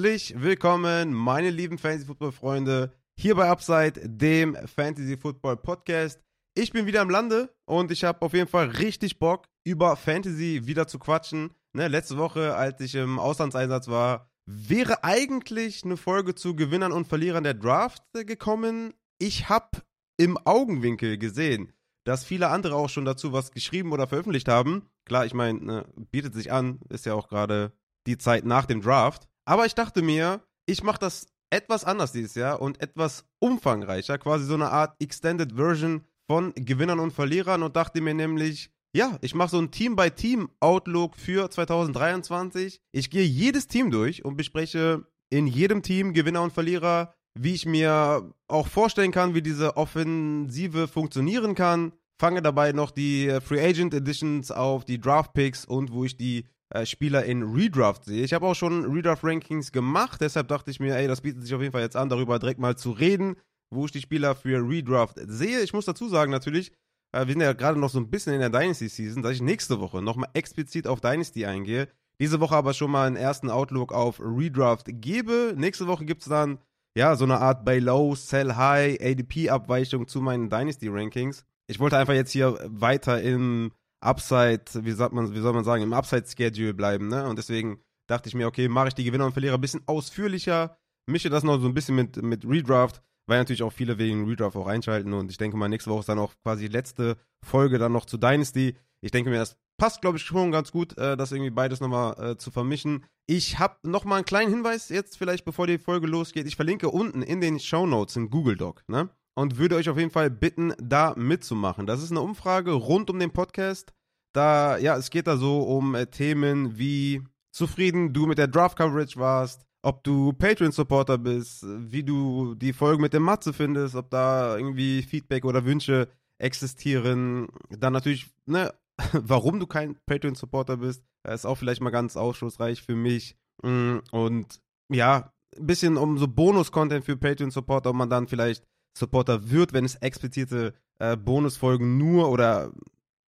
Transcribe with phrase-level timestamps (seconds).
[0.00, 6.18] Herzlich willkommen, meine lieben Fantasy-Football-Freunde, hier bei Upside, dem Fantasy-Football-Podcast.
[6.54, 10.62] Ich bin wieder im Lande und ich habe auf jeden Fall richtig Bock, über Fantasy
[10.64, 11.50] wieder zu quatschen.
[11.74, 17.06] Ne, letzte Woche, als ich im Auslandseinsatz war, wäre eigentlich eine Folge zu Gewinnern und
[17.06, 18.94] Verlierern der Draft gekommen.
[19.18, 19.82] Ich habe
[20.16, 21.74] im Augenwinkel gesehen,
[22.04, 24.88] dass viele andere auch schon dazu was geschrieben oder veröffentlicht haben.
[25.04, 27.74] Klar, ich meine, ne, bietet sich an, ist ja auch gerade
[28.06, 29.26] die Zeit nach dem Draft.
[29.50, 34.44] Aber ich dachte mir, ich mache das etwas anders dieses Jahr und etwas umfangreicher, quasi
[34.44, 39.34] so eine Art Extended Version von Gewinnern und Verlierern und dachte mir nämlich, ja, ich
[39.34, 42.80] mache so ein Team-by-Team-Outlook für 2023.
[42.92, 47.66] Ich gehe jedes Team durch und bespreche in jedem Team Gewinner und Verlierer, wie ich
[47.66, 51.90] mir auch vorstellen kann, wie diese Offensive funktionieren kann.
[52.20, 56.16] Fange dabei noch die äh, Free Agent Editions auf, die Draft Picks und wo ich
[56.16, 56.44] die
[56.84, 58.24] Spieler in Redraft sehe.
[58.24, 61.60] Ich habe auch schon Redraft-Rankings gemacht, deshalb dachte ich mir, ey, das bietet sich auf
[61.60, 63.36] jeden Fall jetzt an, darüber direkt mal zu reden,
[63.70, 65.60] wo ich die Spieler für Redraft sehe.
[65.60, 66.72] Ich muss dazu sagen, natürlich,
[67.12, 69.80] äh, wir sind ja gerade noch so ein bisschen in der Dynasty-Season, dass ich nächste
[69.80, 71.88] Woche nochmal explizit auf Dynasty eingehe.
[72.20, 75.54] Diese Woche aber schon mal einen ersten Outlook auf Redraft gebe.
[75.56, 76.58] Nächste Woche gibt es dann,
[76.96, 81.44] ja, so eine Art Buy Low, Sell High, ADP-Abweichung zu meinen Dynasty-Rankings.
[81.66, 85.82] Ich wollte einfach jetzt hier weiter im Upside, wie sagt man, wie soll man sagen,
[85.82, 87.28] im Upside-Schedule bleiben, ne?
[87.28, 90.76] Und deswegen dachte ich mir, okay, mache ich die Gewinner und Verlierer ein bisschen ausführlicher,
[91.06, 94.56] mische das noch so ein bisschen mit, mit Redraft, weil natürlich auch viele wegen Redraft
[94.56, 97.78] auch einschalten und ich denke mal, nächste Woche ist dann auch quasi die letzte Folge
[97.78, 98.76] dann noch zu Dynasty.
[99.02, 102.32] Ich denke mir, das passt, glaube ich, schon ganz gut, äh, das irgendwie beides nochmal
[102.32, 103.04] äh, zu vermischen.
[103.26, 106.46] Ich habe nochmal einen kleinen Hinweis jetzt, vielleicht bevor die Folge losgeht.
[106.46, 109.08] Ich verlinke unten in den Show Notes einen Google Doc, ne?
[109.40, 111.86] Und würde euch auf jeden Fall bitten, da mitzumachen.
[111.86, 113.94] Das ist eine Umfrage rund um den Podcast.
[114.34, 118.76] Da, ja, es geht da so um äh, Themen wie zufrieden du mit der Draft
[118.76, 124.10] Coverage warst, ob du Patreon-Supporter bist, wie du die Folge mit dem Matze findest, ob
[124.10, 127.48] da irgendwie Feedback oder Wünsche existieren.
[127.70, 128.74] Dann natürlich, ne,
[129.12, 133.36] warum du kein Patreon-Supporter bist, ist auch vielleicht mal ganz aufschlussreich für mich.
[133.62, 134.60] Mm, und
[134.92, 138.64] ja, ein bisschen um so Bonus-Content für Patreon-Supporter, ob man dann vielleicht
[138.96, 142.72] Supporter wird, wenn es explizite äh, Bonusfolgen nur oder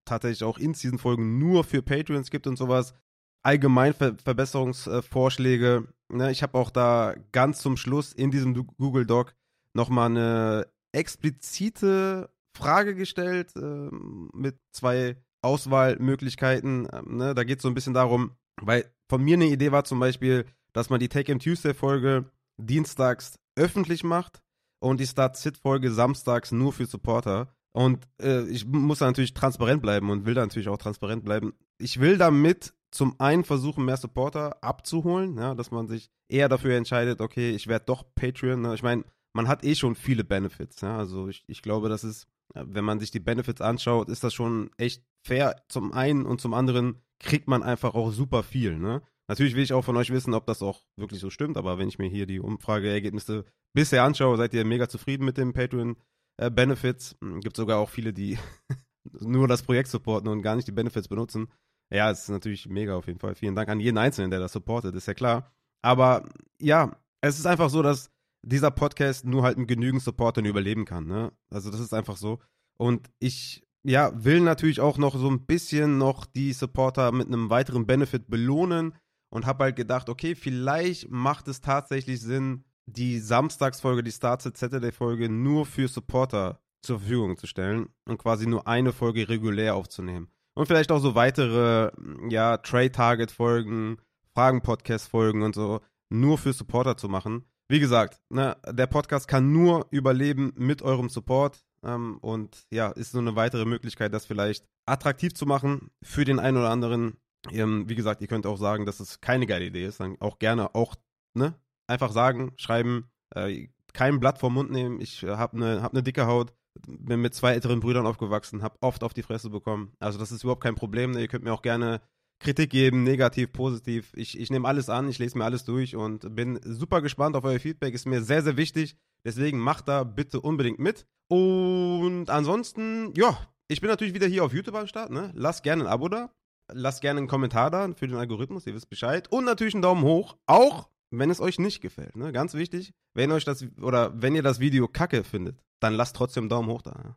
[0.04, 2.94] tatsächlich auch In-Season-Folgen nur für Patreons gibt und sowas.
[3.42, 5.88] Allgemein Ver Verbesserungsvorschläge.
[6.08, 9.34] Ne, ich habe auch da ganz zum Schluss in diesem Google Doc
[9.74, 13.88] nochmal eine explizite Frage gestellt äh,
[14.34, 16.88] mit zwei Auswahlmöglichkeiten.
[16.92, 19.84] Ähm, ne, da geht es so ein bisschen darum, weil von mir eine Idee war
[19.84, 24.42] zum Beispiel, dass man die Take-Em Tuesday-Folge dienstags öffentlich macht
[24.82, 27.54] und die Start-Sit-Folge samstags nur für Supporter.
[27.72, 31.54] Und äh, ich muss da natürlich transparent bleiben und will da natürlich auch transparent bleiben.
[31.78, 36.76] Ich will damit zum einen versuchen, mehr Supporter abzuholen, ja, dass man sich eher dafür
[36.76, 38.60] entscheidet, okay, ich werde doch Patreon.
[38.60, 38.75] Ne?
[38.75, 40.82] Ich meine, man hat eh schon viele Benefits.
[40.82, 40.98] Ja?
[40.98, 44.71] Also ich, ich glaube, das ist, wenn man sich die Benefits anschaut, ist das schon
[44.76, 48.76] echt fair zum einen und zum anderen kriegt man einfach auch super viel.
[48.76, 49.00] Ne?
[49.28, 51.88] Natürlich will ich auch von euch wissen, ob das auch wirklich so stimmt, aber wenn
[51.88, 57.16] ich mir hier die Umfrageergebnisse bisher anschaue, seid ihr mega zufrieden mit den Patreon-Benefits.
[57.22, 58.38] Äh, Gibt sogar auch viele, die
[59.21, 61.49] nur das Projekt supporten und gar nicht die Benefits benutzen.
[61.93, 63.34] Ja, es ist natürlich mega auf jeden Fall.
[63.34, 65.53] Vielen Dank an jeden Einzelnen, der das supportet, ist ja klar.
[65.83, 66.28] Aber
[66.59, 68.10] ja, es ist einfach so, dass
[68.43, 71.06] dieser Podcast nur halt mit genügend Supportern überleben kann.
[71.06, 71.33] Ne?
[71.50, 72.41] Also das ist einfach so.
[72.78, 77.50] Und ich ja, will natürlich auch noch so ein bisschen noch die Supporter mit einem
[77.50, 78.94] weiteren Benefit belohnen
[79.28, 84.93] und habe halt gedacht, okay, vielleicht macht es tatsächlich Sinn, die Samstagsfolge, die Started Saturday
[84.93, 90.28] Folge nur für Supporter zur Verfügung zu stellen und quasi nur eine Folge regulär aufzunehmen.
[90.54, 91.91] Und vielleicht auch so weitere,
[92.28, 93.98] ja, Trade-Target-Folgen,
[94.34, 95.80] Fragen-Podcast-Folgen und so
[96.10, 97.45] nur für Supporter zu machen.
[97.68, 101.65] Wie gesagt, ne, der Podcast kann nur überleben mit eurem Support.
[101.83, 106.39] Ähm, und ja, ist so eine weitere Möglichkeit, das vielleicht attraktiv zu machen für den
[106.39, 107.16] einen oder anderen.
[107.51, 110.01] Ähm, wie gesagt, ihr könnt auch sagen, dass es keine geile Idee ist.
[110.01, 110.95] Dann auch gerne auch,
[111.34, 111.54] ne?
[111.86, 115.00] Einfach sagen, schreiben, äh, kein Blatt vom Mund nehmen.
[115.00, 116.52] Ich äh, habe eine hab ne dicke Haut,
[116.86, 119.92] bin mit zwei älteren Brüdern aufgewachsen, habe oft auf die Fresse bekommen.
[119.98, 121.12] Also das ist überhaupt kein Problem.
[121.12, 121.20] Ne?
[121.20, 122.00] Ihr könnt mir auch gerne
[122.40, 124.12] Kritik geben, negativ, positiv.
[124.14, 127.44] Ich, ich nehme alles an, ich lese mir alles durch und bin super gespannt auf
[127.44, 127.94] euer Feedback.
[127.94, 128.96] Ist mir sehr, sehr wichtig.
[129.24, 131.06] Deswegen macht da bitte unbedingt mit.
[131.28, 133.38] Und ansonsten, ja,
[133.68, 135.10] ich bin natürlich wieder hier auf YouTube am Start.
[135.10, 135.30] Ne?
[135.34, 136.30] Lasst gerne ein Abo da.
[136.72, 139.30] Lasst gerne einen Kommentar da für den Algorithmus, ihr wisst Bescheid.
[139.30, 142.16] Und natürlich einen Daumen hoch, auch wenn es euch nicht gefällt.
[142.16, 142.32] Ne?
[142.32, 146.48] Ganz wichtig, wenn euch das oder wenn ihr das Video kacke findet, dann lasst trotzdem
[146.48, 147.16] Daumen hoch da.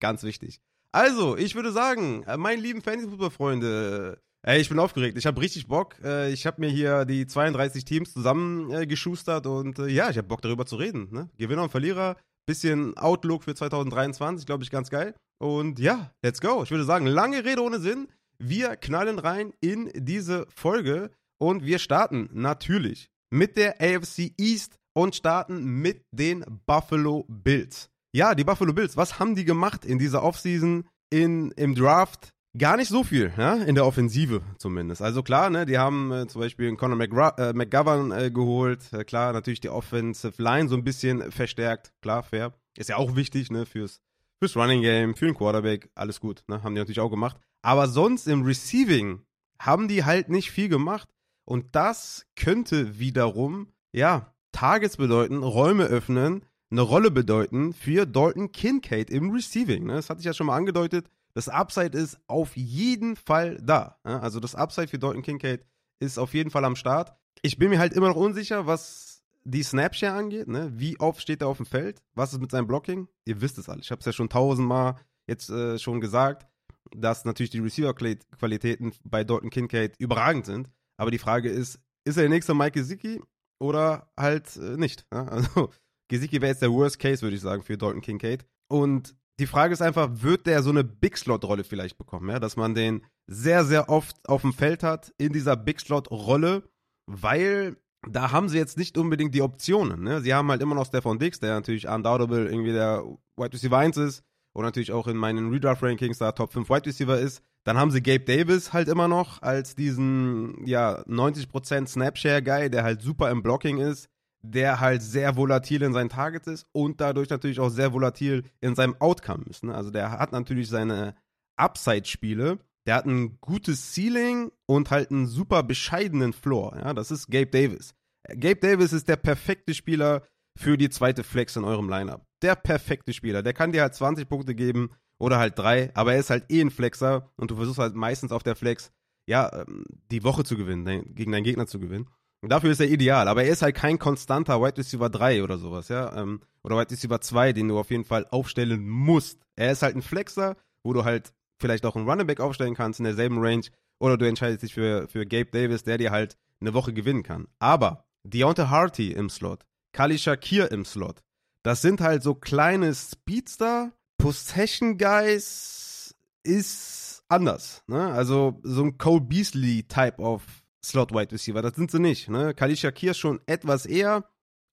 [0.00, 0.60] Ganz wichtig.
[0.92, 5.16] Also, ich würde sagen, äh, meine lieben Fantasy-Football-Freunde, Ey, ich bin aufgeregt.
[5.16, 5.94] Ich habe richtig Bock.
[6.02, 10.42] Äh, ich habe mir hier die 32 Teams zusammengeschustert und äh, ja, ich habe Bock
[10.42, 11.08] darüber zu reden.
[11.12, 11.30] Ne?
[11.38, 15.14] Gewinner und Verlierer, bisschen Outlook für 2023, glaube ich, ganz geil.
[15.38, 16.64] Und ja, let's go.
[16.64, 18.08] Ich würde sagen, lange Rede ohne Sinn.
[18.38, 25.16] Wir knallen rein in diese Folge und wir starten natürlich mit der AFC East und
[25.16, 27.88] starten mit den Buffalo Bills.
[28.12, 32.30] Ja, die Buffalo Bills, was haben die gemacht in dieser Offseason, in, im Draft?
[32.58, 35.00] Gar nicht so viel, ja, in der Offensive zumindest.
[35.00, 38.92] Also klar, ne, die haben äh, zum Beispiel Conor McGra äh, McGovern äh, geholt.
[38.92, 41.94] Äh, klar, natürlich die Offensive Line so ein bisschen verstärkt.
[42.02, 42.52] Klar, fair.
[42.76, 44.02] Ist ja auch wichtig, ne, fürs,
[44.38, 45.88] fürs Running Game, für den Quarterback.
[45.94, 47.38] Alles gut, ne, haben die natürlich auch gemacht.
[47.62, 49.22] Aber sonst im Receiving
[49.58, 51.08] haben die halt nicht viel gemacht.
[51.44, 59.10] Und das könnte wiederum, ja, Targets bedeuten, Räume öffnen, eine Rolle bedeuten für Dalton Kincaid
[59.10, 59.86] im Receiving.
[59.86, 59.94] Ne?
[59.94, 63.98] Das hatte ich ja schon mal angedeutet das Upside ist auf jeden Fall da.
[64.02, 65.64] Also das Upside für Dalton Kincaid
[65.98, 67.14] ist auf jeden Fall am Start.
[67.42, 70.48] Ich bin mir halt immer noch unsicher, was die Snapshare angeht.
[70.48, 70.72] Ne?
[70.74, 72.02] Wie oft steht er auf dem Feld?
[72.14, 73.08] Was ist mit seinem Blocking?
[73.24, 73.80] Ihr wisst es alle.
[73.80, 74.96] Ich habe es ja schon tausendmal
[75.26, 76.46] jetzt äh, schon gesagt,
[76.94, 80.68] dass natürlich die Receiver-Qualitäten bei Dalton Kincaid überragend sind.
[80.98, 83.22] Aber die Frage ist, ist er der nächste Mike Gesicki
[83.60, 85.06] oder halt äh, nicht?
[85.12, 85.26] Ja?
[85.30, 85.70] Also
[86.08, 88.44] Gesicki wäre jetzt der Worst Case, würde ich sagen, für Dalton Kincaid.
[88.68, 92.38] Und die Frage ist einfach, wird der so eine Big Slot-Rolle vielleicht bekommen, ja?
[92.38, 96.64] Dass man den sehr, sehr oft auf dem Feld hat in dieser Big Slot-Rolle,
[97.06, 97.76] weil
[98.08, 100.02] da haben sie jetzt nicht unbedingt die Optionen.
[100.02, 100.20] Ne?
[100.20, 103.04] Sie haben halt immer noch Stefan Dix, der natürlich undoubtable irgendwie der
[103.36, 104.24] Wide Receiver 1 ist
[104.54, 107.42] und natürlich auch in meinen Redraft-Rankings da Top 5 Wide Receiver ist.
[107.64, 113.02] Dann haben sie Gabe Davis halt immer noch als diesen, ja, 90% Snapshare-Guy, der halt
[113.02, 114.08] super im Blocking ist
[114.42, 118.74] der halt sehr volatil in seinen Targets ist und dadurch natürlich auch sehr volatil in
[118.74, 119.64] seinem Outcome ist.
[119.64, 119.74] Ne?
[119.74, 121.14] Also der hat natürlich seine
[121.56, 126.76] Upside-Spiele, der hat ein gutes Ceiling und halt einen super bescheidenen Floor.
[126.76, 126.92] Ja?
[126.92, 127.94] Das ist Gabe Davis.
[128.28, 130.22] Gabe Davis ist der perfekte Spieler
[130.58, 132.26] für die zweite Flex in eurem Lineup.
[132.42, 133.42] Der perfekte Spieler.
[133.42, 134.90] Der kann dir halt 20 Punkte geben
[135.22, 138.32] oder halt drei, aber er ist halt eh ein Flexer und du versuchst halt meistens
[138.32, 138.90] auf der Flex,
[139.28, 142.08] ja, ähm, die Woche zu gewinnen, gegen deinen Gegner zu gewinnen.
[142.42, 145.88] Dafür ist er ideal, aber er ist halt kein konstanter Wide Receiver 3 oder sowas,
[145.88, 146.12] ja.
[146.16, 149.38] Ähm, oder Wide Receiver 2, den du auf jeden Fall aufstellen musst.
[149.54, 152.98] Er ist halt ein Flexer, wo du halt vielleicht auch einen Running Back aufstellen kannst
[152.98, 153.66] in derselben Range.
[154.00, 157.46] Oder du entscheidest dich für, für Gabe Davis, der dir halt eine Woche gewinnen kann.
[157.60, 161.22] Aber Deontay Harty im Slot, Kali Shakir im Slot,
[161.62, 163.92] das sind halt so kleine Speedster,
[164.22, 166.14] Possession Guys
[166.44, 167.82] ist anders.
[167.88, 168.12] Ne?
[168.12, 170.44] Also so ein Cole Beasley Type of
[170.84, 171.60] Slot-Wide Receiver.
[171.60, 172.28] Das sind sie nicht.
[172.28, 172.54] Ne?
[172.54, 174.24] Khalil Shakir schon etwas eher,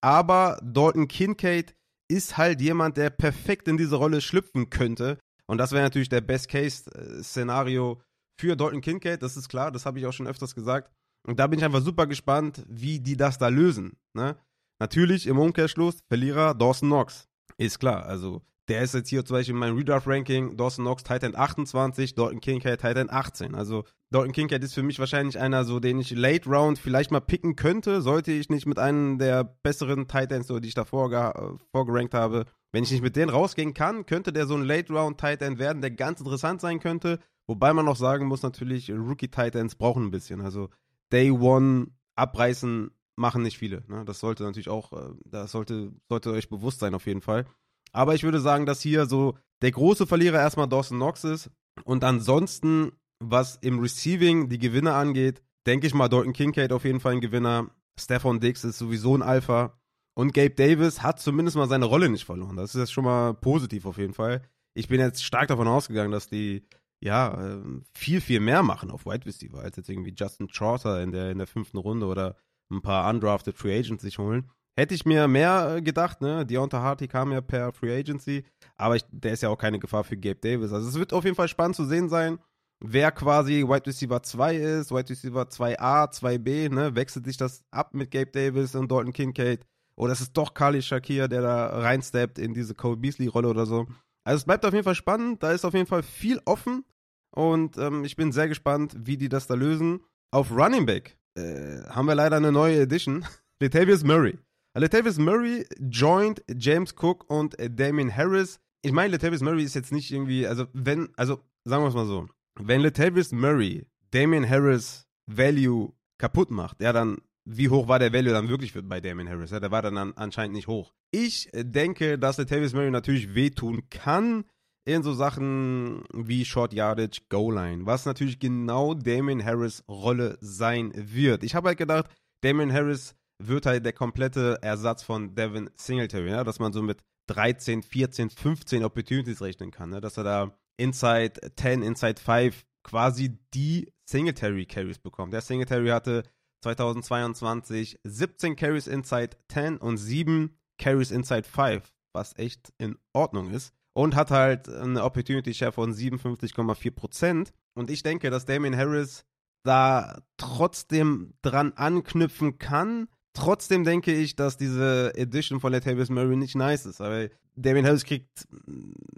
[0.01, 1.73] aber Dalton Kincaid
[2.07, 5.17] ist halt jemand, der perfekt in diese Rolle schlüpfen könnte.
[5.47, 8.03] Und das wäre natürlich der Best-Case-Szenario
[8.39, 9.23] für Dalton Kincaid.
[9.23, 10.91] Das ist klar, das habe ich auch schon öfters gesagt.
[11.25, 13.97] Und da bin ich einfach super gespannt, wie die das da lösen.
[14.13, 14.37] Ne?
[14.79, 17.27] Natürlich im Umkehrschluss Verlierer Dawson Knox.
[17.57, 18.05] Ist klar.
[18.05, 22.39] Also der ist jetzt hier zum Beispiel in meinem Redraft-Ranking, Dawson Knox Titan 28, Dalton
[22.39, 23.55] Kincaid Titan 18.
[23.55, 27.19] Also Dalton Kincaid ist für mich wahrscheinlich einer, so den ich Late Round vielleicht mal
[27.19, 31.57] picken könnte, sollte ich nicht mit einem der besseren Titans, so, die ich davor äh,
[31.71, 35.19] vorgerankt habe, wenn ich nicht mit denen rausgehen kann, könnte der so ein Late Round
[35.19, 37.19] Titan werden, der ganz interessant sein könnte.
[37.47, 40.41] Wobei man noch sagen muss, natürlich, Rookie Titans brauchen ein bisschen.
[40.41, 40.69] Also
[41.11, 43.83] Day One abreißen machen nicht viele.
[43.87, 44.05] Ne?
[44.05, 47.45] Das sollte natürlich auch, äh, das sollte, sollte euch bewusst sein auf jeden Fall.
[47.91, 51.49] Aber ich würde sagen, dass hier so der große Verlierer erstmal Dawson Knox ist.
[51.83, 56.99] Und ansonsten, was im Receiving die Gewinner angeht, denke ich mal, Dalton Kincaid auf jeden
[56.99, 57.69] Fall ein Gewinner.
[57.99, 59.77] Stefan Dix ist sowieso ein Alpha.
[60.15, 62.57] Und Gabe Davis hat zumindest mal seine Rolle nicht verloren.
[62.57, 64.41] Das ist jetzt schon mal positiv auf jeden Fall.
[64.73, 66.65] Ich bin jetzt stark davon ausgegangen, dass die
[67.01, 71.11] ja ähm, viel, viel mehr machen auf Wide Receiver, als jetzt irgendwie Justin Chaucer in
[71.11, 72.35] der, in der fünften Runde oder
[72.69, 74.49] ein paar undrafted Free Agents sich holen.
[74.79, 76.45] Hätte ich mir mehr äh, gedacht, ne?
[76.45, 78.45] Deontay Harty kam ja per Free Agency,
[78.77, 80.71] aber ich, der ist ja auch keine Gefahr für Gabe Davis.
[80.71, 82.39] Also es wird auf jeden Fall spannend zu sehen sein,
[82.79, 86.95] wer quasi Wide Receiver 2 ist, Wide Receiver 2A, 2B, ne?
[86.95, 89.65] Wechselt sich das ab mit Gabe Davis und Dalton Kincaid?
[89.97, 93.85] Oder ist es doch Kali Shakir, der da reinsteppt in diese Cole Beasley-Rolle oder so?
[94.23, 96.85] Also es bleibt auf jeden Fall spannend, da ist auf jeden Fall viel offen
[97.31, 99.99] und ähm, ich bin sehr gespannt, wie die das da lösen.
[100.31, 103.25] Auf Running Back äh, haben wir leider eine neue Edition.
[103.59, 104.39] Latavius Murray.
[104.73, 108.59] Latavius Murray joint James Cook und Damien Harris.
[108.81, 112.05] Ich meine, Latavius Murray ist jetzt nicht irgendwie, also wenn, also sagen wir es mal
[112.05, 112.27] so,
[112.59, 118.31] wenn Latavius Murray Damien Harris Value kaputt macht, ja, dann wie hoch war der Value
[118.31, 119.49] dann wirklich bei Damien Harris?
[119.49, 120.93] Ja, der war dann an, anscheinend nicht hoch.
[121.11, 124.45] Ich denke, dass Latavius Murray natürlich wehtun kann.
[124.85, 130.91] in so Sachen wie Short Yardage, Goal Line, was natürlich genau Damien Harris Rolle sein
[130.95, 131.43] wird.
[131.43, 132.07] Ich habe halt gedacht,
[132.41, 136.43] Damien Harris wird halt der komplette Ersatz von Devin Singletary, ja?
[136.43, 140.01] dass man so mit 13, 14, 15 Opportunities rechnen kann, ne?
[140.01, 145.33] dass er da Inside 10, Inside 5 quasi die Singletary Carries bekommt.
[145.33, 146.23] Der Singletary hatte
[146.63, 153.73] 2022 17 Carries Inside 10 und 7 Carries Inside 5, was echt in Ordnung ist.
[153.93, 157.51] Und hat halt eine Opportunity Share von 57,4%.
[157.75, 159.25] Und ich denke, dass Damien Harris
[159.65, 166.55] da trotzdem dran anknüpfen kann, Trotzdem denke ich, dass diese Edition von Latavius Murray nicht
[166.55, 166.99] nice ist.
[166.99, 168.47] Aber Damien Harris kriegt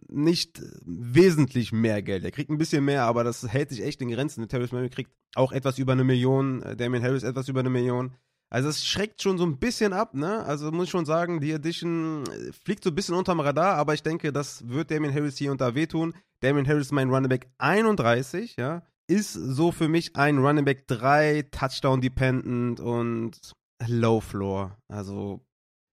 [0.10, 2.24] nicht wesentlich mehr Geld.
[2.24, 4.42] Er kriegt ein bisschen mehr, aber das hält sich echt in Grenzen.
[4.42, 8.14] Latavius Murray kriegt auch etwas über eine Million, äh, Damien Harris etwas über eine Million.
[8.50, 10.44] Also es schreckt schon so ein bisschen ab, ne?
[10.44, 13.94] Also muss ich schon sagen, die Edition äh, fliegt so ein bisschen unterm Radar, aber
[13.94, 16.14] ich denke, das wird Damien Harris hier und da wehtun.
[16.42, 21.44] Damien Harris mein Running Back 31, ja, ist so für mich ein Running Back 3,
[21.52, 23.40] Touchdown dependent und
[23.88, 24.78] Low Floor.
[24.88, 25.46] Also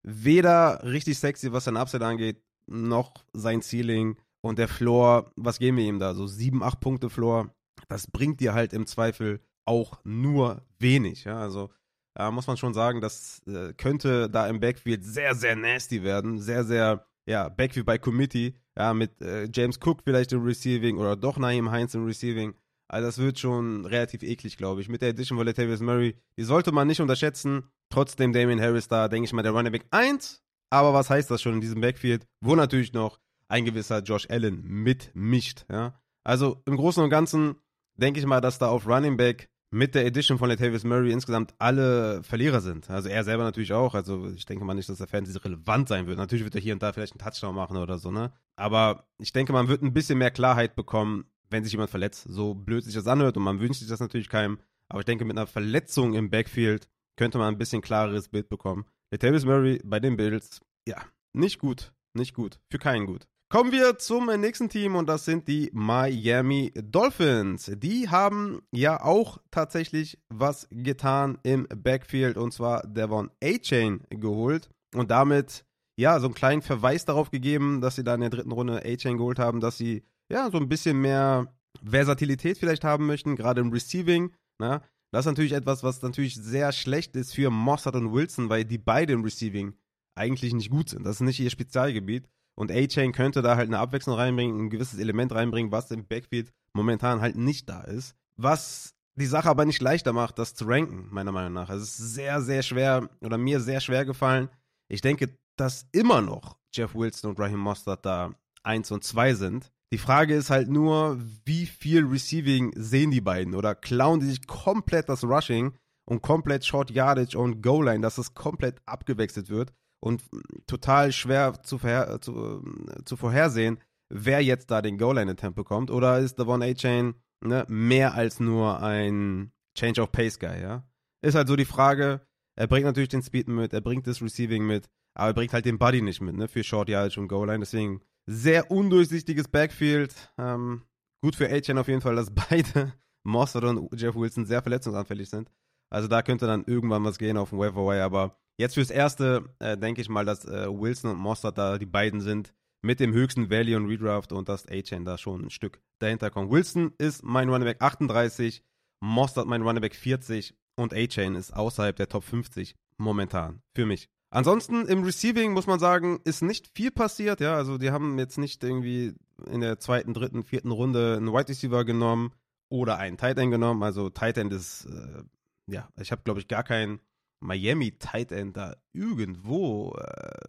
[0.02, 4.16] weder richtig sexy, was sein Upside angeht, noch sein Ceiling.
[4.40, 6.14] Und der Floor, was geben wir ihm da?
[6.14, 7.52] So 7, 8 Punkte Floor.
[7.88, 11.24] Das bringt dir halt im Zweifel auch nur wenig.
[11.24, 11.40] Ja?
[11.40, 11.70] Also
[12.14, 16.40] da muss man schon sagen, das äh, könnte da im Backfield sehr, sehr nasty werden.
[16.40, 18.54] Sehr, sehr, ja, Backfield bei Committee.
[18.76, 22.54] Ja, mit äh, James Cook vielleicht im Receiving oder doch Naheem Heinz im Receiving.
[22.88, 24.88] Also das wird schon relativ eklig, glaube ich.
[24.88, 27.64] Mit der Edition von Latavius Murray, die sollte man nicht unterschätzen.
[27.90, 30.42] Trotzdem Damien Harris da, denke ich mal, der Running Back 1.
[30.70, 33.18] Aber was heißt das schon in diesem Backfield, wo natürlich noch
[33.48, 35.98] ein gewisser Josh Allen mitmischt, ja.
[36.24, 37.56] Also im Großen und Ganzen
[37.98, 41.54] denke ich mal, dass da auf Running Back mit der Edition von Latavius Murray insgesamt
[41.58, 42.88] alle Verlierer sind.
[42.88, 43.94] Also er selber natürlich auch.
[43.94, 46.18] Also ich denke mal nicht, dass der Fantasy relevant sein wird.
[46.18, 48.32] Natürlich wird er hier und da vielleicht einen Touchdown machen oder so, ne?
[48.56, 52.26] Aber ich denke, man wird ein bisschen mehr Klarheit bekommen, wenn sich jemand verletzt.
[52.28, 54.58] So blöd sich das anhört und man wünscht sich das natürlich keinem.
[54.88, 58.86] Aber ich denke, mit einer Verletzung im Backfield könnte man ein bisschen klareres Bild bekommen.
[59.12, 61.02] Latavius Murray bei den Bills, ja,
[61.34, 63.26] nicht gut, nicht gut, für keinen gut.
[63.50, 67.70] Kommen wir zum nächsten Team und das sind die Miami Dolphins.
[67.76, 75.10] Die haben ja auch tatsächlich was getan im Backfield und zwar Devon A-Chain geholt und
[75.10, 75.64] damit
[75.98, 79.16] ja so einen kleinen Verweis darauf gegeben, dass sie da in der dritten Runde A-Chain
[79.16, 83.72] geholt haben, dass sie ja so ein bisschen mehr Versatilität vielleicht haben möchten, gerade im
[83.72, 84.34] Receiving.
[84.60, 84.82] Na?
[85.10, 88.78] Das ist natürlich etwas, was natürlich sehr schlecht ist für Mossad und Wilson, weil die
[88.78, 89.74] beide im Receiving
[90.14, 91.04] eigentlich nicht gut sind.
[91.04, 92.28] Das ist nicht ihr Spezialgebiet.
[92.54, 96.52] Und A-Chain könnte da halt eine Abwechslung reinbringen, ein gewisses Element reinbringen, was im Backfield
[96.72, 98.16] momentan halt nicht da ist.
[98.36, 101.70] Was die Sache aber nicht leichter macht, das zu ranken, meiner Meinung nach.
[101.70, 104.48] Es ist sehr, sehr schwer oder mir sehr schwer gefallen.
[104.88, 109.72] Ich denke, dass immer noch Jeff Wilson und Raheem Mostert da 1 und 2 sind.
[109.92, 113.54] Die Frage ist halt nur, wie viel Receiving sehen die beiden?
[113.54, 115.72] Oder klauen die sich komplett das Rushing
[116.04, 120.22] und komplett Short Yardage und Goal Line, dass es komplett abgewechselt wird und
[120.66, 122.62] total schwer zu, vorher, zu,
[123.04, 123.78] zu vorhersehen,
[124.10, 125.90] wer jetzt da den Goal Line Attempt bekommt?
[125.90, 130.84] Oder ist Devon A-Chain ne, mehr als nur ein Change of Pace Guy, ja?
[131.22, 132.20] Ist halt so die Frage,
[132.56, 135.64] er bringt natürlich den Speed mit, er bringt das Receiving mit, aber er bringt halt
[135.64, 140.14] den Body nicht mit, ne, für Short Yardage und Goal Line, deswegen sehr undurchsichtiges Backfield.
[140.36, 140.82] Ähm,
[141.22, 142.92] gut für A-Chain auf jeden Fall, dass beide,
[143.24, 145.50] Mossad und Jeff Wilson, sehr verletzungsanfällig sind.
[145.90, 149.78] Also da könnte dann irgendwann was gehen auf dem Waiver Aber jetzt fürs Erste äh,
[149.78, 153.50] denke ich mal, dass äh, Wilson und Mossad da die beiden sind mit dem höchsten
[153.50, 156.52] Value und Redraft und dass A-Chain da schon ein Stück dahinter kommt.
[156.52, 158.62] Wilson ist mein Running Back 38,
[159.00, 164.10] Mossad mein Running Back 40 und A-Chain ist außerhalb der Top 50 momentan für mich.
[164.30, 167.40] Ansonsten im Receiving muss man sagen, ist nicht viel passiert.
[167.40, 169.14] Ja, also die haben jetzt nicht irgendwie
[169.46, 172.32] in der zweiten, dritten, vierten Runde einen Wide Receiver genommen
[172.68, 173.82] oder einen Tight End genommen.
[173.82, 175.22] Also Tight End ist, äh,
[175.70, 177.00] ja, ich habe glaube ich gar keinen
[177.40, 180.46] Miami Tight End da irgendwo äh,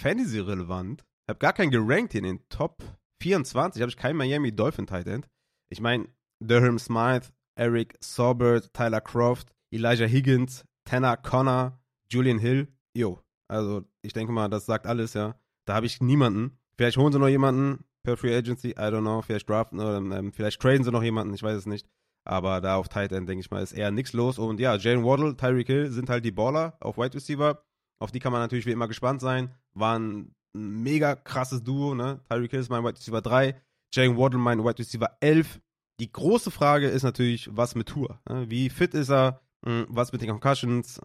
[0.00, 1.04] Fantasy relevant.
[1.26, 2.82] Ich habe gar keinen gerankt in den Top
[3.20, 3.82] 24.
[3.82, 5.28] Habe ich keinen Miami Dolphin Tight End.
[5.68, 6.08] Ich meine
[6.40, 11.78] Durham Smythe, Eric Saubert, Tyler Croft, Elijah Higgins, Tanner Connor,
[12.10, 12.68] Julian Hill
[12.98, 15.36] jo, also ich denke mal, das sagt alles, ja.
[15.64, 16.58] Da habe ich niemanden.
[16.76, 19.22] Vielleicht holen sie noch jemanden per Free Agency, I don't know.
[19.22, 21.86] Vielleicht draften oder ähm, vielleicht traden sie noch jemanden, ich weiß es nicht.
[22.24, 24.38] Aber da auf Tight End, denke ich mal, ist eher nichts los.
[24.38, 27.62] Und ja, Jalen Waddle, Tyreek Hill sind halt die Baller auf Wide Receiver.
[28.00, 29.54] Auf die kann man natürlich wie immer gespannt sein.
[29.72, 32.20] Waren ein mega krasses Duo, ne?
[32.28, 33.60] Tyreek Hill ist mein Wide Receiver 3,
[33.94, 35.60] Jalen Waddle mein Wide Receiver 11.
[36.00, 38.20] Die große Frage ist natürlich, was mit Tour?
[38.28, 38.48] Ne?
[38.50, 39.40] Wie fit ist er?
[39.64, 41.00] Hm, was mit den Concussions?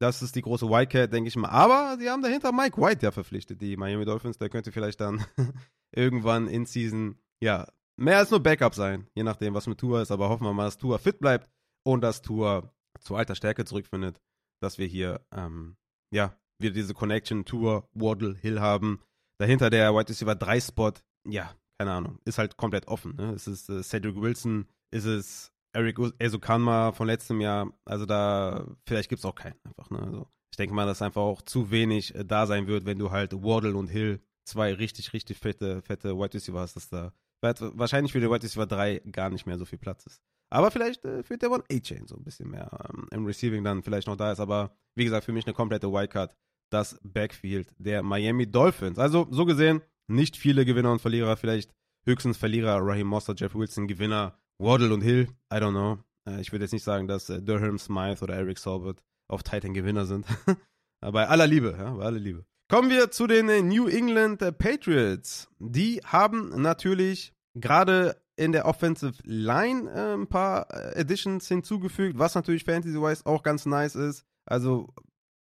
[0.00, 1.48] Das ist die große Wildcat, denke ich mal.
[1.48, 4.38] Aber sie haben dahinter Mike White ja verpflichtet, die Miami Dolphins.
[4.38, 5.24] Der könnte vielleicht dann
[5.94, 10.12] irgendwann in Season, ja, mehr als nur Backup sein, je nachdem, was mit Tour ist.
[10.12, 11.50] Aber hoffen wir mal, dass Tour fit bleibt
[11.84, 14.20] und dass Tour zu alter Stärke zurückfindet,
[14.62, 15.76] dass wir hier, ähm,
[16.12, 19.00] ja, wieder diese Connection Tour, Waddle, Hill haben.
[19.40, 20.92] Dahinter der White Receiver 3 Spot,
[21.28, 23.14] ja, keine Ahnung, ist halt komplett offen.
[23.16, 23.32] Ne?
[23.32, 27.72] Es ist äh, Cedric Wilson, ist es Eric Ezokanma von letztem Jahr.
[27.84, 29.90] Also da, vielleicht gibt es auch keinen einfach.
[29.90, 30.00] Ne?
[30.00, 33.10] Also ich denke mal, dass einfach auch zu wenig äh, da sein wird, wenn du
[33.10, 38.12] halt Waddle und Hill zwei richtig, richtig fette, fette White Receiver hast, dass da wahrscheinlich
[38.12, 40.20] für den White Receiver 3 gar nicht mehr so viel Platz ist.
[40.50, 43.82] Aber vielleicht äh, führt der One A-Chain so ein bisschen mehr ähm, im Receiving dann
[43.82, 44.40] vielleicht noch da ist.
[44.40, 46.34] Aber wie gesagt, für mich eine komplette Wildcard,
[46.70, 48.98] das Backfield der Miami Dolphins.
[48.98, 51.70] Also so gesehen, nicht viele Gewinner und Verlierer, vielleicht
[52.04, 55.98] höchstens Verlierer, Raheem Moster, Jeff Wilson, Gewinner, Waddle und Hill, I don't know.
[56.28, 59.74] Äh, ich würde jetzt nicht sagen, dass äh, Durham, Smythe oder Eric Saubert auf Titan
[59.74, 60.26] Gewinner sind.
[61.00, 62.44] Bei aller Liebe, ja, bei aller Liebe.
[62.68, 65.48] Kommen wir zu den äh, New England Patriots.
[65.60, 73.26] Die haben natürlich gerade in der Offensive Line ein paar Additions hinzugefügt, was natürlich Fantasy-wise
[73.26, 74.24] auch ganz nice ist.
[74.44, 74.88] Also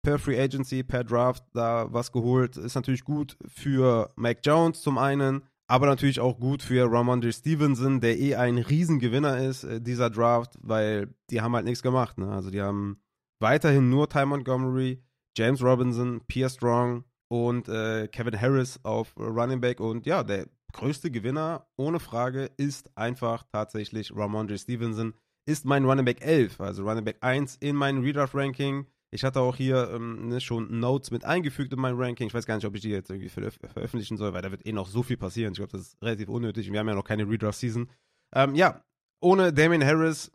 [0.03, 4.99] per Free Agency, per Draft da was geholt, ist natürlich gut für Mac Jones zum
[4.99, 10.11] einen, aber natürlich auch gut für Ramondre Stevenson, der eh ein Riesengewinner ist, äh, dieser
[10.11, 12.19] Draft, weil die haben halt nichts gemacht.
[12.19, 12.31] Ne?
[12.31, 13.01] Also die haben
[13.41, 15.03] weiterhin nur Ty Montgomery,
[15.37, 19.81] James Robinson, Pierre Strong und äh, Kevin Harris auf Running Back.
[19.81, 25.15] Und ja, der größte Gewinner, ohne Frage, ist einfach tatsächlich Ramondre Stevenson.
[25.49, 28.87] Ist mein Running Back 11, also Running Back 1 in meinem Redraft-Ranking.
[29.11, 32.27] Ich hatte auch hier ähm, ne, schon Notes mit eingefügt in mein Ranking.
[32.27, 34.67] Ich weiß gar nicht, ob ich die jetzt irgendwie veröf veröffentlichen soll, weil da wird
[34.67, 35.53] eh noch so viel passieren.
[35.53, 36.71] Ich glaube, das ist relativ unnötig.
[36.73, 37.89] Wir haben ja noch keine Redraft-Season.
[38.35, 38.83] Ähm, ja,
[39.21, 40.33] ohne Damien Harris,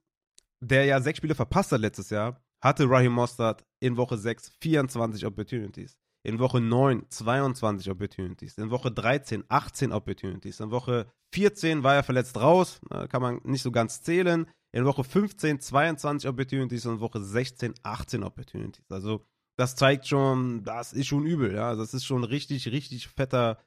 [0.62, 5.26] der ja sechs Spiele verpasst hat letztes Jahr, hatte Raheem Mostert in Woche 6 24
[5.26, 5.98] Opportunities.
[6.24, 8.58] In Woche 9 22 Opportunities.
[8.58, 10.60] In Woche 13 18 Opportunities.
[10.60, 12.80] In Woche 14 war er verletzt raus.
[13.10, 14.46] Kann man nicht so ganz zählen.
[14.74, 18.86] In Woche 15 22 Opportunities und Woche 16 18 Opportunities.
[18.90, 19.26] Also
[19.58, 21.54] das zeigt schon, das ist schon übel.
[21.54, 21.70] Ja?
[21.70, 23.58] Also das ist schon richtig, richtig fetter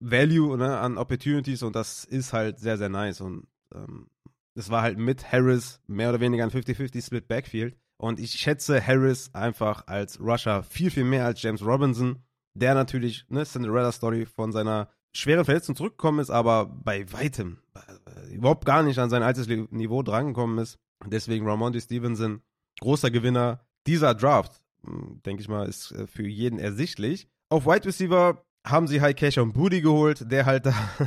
[0.00, 3.20] Value ne, an Opportunities und das ist halt sehr, sehr nice.
[3.20, 4.08] Und ähm,
[4.54, 7.76] das war halt mit Harris mehr oder weniger ein 50-50 Split Backfield.
[7.96, 12.22] Und ich schätze Harris einfach als Rusher viel, viel mehr als James Robinson,
[12.54, 18.64] der natürlich, ne, Cinderella-Story von seiner schweren Verletzung zurückgekommen ist, aber bei weitem äh, überhaupt
[18.64, 20.78] gar nicht an sein altes Niveau drangekommen ist.
[21.06, 22.42] Deswegen Ramondi Stevenson,
[22.80, 27.28] großer Gewinner dieser Draft, hm, denke ich mal, ist äh, für jeden ersichtlich.
[27.48, 30.72] Auf Wide Receiver haben sie High Cash und Booty geholt, der halt da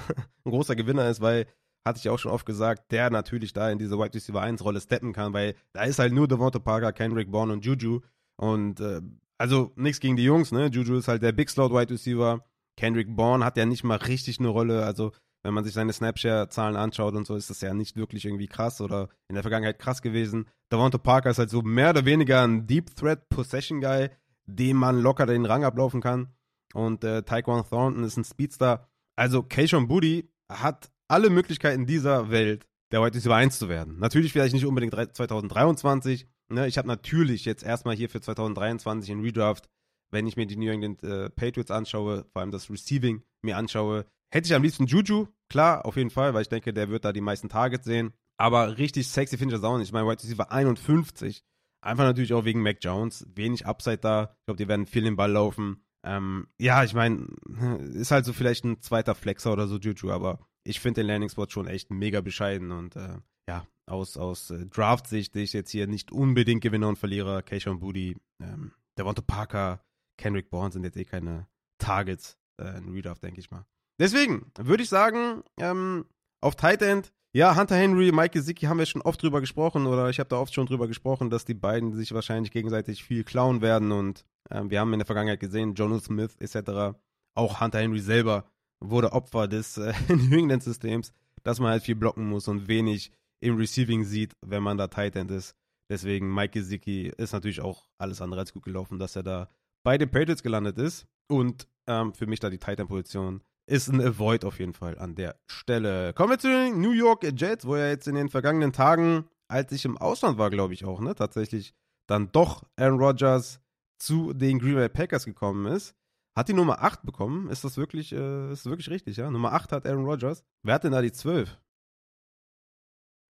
[0.46, 1.48] ein großer Gewinner ist, weil,
[1.86, 4.80] hatte ich auch schon oft gesagt, der natürlich da in diese Wide Receiver 1 Rolle
[4.80, 8.02] steppen kann, weil da ist halt nur Devonta Parker, Kendrick Bourne und Juju
[8.36, 9.02] und äh,
[9.39, 10.67] also nichts gegen die Jungs, ne?
[10.67, 12.43] Juju ist halt der Big Slot Wide Receiver.
[12.78, 14.86] Kendrick Bourne hat ja nicht mal richtig eine Rolle.
[14.86, 15.12] Also,
[15.44, 18.80] wenn man sich seine Snapshare-Zahlen anschaut und so, ist das ja nicht wirklich irgendwie krass
[18.80, 20.48] oder in der Vergangenheit krass gewesen.
[20.70, 24.10] Davante Parker ist halt so mehr oder weniger ein Deep Threat Possession Guy,
[24.46, 26.34] dem man locker den Rang ablaufen kann.
[26.74, 28.88] Und äh, Taekwon Thornton ist ein Speedster.
[29.16, 33.98] Also, Keishon Booty hat alle Möglichkeiten dieser Welt, der heute Receiver 1 zu werden.
[34.00, 36.28] Natürlich vielleicht nicht unbedingt 2023.
[36.50, 36.68] Ne?
[36.68, 39.68] Ich habe natürlich jetzt erstmal hier für 2023 in Redraft
[40.12, 44.06] wenn ich mir die New England äh, Patriots anschaue, vor allem das Receiving mir anschaue,
[44.34, 47.13] hätte ich am liebsten Juju, klar, auf jeden Fall, weil ich denke, der wird da
[47.13, 48.13] die meisten Targets sehen.
[48.38, 49.88] Aber richtig sexy finde ich das auch nicht.
[49.88, 51.43] Ich meine, White Receiver 51.
[51.82, 53.26] Einfach natürlich auch wegen Mac Jones.
[53.34, 54.36] Wenig Upside da.
[54.41, 55.84] Ich glaube, die werden viel den Ball laufen.
[56.06, 57.28] Ähm, ja, ich meine,
[57.93, 61.30] ist halt so vielleicht ein zweiter Flexer oder so Juju, aber ich finde den Landing
[61.30, 63.17] Spot schon echt mega bescheiden und äh,
[63.50, 67.41] ja, aus, aus äh, Draft-Sicht sehe ich jetzt hier nicht unbedingt Gewinner und Verlierer.
[67.41, 69.82] Keishon Booty, ähm, Devonta Parker,
[70.17, 73.65] Kendrick Bourne sind jetzt eh keine Targets äh, in Redraft, denke ich mal.
[73.99, 76.06] Deswegen würde ich sagen, ähm,
[76.41, 80.10] auf Tight End, ja, Hunter Henry, Mike Gesicki haben wir schon oft drüber gesprochen oder
[80.10, 83.62] ich habe da oft schon drüber gesprochen, dass die beiden sich wahrscheinlich gegenseitig viel klauen
[83.62, 86.97] werden und ähm, wir haben in der Vergangenheit gesehen, Jonathan Smith etc.,
[87.36, 88.45] auch Hunter Henry selber
[88.80, 93.58] wurde Opfer des äh, New England-Systems, dass man halt viel blocken muss und wenig im
[93.58, 95.56] Receiving sieht, wenn man da Tight End ist.
[95.89, 99.49] Deswegen Mike Gesicki ist natürlich auch alles andere als gut gelaufen, dass er da
[99.88, 101.08] bei den Patriots gelandet ist.
[101.30, 105.39] Und ähm, für mich da die Titan-Position ist ein Avoid auf jeden Fall an der
[105.45, 106.12] Stelle.
[106.12, 109.71] Kommen wir zu den New York Jets, wo er jetzt in den vergangenen Tagen, als
[109.71, 111.73] ich im Ausland war, glaube ich auch, ne, tatsächlich
[112.06, 113.62] dann doch Aaron Rodgers
[113.97, 115.95] zu den Green Bay Packers gekommen ist.
[116.36, 117.50] Hat die Nummer 8 bekommen.
[117.50, 119.32] Ist das wirklich, äh, ist wirklich richtig, ja?
[119.32, 120.43] Nummer 8 hat Aaron Rodgers.
[120.63, 121.58] Wer hat denn da die 12?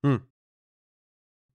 [0.04, 0.26] Hm.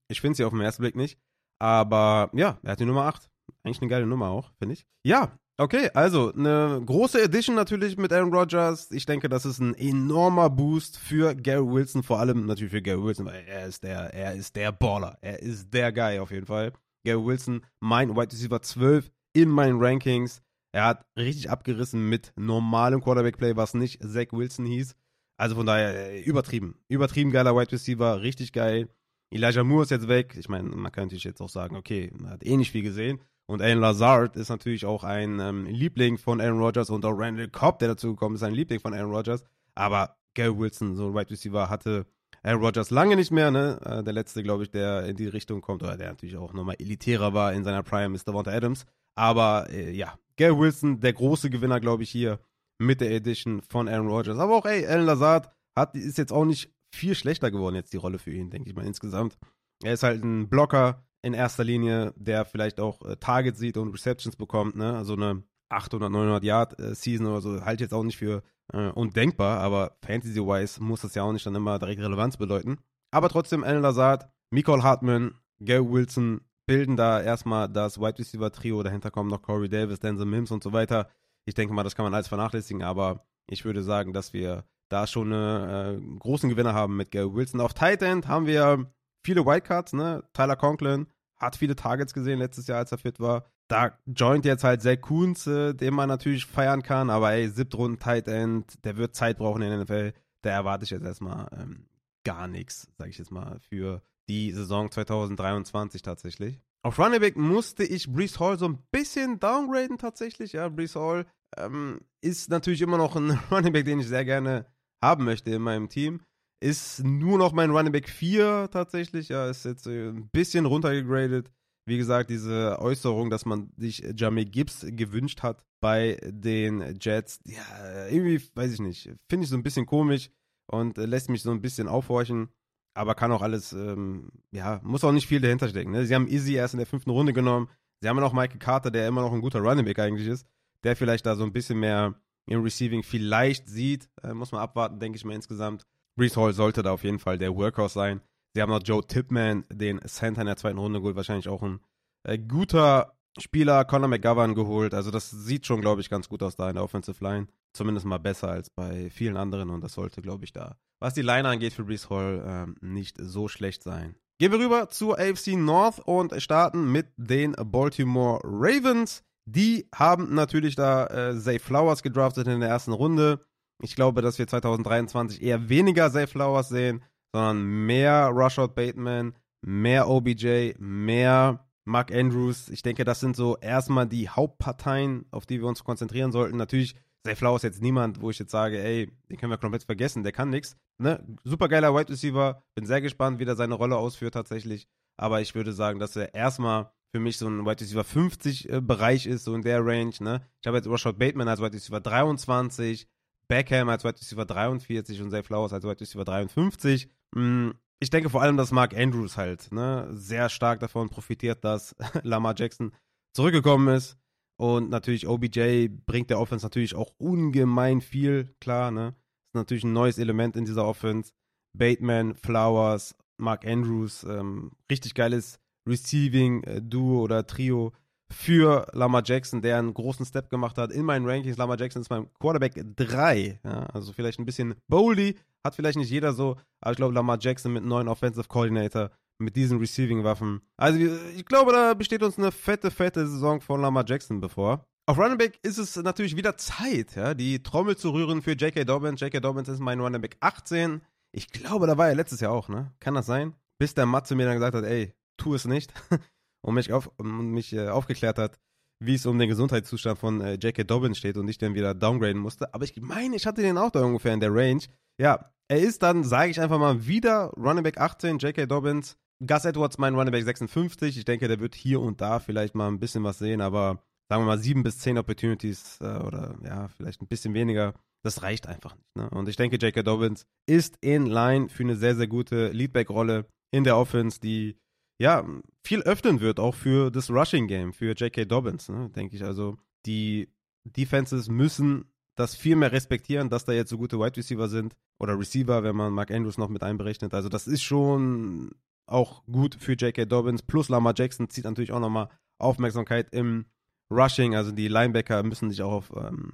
[0.07, 1.19] Ich finde sie auf den ersten Blick nicht.
[1.59, 3.32] Aber ja, er hat die Nummer 8.
[3.63, 4.85] Eigentlich eine geile Nummer auch, finde ich.
[5.03, 8.89] Ja, Okay, also eine große Edition natürlich mit Aaron Rodgers.
[8.89, 13.03] Ich denke, das ist ein enormer Boost für Gary Wilson, vor allem natürlich für Gary
[13.03, 15.19] Wilson, weil er ist der, er ist der Baller.
[15.21, 16.73] Er ist der Guy auf jeden Fall.
[17.05, 20.41] Gary Wilson, mein Wide Receiver 12 in meinen Rankings.
[20.73, 24.95] Er hat richtig abgerissen mit normalem Quarterback-Play, was nicht Zach Wilson hieß.
[25.37, 26.79] Also von daher äh, übertrieben.
[26.87, 28.89] Übertrieben geiler Wide Receiver, richtig geil.
[29.29, 30.35] Elijah Moore ist jetzt weg.
[30.35, 33.19] Ich meine, man könnte jetzt auch sagen, okay, man hat eh nicht viel gesehen.
[33.45, 37.49] Und Alan Lazard ist natürlich auch ein ähm, Liebling von Aaron Rodgers und auch Randall
[37.49, 39.43] Cobb, der dazu gekommen ist, ein Liebling von Aaron Rodgers.
[39.75, 42.05] Aber Gary Wilson, so ein Wide Receiver, hatte
[42.43, 43.79] Aaron Rodgers lange nicht mehr, ne?
[43.83, 46.75] Äh, der letzte, glaube ich, der in die Richtung kommt, oder der natürlich auch nochmal
[46.79, 48.85] elitärer war in seiner Prime, ist Devonta Adams.
[49.15, 52.39] Aber äh, ja, Gary Wilson, der große Gewinner, glaube ich, hier
[52.79, 54.39] mit der Edition von Aaron Rodgers.
[54.39, 57.97] Aber auch, ey, Alan Lazard hat, ist jetzt auch nicht viel schlechter geworden, jetzt die
[57.97, 59.37] Rolle für ihn, denke ich mal, insgesamt.
[59.83, 63.93] Er ist halt ein Blocker in erster Linie, der vielleicht auch äh, Targets sieht und
[63.93, 64.95] Receptions bekommt, ne?
[64.95, 68.89] Also eine 800, 900 Yard äh, Season oder so, halt jetzt auch nicht für äh,
[68.89, 72.77] undenkbar, aber Fantasy-wise muss das ja auch nicht dann immer direkt Relevanz bedeuten.
[73.11, 78.83] Aber trotzdem, Alan Lazard, Nicole Hartman, Gary Wilson bilden da erstmal das Wide Receiver Trio,
[78.83, 81.09] dahinter kommen noch Corey Davis, Denzel Mims und so weiter.
[81.45, 85.07] Ich denke mal, das kann man alles vernachlässigen, aber ich würde sagen, dass wir da
[85.07, 87.61] schon einen äh, großen Gewinner haben mit Gary Wilson.
[87.61, 88.91] Auf Tight End haben wir
[89.23, 90.23] viele Wildcards, ne?
[90.33, 91.07] Tyler Conklin
[91.37, 93.45] hat viele Targets gesehen letztes Jahr, als er fit war.
[93.67, 97.99] Da joint jetzt halt Zach Coons, äh, den man natürlich feiern kann, aber ey, Runden
[97.99, 100.13] Tight End, der wird Zeit brauchen in der NFL.
[100.41, 101.87] Da erwarte ich jetzt erstmal ähm,
[102.23, 106.59] gar nichts, sage ich jetzt mal, für die Saison 2023 tatsächlich.
[106.83, 110.53] Auf Running Back musste ich Brees Hall so ein bisschen downgraden tatsächlich.
[110.53, 111.25] Ja, Brees Hall
[111.57, 114.65] ähm, ist natürlich immer noch ein Running Back, den ich sehr gerne
[115.01, 116.21] haben möchte in meinem Team.
[116.63, 119.29] Ist nur noch mein Running Back 4 tatsächlich.
[119.29, 121.51] Ja, ist jetzt äh, ein bisschen runtergegradet.
[121.85, 128.07] Wie gesagt, diese Äußerung, dass man sich Jamie Gibbs gewünscht hat bei den Jets, ja,
[128.07, 130.29] irgendwie, weiß ich nicht, finde ich so ein bisschen komisch
[130.67, 132.47] und lässt mich so ein bisschen aufhorchen
[132.93, 135.91] aber kann auch alles, ähm, ja, muss auch nicht viel dahinter stecken.
[135.91, 136.05] Ne?
[136.05, 137.69] Sie haben Izzy erst in der fünften Runde genommen.
[138.01, 140.45] Sie haben noch Michael Carter, der immer noch ein guter Running Back eigentlich ist,
[140.83, 144.09] der vielleicht da so ein bisschen mehr im Receiving vielleicht sieht.
[144.21, 145.85] Äh, muss man abwarten, denke ich mal insgesamt.
[146.15, 148.21] Brees Hall sollte da auf jeden Fall der Workhorse sein.
[148.53, 151.79] Sie haben noch Joe Tipman, den Center in der zweiten Runde geholt, wahrscheinlich auch ein
[152.23, 154.93] äh, guter Spieler, Conor McGovern geholt.
[154.93, 157.47] Also das sieht schon, glaube ich, ganz gut aus da in der Offensive Line.
[157.73, 161.21] Zumindest mal besser als bei vielen anderen und das sollte, glaube ich, da was die
[161.21, 164.15] Line angeht für Brees Hall, ähm, nicht so schlecht sein.
[164.39, 169.21] Gehen wir rüber zur AFC North und starten mit den Baltimore Ravens.
[169.45, 173.45] Die haben natürlich da äh, Zay Flowers gedraftet in der ersten Runde.
[173.83, 180.07] Ich glaube, dass wir 2023 eher weniger Zay Flowers sehen, sondern mehr Rushout Bateman, mehr
[180.07, 182.69] OBJ, mehr Mark Andrews.
[182.69, 186.55] Ich denke, das sind so erstmal die Hauptparteien, auf die wir uns konzentrieren sollten.
[186.55, 189.83] Natürlich Zay Flowers ist jetzt niemand, wo ich jetzt sage, ey, den können wir komplett
[189.83, 190.77] vergessen, der kann nichts.
[190.97, 191.21] Ne?
[191.43, 194.87] Super geiler Wide Receiver, bin sehr gespannt, wie er seine Rolle ausführt tatsächlich.
[195.17, 198.81] Aber ich würde sagen, dass er erstmal für mich so ein Wide Receiver 50 äh,
[198.81, 200.13] Bereich ist, so in der Range.
[200.19, 200.41] Ne?
[200.61, 203.07] Ich habe jetzt Rashad Bateman als Wide Receiver 23,
[203.47, 207.09] Beckham als Wide Receiver 43 und Zay Flowers als Wide Receiver 53.
[207.35, 211.95] Hm, ich denke vor allem, dass Mark Andrews halt ne, sehr stark davon profitiert, dass
[212.23, 212.91] Lamar Jackson
[213.33, 214.17] zurückgekommen ist.
[214.57, 219.15] Und natürlich OBJ bringt der Offense natürlich auch ungemein viel, klar, ne?
[219.49, 221.31] Ist natürlich ein neues Element in dieser Offense.
[221.75, 227.93] Bateman, Flowers, Mark Andrews, ähm, richtig geiles Receiving-Duo äh, oder Trio
[228.33, 230.91] für Lamar Jackson, der einen großen Step gemacht hat.
[230.91, 233.59] In meinen Rankings, Lamar Jackson ist mein Quarterback 3.
[233.63, 233.85] Ja?
[233.93, 237.73] Also vielleicht ein bisschen boldy, hat vielleicht nicht jeder so, aber ich glaube, Lamar Jackson
[237.73, 240.61] mit neuen Offensive Coordinator mit diesen Receiving-Waffen.
[240.77, 240.99] Also
[241.35, 244.85] ich glaube, da besteht uns eine fette, fette Saison von Lamar Jackson bevor.
[245.05, 248.85] Auf Running Back ist es natürlich wieder Zeit, ja, die Trommel zu rühren für J.K.
[248.85, 249.19] Dobbins.
[249.19, 249.41] J.K.
[249.41, 251.01] Dobbins ist mein Running Back 18.
[251.33, 252.93] Ich glaube, da war er letztes Jahr auch, ne?
[253.01, 253.53] Kann das sein?
[253.79, 255.93] Bis der Matze mir dann gesagt hat, ey, tu es nicht.
[256.63, 258.59] und mich, auf, mich äh, aufgeklärt hat,
[258.99, 260.83] wie es um den Gesundheitszustand von äh, J.K.
[260.83, 262.73] Dobbins steht und ich dann wieder downgraden musste.
[262.73, 264.81] Aber ich meine, ich hatte den auch da ungefähr in der Range.
[265.19, 268.65] Ja, er ist dann, sage ich einfach mal, wieder Running Back 18, J.K.
[268.65, 269.17] Dobbins.
[269.45, 271.17] Gus Edwards, mein Running Back 56.
[271.17, 274.43] Ich denke, der wird hier und da vielleicht mal ein bisschen was sehen, aber sagen
[274.43, 277.93] wir mal sieben bis zehn Opportunities äh, oder ja, vielleicht ein bisschen weniger.
[278.23, 279.15] Das reicht einfach nicht.
[279.17, 279.29] Ne?
[279.31, 280.03] Und ich denke, J.K.
[280.03, 284.77] Dobbins ist in line für eine sehr, sehr gute Leadback-Rolle in der Offense, die
[285.23, 285.45] ja
[285.81, 288.45] viel öffnen wird, auch für das Rushing-Game, für J.K.
[288.45, 289.09] Dobbins, ne?
[289.09, 289.43] denke ich.
[289.43, 290.49] Also die
[290.83, 292.05] Defenses müssen
[292.35, 295.95] das viel mehr respektieren, dass da jetzt so gute Wide Receiver sind oder Receiver, wenn
[295.95, 297.33] man Mark Andrews noch mit einberechnet.
[297.33, 298.71] Also das ist schon
[299.05, 300.25] auch gut für J.K.
[300.25, 300.61] Dobbins.
[300.61, 303.65] Plus Lamar Jackson zieht natürlich auch nochmal Aufmerksamkeit im
[304.11, 306.51] Rushing, also die Linebacker müssen sich auch auf ähm,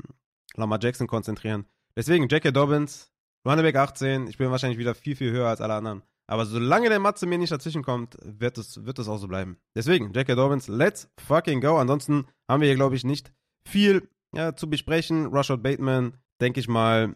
[0.55, 1.65] Lamar Jackson konzentrieren.
[1.95, 2.51] Deswegen J.K.
[2.51, 3.11] Dobbins,
[3.45, 6.03] Running Back 18, ich bin wahrscheinlich wieder viel, viel höher als alle anderen.
[6.29, 9.57] Aber solange der Matze mir nicht dazwischen kommt, wird es, wird es auch so bleiben.
[9.75, 10.35] Deswegen, J.K.
[10.35, 11.77] Dobbins, let's fucking go.
[11.77, 13.33] Ansonsten haben wir hier, glaube ich, nicht
[13.67, 15.25] viel ja, zu besprechen.
[15.25, 17.15] Rushard Bateman, denke ich mal,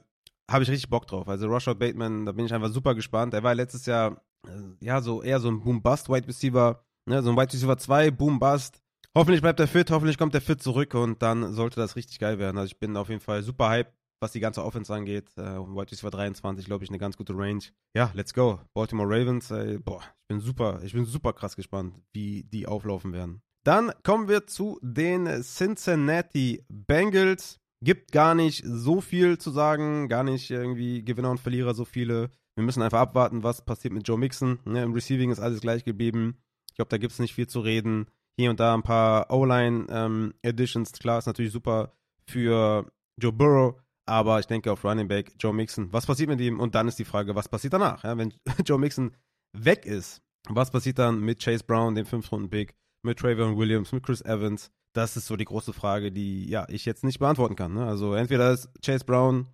[0.49, 1.27] habe ich richtig Bock drauf.
[1.27, 3.35] Also Rushard Bateman, da bin ich einfach super gespannt.
[3.35, 4.49] Er war letztes Jahr, äh,
[4.83, 8.81] ja, so eher so ein Boom-Bust-Wide Receiver, ne, so ein Wide Receiver 2, Boom-Bust.
[9.15, 12.39] Hoffentlich bleibt er fit, hoffentlich kommt er fit zurück und dann sollte das richtig geil
[12.39, 12.57] werden.
[12.57, 13.93] Also ich bin auf jeden Fall super hype,
[14.23, 15.29] was die ganze Offense angeht.
[15.37, 17.63] Äh, Wide Receiver 23, glaube ich, eine ganz gute Range.
[17.95, 18.59] Ja, let's go.
[18.73, 23.13] Baltimore Ravens, ey, boah, ich bin super, ich bin super krass gespannt, wie die auflaufen
[23.13, 23.41] werden.
[23.63, 27.59] Dann kommen wir zu den Cincinnati Bengals.
[27.81, 32.31] Gibt gar nicht so viel zu sagen, gar nicht irgendwie Gewinner und Verlierer so viele.
[32.55, 34.59] Wir müssen einfach abwarten, was passiert mit Joe Mixon.
[34.65, 36.37] Ne, Im Receiving ist alles gleich geblieben.
[36.71, 38.07] Ich glaube, da gibt es nicht viel zu reden.
[38.37, 40.91] Hier und da ein paar O-Line-Additions.
[40.91, 41.91] Ähm, Klar, ist natürlich super
[42.25, 43.82] für Joe Burrow.
[44.05, 45.91] Aber ich denke auf Running Back Joe Mixon.
[45.93, 46.59] Was passiert mit ihm?
[46.59, 48.03] Und dann ist die Frage, was passiert danach?
[48.03, 48.33] Ja, wenn
[48.65, 49.15] Joe Mixon
[49.53, 54.21] weg ist, was passiert dann mit Chase Brown, dem 5-Runden-Pick, mit Travion Williams, mit Chris
[54.21, 54.71] Evans?
[54.93, 57.73] Das ist so die große Frage, die ja ich jetzt nicht beantworten kann.
[57.73, 57.85] Ne?
[57.85, 59.47] Also entweder ist Chase Brown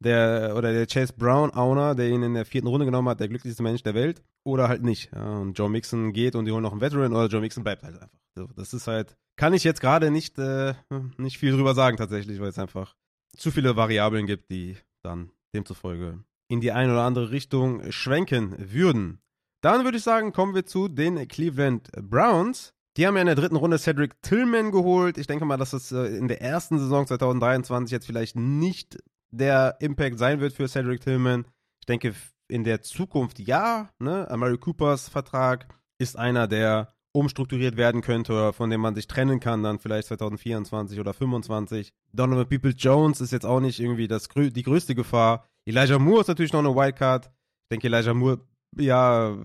[0.00, 3.28] der oder der Chase Brown Owner, der ihn in der vierten Runde genommen hat, der
[3.28, 5.10] glücklichste Mensch der Welt, oder halt nicht.
[5.14, 7.82] Ja, und Joe Mixon geht und die holen noch einen Veteran oder Joe Mixon bleibt
[7.82, 8.18] halt einfach.
[8.36, 10.74] So, das ist halt, kann ich jetzt gerade nicht, äh,
[11.16, 12.96] nicht viel drüber sagen tatsächlich, weil es einfach
[13.36, 19.20] zu viele Variablen gibt, die dann demzufolge in die eine oder andere Richtung schwenken würden.
[19.62, 22.74] Dann würde ich sagen, kommen wir zu den Cleveland Browns.
[22.96, 25.18] Die haben ja in der dritten Runde Cedric Tillman geholt.
[25.18, 28.98] Ich denke mal, dass das äh, in der ersten Saison 2023 jetzt vielleicht nicht
[29.30, 31.46] der Impact sein wird für Cedric Tillman.
[31.80, 32.14] Ich denke,
[32.46, 33.90] in der Zukunft ja.
[33.98, 34.30] Ne?
[34.30, 35.66] Amari Coopers Vertrag
[35.98, 40.08] ist einer, der umstrukturiert werden könnte oder von dem man sich trennen kann, dann vielleicht
[40.08, 41.92] 2024 oder 2025.
[42.12, 45.46] Donovan People Jones ist jetzt auch nicht irgendwie das, die größte Gefahr.
[45.64, 47.26] Elijah Moore ist natürlich noch eine Wildcard.
[47.26, 48.40] Ich denke, Elijah Moore,
[48.76, 49.36] ja,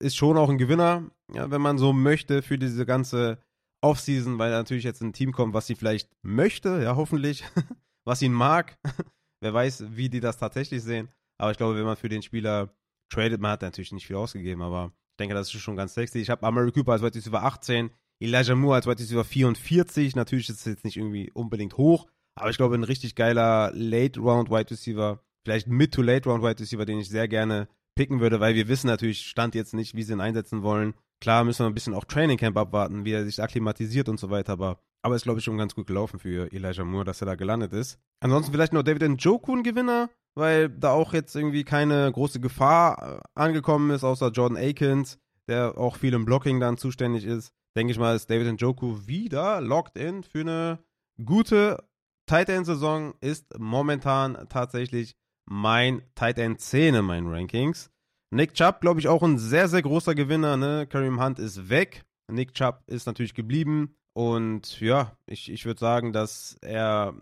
[0.00, 3.38] ist schon auch ein Gewinner, ja, wenn man so möchte, für diese ganze
[3.82, 7.44] Offseason, weil natürlich jetzt ein Team kommt, was sie vielleicht möchte, ja, hoffentlich,
[8.04, 8.78] was ihn mag.
[9.42, 11.10] Wer weiß, wie die das tatsächlich sehen.
[11.36, 12.74] Aber ich glaube, wenn man für den Spieler
[13.10, 16.18] tradet, man hat natürlich nicht viel ausgegeben, aber ich denke, das ist schon ganz sexy.
[16.18, 20.16] Ich habe Amari Cooper als Wide Receiver 18, Elijah Moore als Wide Receiver 44.
[20.16, 24.50] Natürlich ist es jetzt nicht irgendwie unbedingt hoch, aber ich glaube, ein richtig geiler Late-Round
[24.50, 28.88] Wide Receiver, vielleicht Mid-to-Late-Round Wide Receiver, den ich sehr gerne picken würde, weil wir wissen
[28.88, 30.94] natürlich, Stand jetzt nicht, wie sie ihn einsetzen wollen.
[31.20, 34.30] Klar müssen wir ein bisschen auch Training Camp abwarten, wie er sich akklimatisiert und so
[34.30, 37.26] weiter, aber, aber ist, glaube ich, schon ganz gut gelaufen für Elijah Moore, dass er
[37.26, 38.00] da gelandet ist.
[38.18, 43.20] Ansonsten vielleicht noch David Njoku ein Gewinner, weil da auch jetzt irgendwie keine große Gefahr
[43.20, 45.18] äh, angekommen ist, außer Jordan Akins,
[45.48, 47.52] der auch viel im Blocking dann zuständig ist.
[47.76, 50.78] Denke ich mal, ist David Njoku wieder locked in für eine
[51.24, 51.82] gute
[52.26, 53.14] Tight End Saison.
[53.20, 55.16] Ist momentan tatsächlich
[55.46, 57.90] mein Tight End 10 in Rankings.
[58.30, 60.56] Nick Chubb, glaube ich, auch ein sehr, sehr großer Gewinner.
[60.56, 60.86] Ne?
[60.88, 62.04] Kareem Hunt ist weg.
[62.30, 63.96] Nick Chubb ist natürlich geblieben.
[64.12, 67.14] Und ja, ich, ich würde sagen, dass er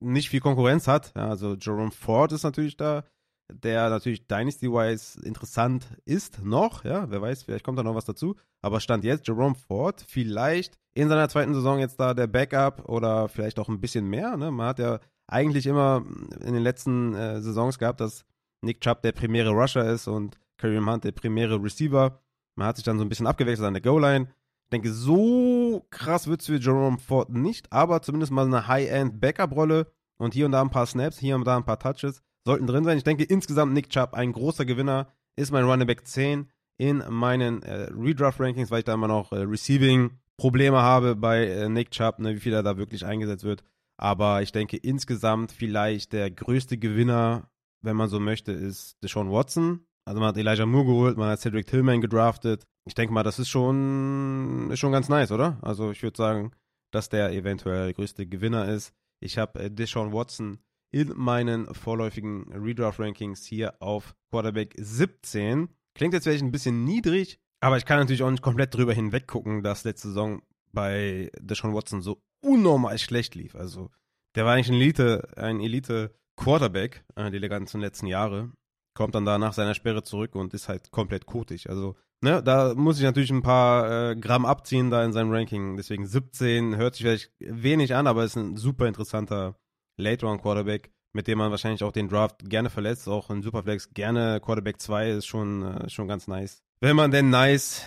[0.00, 1.12] nicht viel Konkurrenz hat.
[1.16, 3.04] Ja, also Jerome Ford ist natürlich da,
[3.52, 6.84] der natürlich Dynasty-wise interessant ist noch.
[6.84, 8.36] Ja, wer weiß, vielleicht kommt da noch was dazu.
[8.62, 13.28] Aber Stand jetzt Jerome Ford vielleicht in seiner zweiten Saison jetzt da der Backup oder
[13.28, 14.36] vielleicht auch ein bisschen mehr.
[14.36, 14.50] Ne?
[14.50, 16.04] Man hat ja eigentlich immer
[16.40, 18.24] in den letzten äh, Saisons gehabt, dass
[18.62, 22.20] Nick Chubb der primäre Rusher ist und Kareem Hunt der primäre Receiver.
[22.56, 24.28] Man hat sich dann so ein bisschen abgewechselt an der Goal-Line.
[24.70, 29.90] Ich denke, so krass wird es für Jerome Ford nicht, aber zumindest mal eine High-End-Backup-Rolle
[30.16, 32.84] und hier und da ein paar Snaps, hier und da ein paar Touches sollten drin
[32.84, 32.96] sein.
[32.96, 37.64] Ich denke, insgesamt Nick Chubb ein großer Gewinner, ist mein Running Back 10 in meinen
[37.64, 42.36] äh, Redraft-Rankings, weil ich da immer noch äh, Receiving-Probleme habe bei äh, Nick Chubb, ne,
[42.36, 43.64] wie viel er da wirklich eingesetzt wird.
[43.96, 47.50] Aber ich denke, insgesamt vielleicht der größte Gewinner,
[47.82, 49.84] wenn man so möchte, ist Deshaun Watson.
[50.04, 53.38] Also man hat Elijah Moore geholt, man hat Cedric Tillman gedraftet ich denke mal, das
[53.38, 55.58] ist schon, ist schon ganz nice, oder?
[55.62, 56.52] Also ich würde sagen,
[56.90, 58.92] dass der eventuell der größte Gewinner ist.
[59.20, 60.58] Ich habe äh, Deshaun Watson
[60.92, 65.68] in meinen vorläufigen Redraft-Rankings hier auf Quarterback 17.
[65.94, 69.28] Klingt jetzt vielleicht ein bisschen niedrig, aber ich kann natürlich auch nicht komplett drüber hinweg
[69.28, 73.54] gucken, dass letzte Saison bei Deshaun Watson so unnormal schlecht lief.
[73.54, 73.90] Also
[74.34, 78.50] der war eigentlich ein Elite, ein Elite Quarterback äh, die ganzen letzten Jahre.
[78.94, 81.70] Kommt dann da nach seiner Sperre zurück und ist halt komplett kotig.
[81.70, 85.78] Also Ne, da muss ich natürlich ein paar äh, Gramm abziehen da in seinem Ranking.
[85.78, 89.56] Deswegen 17 hört sich vielleicht wenig an, aber ist ein super interessanter
[89.96, 93.08] Late-Round-Quarterback, mit dem man wahrscheinlich auch den Draft gerne verletzt.
[93.08, 96.62] Auch in Superflex gerne Quarterback 2 ist schon, äh, schon ganz nice.
[96.80, 97.84] Wenn man denn nice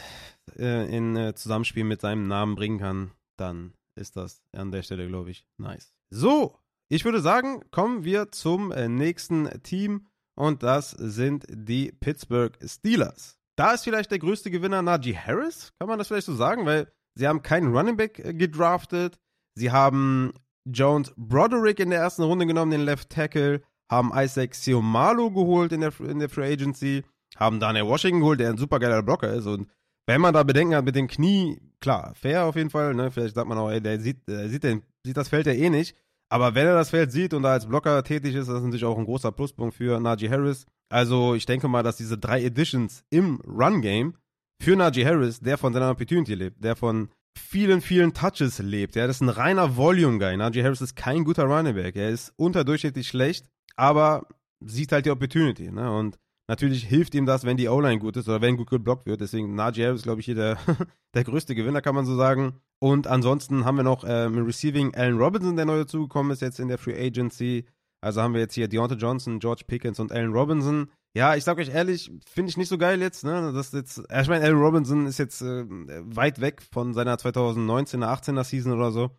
[0.58, 5.08] äh, in äh, Zusammenspiel mit seinem Namen bringen kann, dann ist das an der Stelle,
[5.08, 5.94] glaube ich, nice.
[6.10, 6.58] So,
[6.89, 13.38] ich würde sagen, kommen wir zum äh, nächsten Team und das sind die Pittsburgh Steelers.
[13.56, 16.91] Da ist vielleicht der größte Gewinner Najee Harris, kann man das vielleicht so sagen, weil
[17.15, 19.19] sie haben keinen Running Back äh, gedraftet.
[19.56, 20.34] Sie haben
[20.65, 25.82] Jones Broderick in der ersten Runde genommen, den Left Tackle, haben Isaac Siomalo geholt in
[25.82, 27.04] der, in der Free Agency,
[27.36, 29.67] haben Daniel Washington geholt, der ein super geiler Blocker ist und
[30.06, 33.12] wenn man da Bedenken hat mit dem Knie, klar, fair auf jeden Fall, ne?
[33.12, 35.69] Vielleicht sagt man auch, ey, der sieht, der sieht, den, sieht das Feld ja eh
[35.69, 35.96] nicht.
[36.34, 38.86] Aber wenn er das Feld sieht und da als Blocker tätig ist, das ist natürlich
[38.86, 40.65] auch ein großer Pluspunkt für Najee Harris.
[40.89, 44.15] Also ich denke mal, dass diese drei Editions im Run-Game
[44.60, 48.96] für Najee Harris, der von seiner Opportunity lebt, der von vielen, vielen Touches lebt.
[48.96, 50.36] Ja, das ist ein reiner Volume-Guy.
[50.38, 51.96] Najee Harris ist kein guter Running Back.
[51.96, 54.26] Er ist unterdurchschnittlich schlecht, aber
[54.60, 55.72] sieht halt die Opportunity.
[55.72, 55.96] Ne?
[55.96, 56.17] Und
[56.48, 59.22] natürlich hilft ihm das, wenn die O-Line gut ist oder wenn gut geblockt wird.
[59.22, 60.58] Deswegen Najee Harris, glaube ich, hier der,
[61.13, 62.60] der größte Gewinner, kann man so sagen.
[62.84, 66.60] Und ansonsten haben wir noch äh, im Receiving Allen Robinson, der neu dazugekommen ist jetzt
[66.60, 67.65] in der Free Agency.
[68.02, 70.91] Also haben wir jetzt hier Deontay Johnson, George Pickens und Allen Robinson.
[71.13, 73.24] Ja, ich sag euch ehrlich, finde ich nicht so geil jetzt.
[73.24, 73.54] Ne?
[73.54, 78.43] Das jetzt, ich meine, Allen Robinson ist jetzt äh, weit weg von seiner 2019er, 18er
[78.43, 79.12] Season oder so.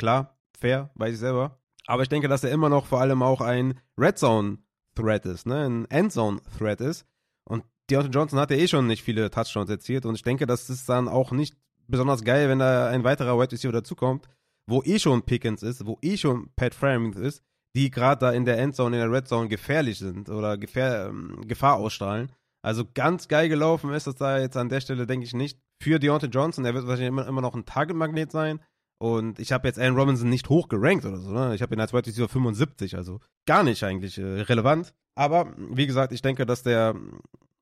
[0.00, 1.60] Klar, fair, weiß ich selber.
[1.86, 4.58] Aber ich denke, dass er immer noch vor allem auch ein Red Zone
[4.96, 5.64] Threat ist, ne?
[5.64, 7.06] ein Endzone Threat ist.
[7.44, 10.06] Und Deontay Johnson hat ja eh schon nicht viele Touchdowns erzielt.
[10.06, 13.52] Und ich denke, das ist dann auch nicht besonders geil, wenn da ein weiterer Wide
[13.52, 14.28] Receiver dazukommt,
[14.66, 17.42] wo eh schon Pickens ist, wo eh schon Pat Framing ist
[17.74, 21.40] die gerade da in der Endzone, in der Red Zone gefährlich sind oder Gefähr, ähm,
[21.46, 22.30] Gefahr ausstrahlen.
[22.62, 25.98] Also ganz geil gelaufen ist das da jetzt an der Stelle, denke ich, nicht für
[25.98, 26.64] Deontay Johnson.
[26.64, 28.60] Er wird wahrscheinlich immer, immer noch ein Target-Magnet sein.
[29.00, 31.32] Und ich habe jetzt Allen Robinson nicht hoch gerankt oder so.
[31.32, 31.56] Ne?
[31.56, 34.94] Ich habe ihn als Wide Receiver 75, also gar nicht eigentlich äh, relevant.
[35.16, 36.94] Aber wie gesagt, ich denke, dass der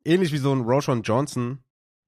[0.04, 1.60] ähnlich wie so ein Roshan Johnson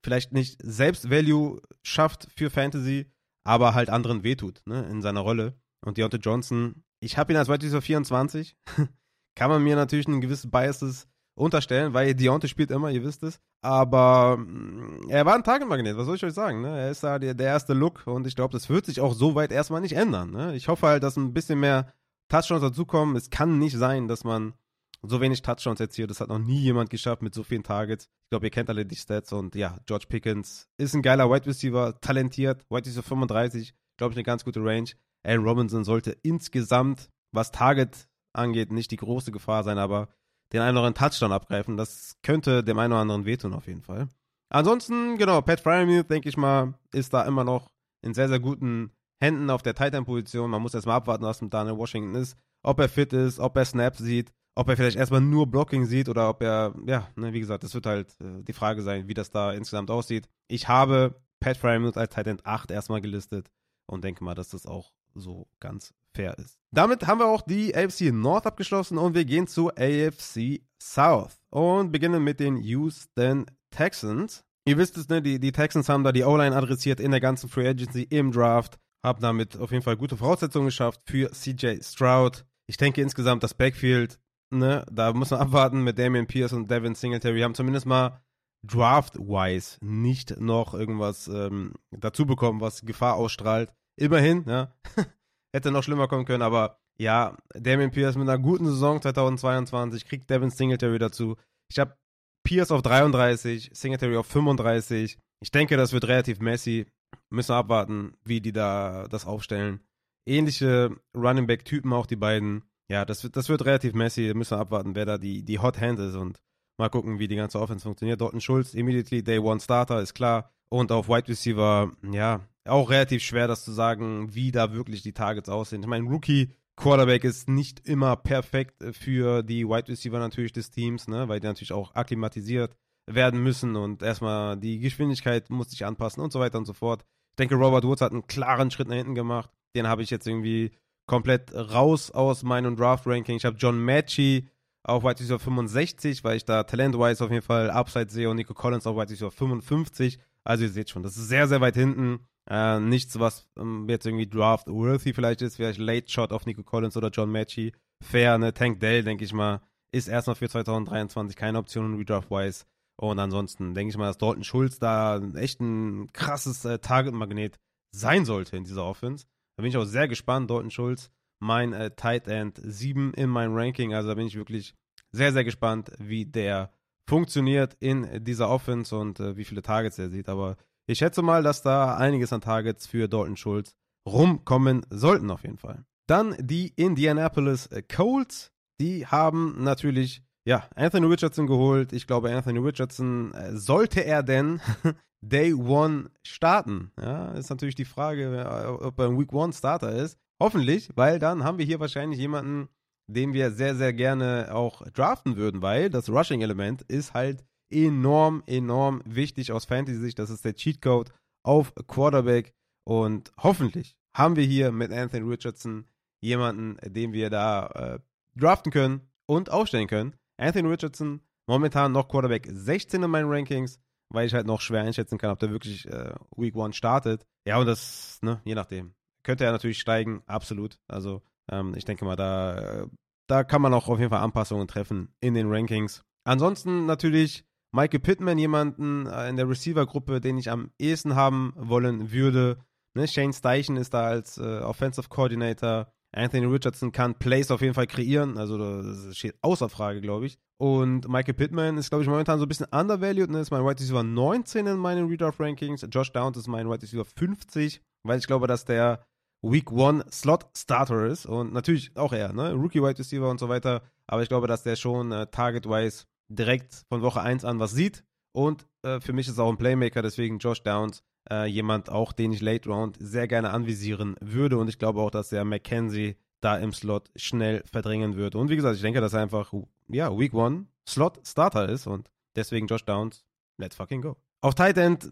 [0.02, 3.10] vielleicht nicht selbst Value schafft für Fantasy,
[3.44, 4.86] aber halt anderen wehtut ne?
[4.90, 5.54] in seiner Rolle.
[5.84, 8.56] Und Deontay Johnson ich habe ihn als Wide Receiver 24.
[9.34, 13.40] Kann man mir natürlich ein gewisses Biases unterstellen, weil Deontay spielt immer, ihr wisst es.
[13.60, 16.62] Aber mm, er war ein Target-Magnet, was soll ich euch sagen?
[16.62, 16.78] Ne?
[16.78, 19.34] Er ist da der, der erste Look und ich glaube, das wird sich auch so
[19.34, 20.30] weit erstmal nicht ändern.
[20.30, 20.54] Ne?
[20.54, 21.92] Ich hoffe halt, dass ein bisschen mehr
[22.28, 23.16] Touchdowns dazukommen.
[23.16, 24.54] Es kann nicht sein, dass man
[25.02, 26.10] so wenig Touchdowns erzielt.
[26.10, 28.04] Das hat noch nie jemand geschafft mit so vielen Targets.
[28.04, 31.46] Ich glaube, ihr kennt alle die Stats und ja, George Pickens ist ein geiler Wide
[31.46, 34.88] Receiver, talentiert, Wide Receiver 35, glaube ich, eine ganz gute Range.
[35.24, 40.08] Aaron Robinson sollte insgesamt, was Target angeht, nicht die große Gefahr sein, aber
[40.52, 41.76] den einen oder anderen Touchdown abgreifen.
[41.76, 44.08] Das könnte dem einen oder anderen wehtun auf jeden Fall.
[44.50, 47.70] Ansonsten, genau, Pat Fryermuth, denke ich mal, ist da immer noch
[48.02, 50.50] in sehr, sehr guten Händen auf der Titan-Position.
[50.50, 52.36] Man muss erstmal abwarten, was mit Daniel Washington ist.
[52.62, 56.08] Ob er fit ist, ob er Snaps sieht, ob er vielleicht erstmal nur Blocking sieht
[56.08, 59.14] oder ob er, ja, ne, wie gesagt, das wird halt äh, die Frage sein, wie
[59.14, 60.28] das da insgesamt aussieht.
[60.48, 63.50] Ich habe Pat Fryermuth als Titan 8 erstmal gelistet
[63.86, 66.58] und denke mal, dass das auch so ganz fair ist.
[66.70, 71.92] Damit haben wir auch die AFC North abgeschlossen und wir gehen zu AFC South und
[71.92, 74.44] beginnen mit den Houston Texans.
[74.64, 75.20] Ihr wisst es, ne?
[75.20, 78.78] Die, die Texans haben da die O-Line adressiert in der ganzen Free Agency im Draft,
[79.02, 82.44] haben damit auf jeden Fall gute Voraussetzungen geschafft für CJ Stroud.
[82.66, 84.18] Ich denke insgesamt das Backfield,
[84.52, 88.20] ne, da muss man abwarten mit Damian Pierce und Devin Singletary, haben zumindest mal
[88.64, 93.72] draft-wise nicht noch irgendwas ähm, dazu bekommen, was Gefahr ausstrahlt.
[93.96, 94.72] Immerhin, ja.
[95.54, 100.30] Hätte noch schlimmer kommen können, aber ja, Damien Pierce mit einer guten Saison 2022 kriegt
[100.30, 101.36] Devin Singletary dazu.
[101.70, 101.96] Ich habe
[102.44, 105.18] Pierce auf 33, Singletary auf 35.
[105.42, 106.86] Ich denke, das wird relativ messy.
[107.30, 109.80] Müssen wir abwarten, wie die da das aufstellen.
[110.26, 112.62] Ähnliche Running Back Typen auch die beiden.
[112.88, 114.32] Ja, das wird, das wird relativ messy.
[114.34, 116.40] Müssen wir abwarten, wer da die, die Hot Hand ist und
[116.78, 118.20] mal gucken, wie die ganze Offense funktioniert.
[118.20, 120.52] Dorten Schulz, immediately Day One Starter, ist klar.
[120.68, 125.12] Und auf Wide Receiver, ja, auch relativ schwer, das zu sagen, wie da wirklich die
[125.12, 125.82] Targets aussehen.
[125.82, 131.08] Ich meine, Rookie Quarterback ist nicht immer perfekt für die Wide Receiver natürlich des Teams,
[131.08, 132.74] ne, weil die natürlich auch akklimatisiert
[133.06, 137.04] werden müssen und erstmal die Geschwindigkeit muss sich anpassen und so weiter und so fort.
[137.30, 139.50] Ich denke, Robert Woods hat einen klaren Schritt nach hinten gemacht.
[139.74, 140.70] Den habe ich jetzt irgendwie
[141.06, 143.36] komplett raus aus meinem Draft-Ranking.
[143.36, 144.48] Ich habe John Matchy
[144.84, 148.54] auf Wide Receiver 65, weil ich da talent-wise auf jeden Fall Upside sehe und Nico
[148.54, 150.18] Collins auf Wide Receiver 55.
[150.44, 152.26] Also ihr seht schon, das ist sehr, sehr weit hinten.
[152.50, 156.96] Äh, nichts, was ähm, jetzt irgendwie draft-worthy vielleicht ist, vielleicht Late Shot auf Nico Collins
[156.96, 157.72] oder John Matchy.
[158.02, 158.52] Fair, ne?
[158.52, 159.60] Tank Dell, denke ich mal,
[159.92, 162.64] ist erstmal für 2023 keine Option redraft-wise.
[162.96, 167.58] Und ansonsten denke ich mal, dass Dalton Schulz da echt ein krasses äh, Target-Magnet
[167.92, 169.26] sein sollte in dieser Offense.
[169.56, 170.50] Da bin ich auch sehr gespannt.
[170.50, 173.94] Dalton Schulz, mein äh, Tight End 7 in meinem Ranking.
[173.94, 174.74] Also da bin ich wirklich
[175.10, 176.72] sehr, sehr gespannt, wie der
[177.08, 180.28] funktioniert in dieser Offense und äh, wie viele Targets er sieht.
[180.28, 183.74] Aber ich schätze mal, dass da einiges an Targets für Dalton Schulz
[184.08, 185.84] rumkommen sollten auf jeden Fall.
[186.08, 188.50] Dann die Indianapolis Colts.
[188.80, 191.92] Die haben natürlich ja, Anthony Richardson geholt.
[191.92, 194.60] Ich glaube, Anthony Richardson, äh, sollte er denn
[195.22, 196.90] Day One starten?
[197.00, 200.18] Ja, ist natürlich die Frage, äh, ob er ein Week One Starter ist.
[200.40, 202.68] Hoffentlich, weil dann haben wir hier wahrscheinlich jemanden,
[203.06, 209.02] den wir sehr, sehr gerne auch draften würden, weil das Rushing-Element ist halt enorm, enorm
[209.04, 210.18] wichtig aus Fantasy-Sicht.
[210.18, 211.12] Das ist der Cheatcode
[211.44, 212.52] auf Quarterback.
[212.84, 215.86] Und hoffentlich haben wir hier mit Anthony Richardson
[216.20, 217.98] jemanden, den wir da äh,
[218.36, 220.14] draften können und aufstellen können.
[220.36, 223.78] Anthony Richardson, momentan noch Quarterback 16 in meinen Rankings,
[224.12, 227.26] weil ich halt noch schwer einschätzen kann, ob der wirklich äh, Week 1 startet.
[227.46, 228.94] Ja, und das, ne, je nachdem.
[229.24, 230.78] Könnte er natürlich steigen, absolut.
[230.88, 232.86] Also, ähm, ich denke mal, da, äh,
[233.28, 236.02] da kann man auch auf jeden Fall Anpassungen treffen in den Rankings.
[236.24, 242.12] Ansonsten natürlich Michael Pittman, jemanden äh, in der Receiver-Gruppe, den ich am ehesten haben wollen
[242.12, 242.58] würde.
[242.94, 245.90] Ne, Shane Steichen ist da als äh, Offensive Coordinator.
[246.14, 250.38] Anthony Richardson kann Plays auf jeden Fall kreieren, also das steht außer Frage, glaube ich.
[250.58, 253.40] Und Michael Pittman ist, glaube ich, momentan so ein bisschen undervalued, ne?
[253.40, 255.84] ist mein Wide Receiver 19 in meinen Redraft Rankings.
[255.90, 259.04] Josh Downs ist mein Wide Receiver 50, weil ich glaube, dass der
[259.42, 262.52] Week 1 Slot Starter ist und natürlich auch er, ne?
[262.52, 263.82] Rookie Wide Receiver und so weiter.
[264.06, 268.04] Aber ich glaube, dass der schon äh, target-wise direkt von Woche 1 an was sieht.
[268.32, 272.12] Und äh, für mich ist er auch ein Playmaker, deswegen Josh Downs äh, jemand auch,
[272.12, 274.58] den ich Late Round sehr gerne anvisieren würde.
[274.58, 278.34] Und ich glaube auch, dass der McKenzie da im Slot schnell verdrängen wird.
[278.34, 279.52] Und wie gesagt, ich denke, dass er einfach,
[279.88, 283.24] ja, Week One Slot Starter ist und deswegen Josh Downs,
[283.58, 284.16] let's fucking go.
[284.40, 285.08] Auf Tight End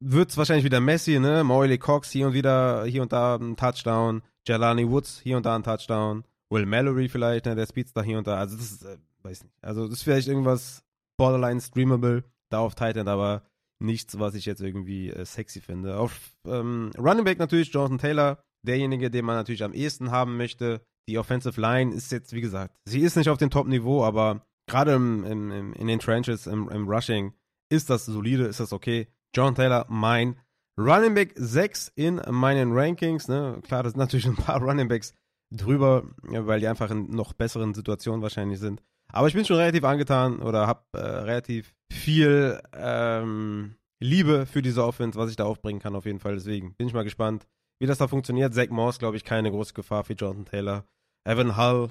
[0.00, 1.44] wird es wahrscheinlich wieder Messi, ne?
[1.44, 4.22] Moily Cox hier und wieder, hier und da ein Touchdown.
[4.46, 6.24] Jelani Woods hier und da ein Touchdown.
[6.50, 7.54] Will Mallory vielleicht, ne?
[7.54, 8.38] Der Speedster hier und da.
[8.38, 9.54] Also das ist, äh, weiß nicht.
[9.62, 10.82] Also das ist vielleicht irgendwas
[11.16, 13.42] borderline streamable da auf Tight End, aber
[13.82, 15.98] nichts, was ich jetzt irgendwie äh, sexy finde.
[15.98, 20.80] Auf ähm, Running Back natürlich Jonathan Taylor, derjenige, den man natürlich am ehesten haben möchte.
[21.08, 24.92] Die Offensive Line ist jetzt, wie gesagt, sie ist nicht auf dem Top-Niveau, aber gerade
[24.92, 27.32] im, im, im, in den Trenches, im, im Rushing,
[27.70, 29.08] ist das solide, ist das okay.
[29.34, 30.36] John Taylor, mein
[30.78, 33.28] Running Back 6 in meinen Rankings.
[33.28, 33.60] Ne?
[33.66, 35.14] Klar, das sind natürlich ein paar Running Backs
[35.50, 38.82] drüber, weil die einfach in noch besseren Situationen wahrscheinlich sind.
[39.12, 44.84] Aber ich bin schon relativ angetan oder habe äh, relativ viel ähm, Liebe für diese
[44.84, 46.34] Offense, was ich da aufbringen kann, auf jeden Fall.
[46.34, 47.46] Deswegen bin ich mal gespannt,
[47.78, 48.54] wie das da funktioniert.
[48.54, 50.84] Zach Moss, glaube ich, keine große Gefahr für Jonathan Taylor.
[51.24, 51.90] Evan Hull,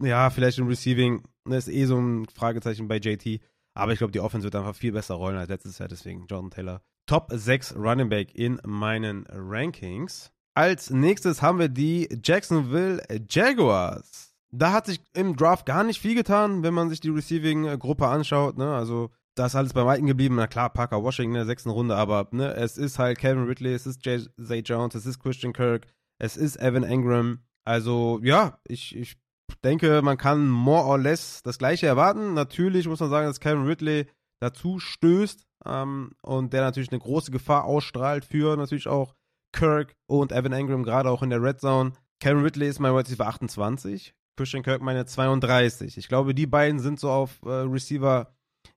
[0.00, 3.40] ja, vielleicht im Receiving, das ist eh so ein Fragezeichen bei JT.
[3.74, 5.88] Aber ich glaube, die Offense wird einfach viel besser rollen als letztes Jahr.
[5.88, 6.82] Deswegen Jonathan Taylor.
[7.06, 10.30] Top 6 Running Back in meinen Rankings.
[10.54, 16.14] Als nächstes haben wir die Jacksonville Jaguars da hat sich im Draft gar nicht viel
[16.14, 18.56] getan, wenn man sich die Receiving-Gruppe anschaut.
[18.56, 18.74] Ne?
[18.74, 20.36] Also da ist alles beim Alten geblieben.
[20.36, 23.72] Na klar, Parker Washington in der sechsten Runde, aber ne, es ist halt Kevin Ridley,
[23.72, 25.86] es ist Jay, Zay Jones, es ist Christian Kirk,
[26.18, 27.40] es ist Evan Engram.
[27.64, 29.16] Also ja, ich, ich
[29.62, 32.34] denke, man kann more or less das Gleiche erwarten.
[32.34, 34.06] Natürlich muss man sagen, dass Kevin Ridley
[34.40, 39.14] dazu stößt ähm, und der natürlich eine große Gefahr ausstrahlt für natürlich auch
[39.52, 41.92] Kirk und Evan Engram, gerade auch in der Red Zone.
[42.20, 44.14] Kevin Ridley ist mein Receiver 28.
[44.36, 45.98] Christian Kirk meine 32.
[45.98, 48.32] Ich glaube, die beiden sind so auf äh, Receiver,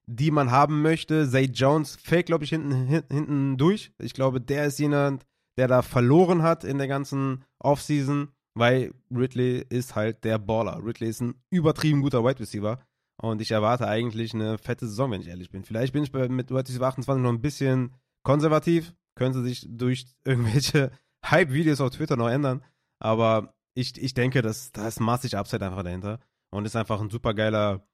[0.06, 1.28] die man haben möchte.
[1.28, 3.92] Zay Jones fällt, glaube ich, hinten, hinten durch.
[3.98, 5.26] Ich glaube, der ist jemand,
[5.56, 10.80] der da verloren hat in der ganzen Offseason, weil Ridley ist halt der Baller.
[10.84, 12.80] Ridley ist ein übertrieben guter Wide Receiver.
[13.20, 15.64] Und ich erwarte eigentlich eine fette Saison, wenn ich ehrlich bin.
[15.64, 17.94] Vielleicht bin ich mit Wide Receiver 28 noch ein bisschen
[18.24, 18.94] konservativ.
[19.14, 20.90] Könnte sich durch irgendwelche
[21.24, 22.64] Hype-Videos auf Twitter noch ändern.
[22.98, 26.18] Aber ich, ich denke, dass da ist massig Upside einfach dahinter
[26.50, 27.86] und ist einfach ein super geiler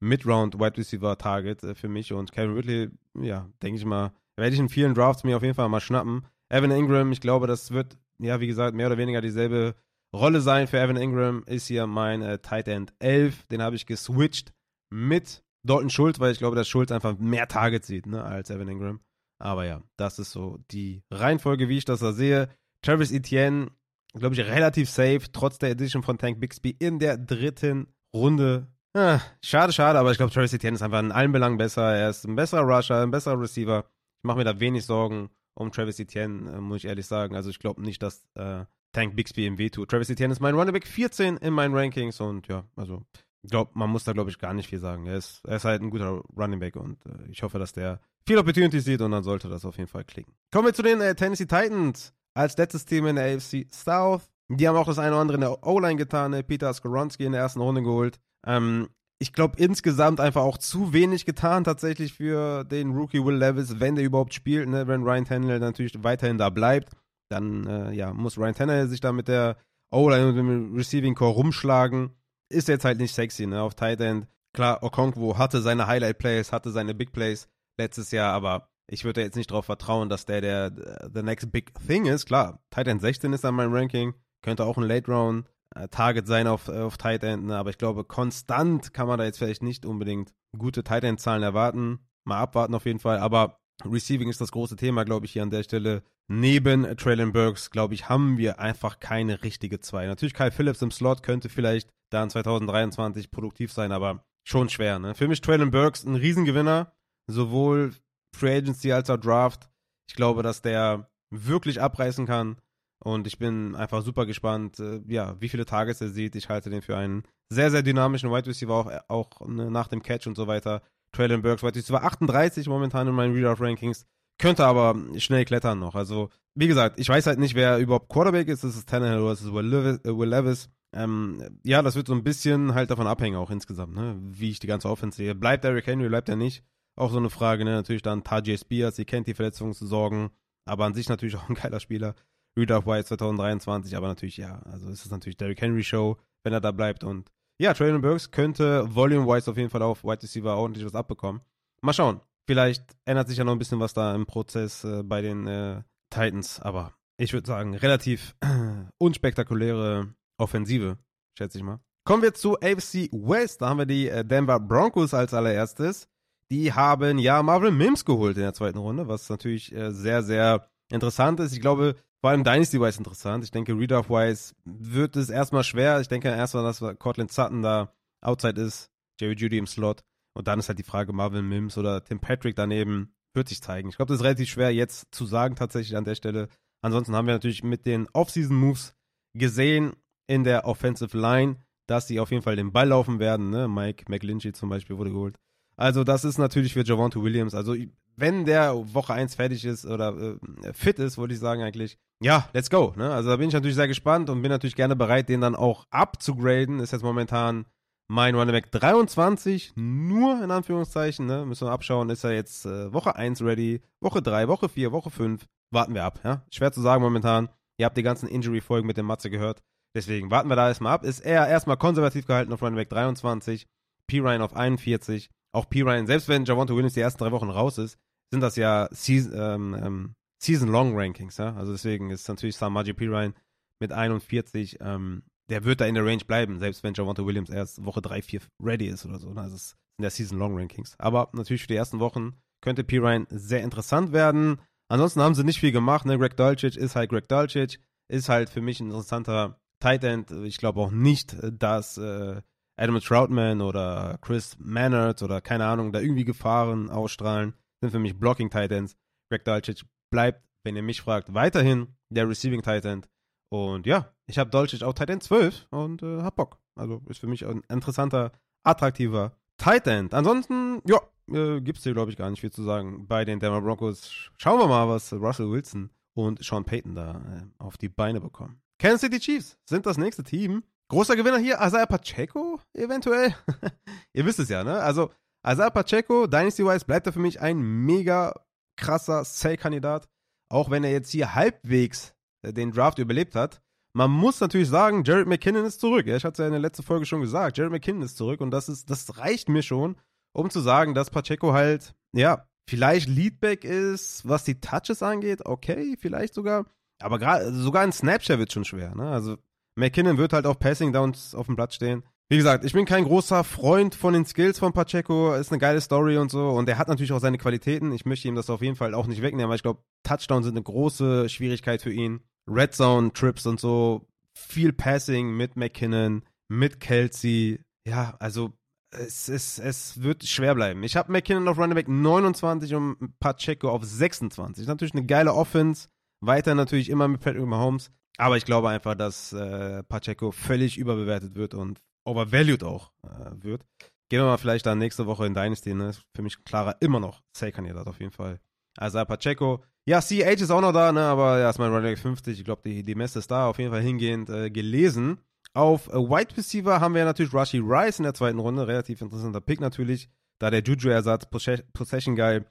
[0.00, 2.90] Mid-Round Wide Receiver Target äh, für mich und Kevin Ridley,
[3.20, 6.26] ja, denke ich mal, werde ich in vielen Drafts mir auf jeden Fall mal schnappen.
[6.48, 9.74] Evan Ingram, ich glaube, das wird, ja, wie gesagt, mehr oder weniger dieselbe
[10.14, 13.86] Rolle sein für Evan Ingram, ist hier mein äh, Tight End 11, den habe ich
[13.86, 14.52] geswitcht
[14.90, 18.68] mit Dalton Schultz, weil ich glaube, dass Schultz einfach mehr Targets sieht, ne, als Evan
[18.68, 19.00] Ingram.
[19.38, 22.48] Aber ja, das ist so die Reihenfolge, wie ich das da sehe.
[22.82, 23.70] Travis Etienne,
[24.14, 28.66] glaube ich, relativ safe, trotz der Edition von Tank Bixby in der dritten Runde.
[28.94, 31.94] Ah, schade, schade, aber ich glaube, Travis Etienne ist einfach in allen Belangen besser.
[31.94, 33.84] Er ist ein besserer Rusher, ein besserer Receiver.
[34.18, 37.36] Ich mache mir da wenig Sorgen um Travis Etienne, äh, muss ich ehrlich sagen.
[37.36, 39.90] Also ich glaube nicht, dass äh, Tank Bixby ihm wehtut.
[39.90, 43.04] Travis Etienne ist mein Running Back 14 in meinen Rankings und ja, also
[43.42, 45.06] ich glaube, man muss da, glaube ich, gar nicht viel sagen.
[45.06, 48.00] Er ist, er ist halt ein guter Running Back und äh, ich hoffe, dass der
[48.26, 50.34] viel Opportunity sieht und dann sollte das auf jeden Fall klicken.
[50.52, 54.28] Kommen wir zu den äh, Tennessee Titans als letztes Team in der AFC South.
[54.48, 56.32] Die haben auch das eine oder andere in der O-Line getan.
[56.32, 56.42] Ne?
[56.42, 58.18] Peter Skoronski in der ersten Runde geholt.
[58.46, 58.88] Ähm,
[59.18, 63.94] ich glaube, insgesamt einfach auch zu wenig getan tatsächlich für den Rookie Will Levis, wenn
[63.94, 64.86] der überhaupt spielt, ne?
[64.86, 66.94] wenn Ryan Tannehill natürlich weiterhin da bleibt.
[67.30, 69.56] Dann äh, ja, muss Ryan Tanner sich da mit der
[69.90, 72.10] O-Line und dem Receiving Core rumschlagen.
[72.48, 73.62] Ist jetzt halt nicht sexy, ne?
[73.62, 74.26] Auf Tight End.
[74.52, 79.20] Klar, Okonkwo hatte seine Highlight Plays, hatte seine Big Plays letztes Jahr, aber ich würde
[79.20, 80.72] jetzt nicht darauf vertrauen, dass der der
[81.14, 82.26] the next big thing ist.
[82.26, 85.50] Klar, Tight End 16 ist an meinem Ranking, könnte auch ein Late Round äh,
[85.90, 87.56] Target sein auf, auf Tight End, ne?
[87.56, 91.42] aber ich glaube, konstant kann man da jetzt vielleicht nicht unbedingt gute Tight End Zahlen
[91.42, 92.00] erwarten.
[92.24, 95.50] Mal abwarten auf jeden Fall, aber Receiving ist das große Thema, glaube ich, hier an
[95.50, 96.02] der Stelle.
[96.28, 100.06] Neben Traylon Burks, glaube ich, haben wir einfach keine richtige zwei.
[100.06, 104.98] Natürlich Kyle Phillips im Slot könnte vielleicht da in 2023 produktiv sein, aber schon schwer.
[104.98, 105.14] Ne?
[105.14, 106.92] Für mich Traylon Burks ein Riesengewinner,
[107.26, 107.94] sowohl
[108.36, 109.68] Free Agency als auch Draft.
[110.08, 112.58] Ich glaube, dass der wirklich abreißen kann.
[113.02, 116.36] Und ich bin einfach super gespannt, äh, ja, wie viele Tages er sieht.
[116.36, 120.02] Ich halte den für einen sehr, sehr dynamischen Wide Receiver, auch, auch ne, nach dem
[120.02, 120.82] Catch und so weiter.
[121.12, 124.06] Traylon Burks Wide Receiver 38 momentan in meinen Readout-Rankings.
[124.38, 125.94] Könnte aber schnell klettern noch.
[125.94, 128.64] Also, wie gesagt, ich weiß halt nicht, wer überhaupt Quarterback ist.
[128.64, 129.98] Ist es Tannehill oder ist es Will Levis?
[130.04, 130.68] Äh, Will Levis.
[130.92, 134.18] Ähm, ja, das wird so ein bisschen halt davon abhängen, auch insgesamt, ne?
[134.20, 135.34] wie ich die ganze Offense sehe.
[135.34, 136.64] Bleibt Derrick Henry, bleibt er nicht?
[136.96, 137.72] Auch so eine Frage, ne?
[137.72, 140.30] Natürlich dann Tajay Spears, ihr kennt die Verletzungssorgen,
[140.64, 142.14] aber an sich natürlich auch ein geiler Spieler.
[142.58, 146.60] Rudolph White 2023, aber natürlich, ja, also es ist natürlich Derrick Henry Show, wenn er
[146.60, 147.30] da bleibt und
[147.60, 151.42] ja, Traylon Burks könnte volume-wise auf jeden Fall auf Wide Receiver ordentlich was abbekommen.
[151.82, 152.20] Mal schauen.
[152.46, 155.82] Vielleicht ändert sich ja noch ein bisschen was da im Prozess äh, bei den äh,
[156.08, 158.34] Titans, aber ich würde sagen, relativ
[158.98, 160.96] unspektakuläre Offensive,
[161.36, 161.80] schätze ich mal.
[162.04, 163.60] Kommen wir zu AFC West.
[163.60, 166.08] Da haben wir die äh, Denver Broncos als allererstes.
[166.50, 170.66] Die haben ja Marvin Mims geholt in der zweiten Runde, was natürlich äh, sehr, sehr
[170.90, 171.52] interessant ist.
[171.52, 173.44] Ich glaube, vor allem Dynasty-wise interessant.
[173.44, 176.00] Ich denke, Readoff-wise wird es erstmal schwer.
[176.00, 180.02] Ich denke erstmal, dass Cortland Sutton da outside ist, Jerry Judy im Slot.
[180.34, 183.88] Und dann ist halt die Frage, Marvin Mims oder Tim Patrick daneben, wird sich zeigen.
[183.88, 186.48] Ich glaube, das ist relativ schwer jetzt zu sagen tatsächlich an der Stelle.
[186.82, 188.94] Ansonsten haben wir natürlich mit den Off-Season-Moves
[189.34, 189.94] gesehen
[190.26, 191.56] in der Offensive Line,
[191.86, 193.50] dass sie auf jeden Fall den Ball laufen werden.
[193.50, 193.68] Ne?
[193.68, 195.36] Mike McGlinchey zum Beispiel wurde geholt.
[195.76, 197.54] Also das ist natürlich für Javonte Williams.
[197.54, 197.74] Also
[198.16, 202.48] wenn der Woche 1 fertig ist oder äh, fit ist, würde ich sagen eigentlich, ja,
[202.52, 202.92] let's go.
[202.96, 203.12] Ne?
[203.12, 205.86] Also da bin ich natürlich sehr gespannt und bin natürlich gerne bereit, den dann auch
[205.90, 206.80] abzugraden.
[206.80, 207.66] Ist jetzt momentan
[208.08, 211.26] mein Running Back 23, nur in Anführungszeichen.
[211.26, 211.44] Ne?
[211.46, 215.10] Müssen wir abschauen, ist er jetzt äh, Woche 1 ready, Woche 3, Woche 4, Woche
[215.10, 215.46] 5.
[215.70, 216.20] Warten wir ab.
[216.24, 216.42] Ja?
[216.50, 217.48] Schwer zu sagen momentan.
[217.78, 219.62] Ihr habt die ganzen Injury-Folgen mit dem Matze gehört.
[219.94, 221.04] Deswegen warten wir da erstmal ab.
[221.04, 223.66] Ist er erstmal konservativ gehalten auf Running Back 23,
[224.06, 224.18] P.
[224.18, 225.82] Ryan auf 41 auch P.
[225.82, 227.98] Ryan, selbst wenn Javonte Williams die ersten drei Wochen raus ist,
[228.30, 231.54] sind das ja Season, ähm, ähm, Season-Long Rankings, ja.
[231.54, 233.06] Also deswegen ist natürlich Samaji P.
[233.06, 233.34] Ryan
[233.78, 237.84] mit 41, ähm, der wird da in der Range bleiben, selbst wenn Javonte Williams erst
[237.84, 239.32] Woche 3, 4 ready ist oder so.
[239.32, 239.40] Ne?
[239.40, 240.94] Also es sind ja Season-Long Rankings.
[240.98, 242.98] Aber natürlich für die ersten Wochen könnte P.
[242.98, 244.60] Ryan sehr interessant werden.
[244.88, 246.06] Ansonsten haben sie nicht viel gemacht.
[246.06, 246.18] Ne?
[246.18, 250.30] Greg Dulcich ist halt Greg Dulcich, ist halt für mich ein interessanter Tight End.
[250.30, 252.40] Ich glaube auch nicht, dass äh,
[252.76, 258.18] Adam Troutman oder Chris Mannert oder keine Ahnung, da irgendwie Gefahren ausstrahlen, sind für mich
[258.18, 258.96] Blocking Titans.
[259.30, 263.06] Greg Dolcic bleibt, wenn ihr mich fragt, weiterhin der Receiving Titan.
[263.48, 266.58] Und ja, ich habe Dolcic auch Titan 12 und äh, hab Bock.
[266.76, 268.32] Also ist für mich ein interessanter,
[268.62, 270.08] attraktiver Titan.
[270.12, 271.00] Ansonsten, ja,
[271.32, 273.06] äh, gibt's hier, glaube ich, gar nicht viel zu sagen.
[273.06, 277.46] Bei den Denver Broncos schauen wir mal, was Russell Wilson und Sean Payton da äh,
[277.58, 278.60] auf die Beine bekommen.
[278.78, 283.32] Kansas City Chiefs sind das nächste Team, Großer Gewinner hier, Isaiah Pacheco eventuell.
[284.12, 284.80] Ihr wisst es ja, ne?
[284.80, 285.10] Also,
[285.46, 288.34] Isaiah Pacheco, Dynasty-wise, bleibt er für mich ein mega
[288.80, 290.08] krasser Sell-Kandidat.
[290.50, 293.60] Auch wenn er jetzt hier halbwegs äh, den Draft überlebt hat.
[293.92, 296.06] Man muss natürlich sagen, Jared McKinnon ist zurück.
[296.06, 297.58] Ich hatte es ja in der letzten Folge schon gesagt.
[297.58, 299.96] Jared McKinnon ist zurück und das ist, das reicht mir schon,
[300.32, 305.44] um zu sagen, dass Pacheco halt, ja, vielleicht Leadback ist, was die Touches angeht.
[305.44, 306.66] Okay, vielleicht sogar.
[307.00, 309.10] Aber gerade, sogar ein Snapchat wird schon schwer, ne?
[309.10, 309.38] Also,
[309.76, 312.04] McKinnon wird halt auf Passing Downs auf dem Platz stehen.
[312.32, 315.34] Wie gesagt, ich bin kein großer Freund von den Skills von Pacheco.
[315.34, 316.50] Ist eine geile Story und so.
[316.50, 317.90] Und er hat natürlich auch seine Qualitäten.
[317.90, 320.54] Ich möchte ihm das auf jeden Fall auch nicht wegnehmen, weil ich glaube, Touchdowns sind
[320.54, 322.20] eine große Schwierigkeit für ihn.
[322.48, 324.06] Red Zone Trips und so.
[324.38, 327.64] Viel Passing mit McKinnon, mit Kelsey.
[327.84, 328.52] Ja, also
[328.92, 330.84] es, es, es wird schwer bleiben.
[330.84, 334.68] Ich habe McKinnon auf Running Back 29 und Pacheco auf 26.
[334.68, 335.88] Natürlich eine geile Offense.
[336.20, 337.90] Weiter natürlich immer mit Patrick Mahomes.
[338.18, 343.64] Aber ich glaube einfach, dass äh, Pacheco völlig überbewertet wird und overvalued auch äh, wird.
[344.08, 345.92] Gehen wir mal vielleicht dann nächste Woche in Dynasty, ne?
[346.14, 348.40] Für mich klarer immer noch Sale-Kandidat auf jeden Fall.
[348.76, 349.62] Also Pacheco.
[349.86, 351.02] Ja, CH ist auch noch da, ne?
[351.02, 352.38] Aber ja, ist mein Running 50.
[352.38, 355.18] Ich glaube, die, die Messe ist da auf jeden Fall hingehend äh, gelesen.
[355.54, 358.66] Auf äh, Wide Receiver haben wir natürlich Rashi Rice in der zweiten Runde.
[358.66, 360.08] Relativ interessanter Pick natürlich.
[360.38, 362.42] Da der Juju-Ersatz, Possession Guy.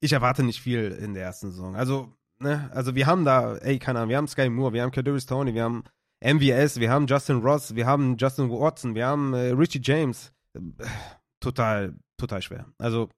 [0.00, 1.74] Ich erwarte nicht viel in der ersten Saison.
[1.74, 4.90] Also ne, also wir haben da, ey, keine Ahnung, wir haben Sky Moore, wir haben
[4.90, 5.84] Kadarius Tony, wir haben
[6.24, 10.32] MVS, wir haben Justin Ross, wir haben Justin Watson, wir haben äh, Richie James.
[11.40, 12.66] Total, total schwer.
[12.78, 13.08] Also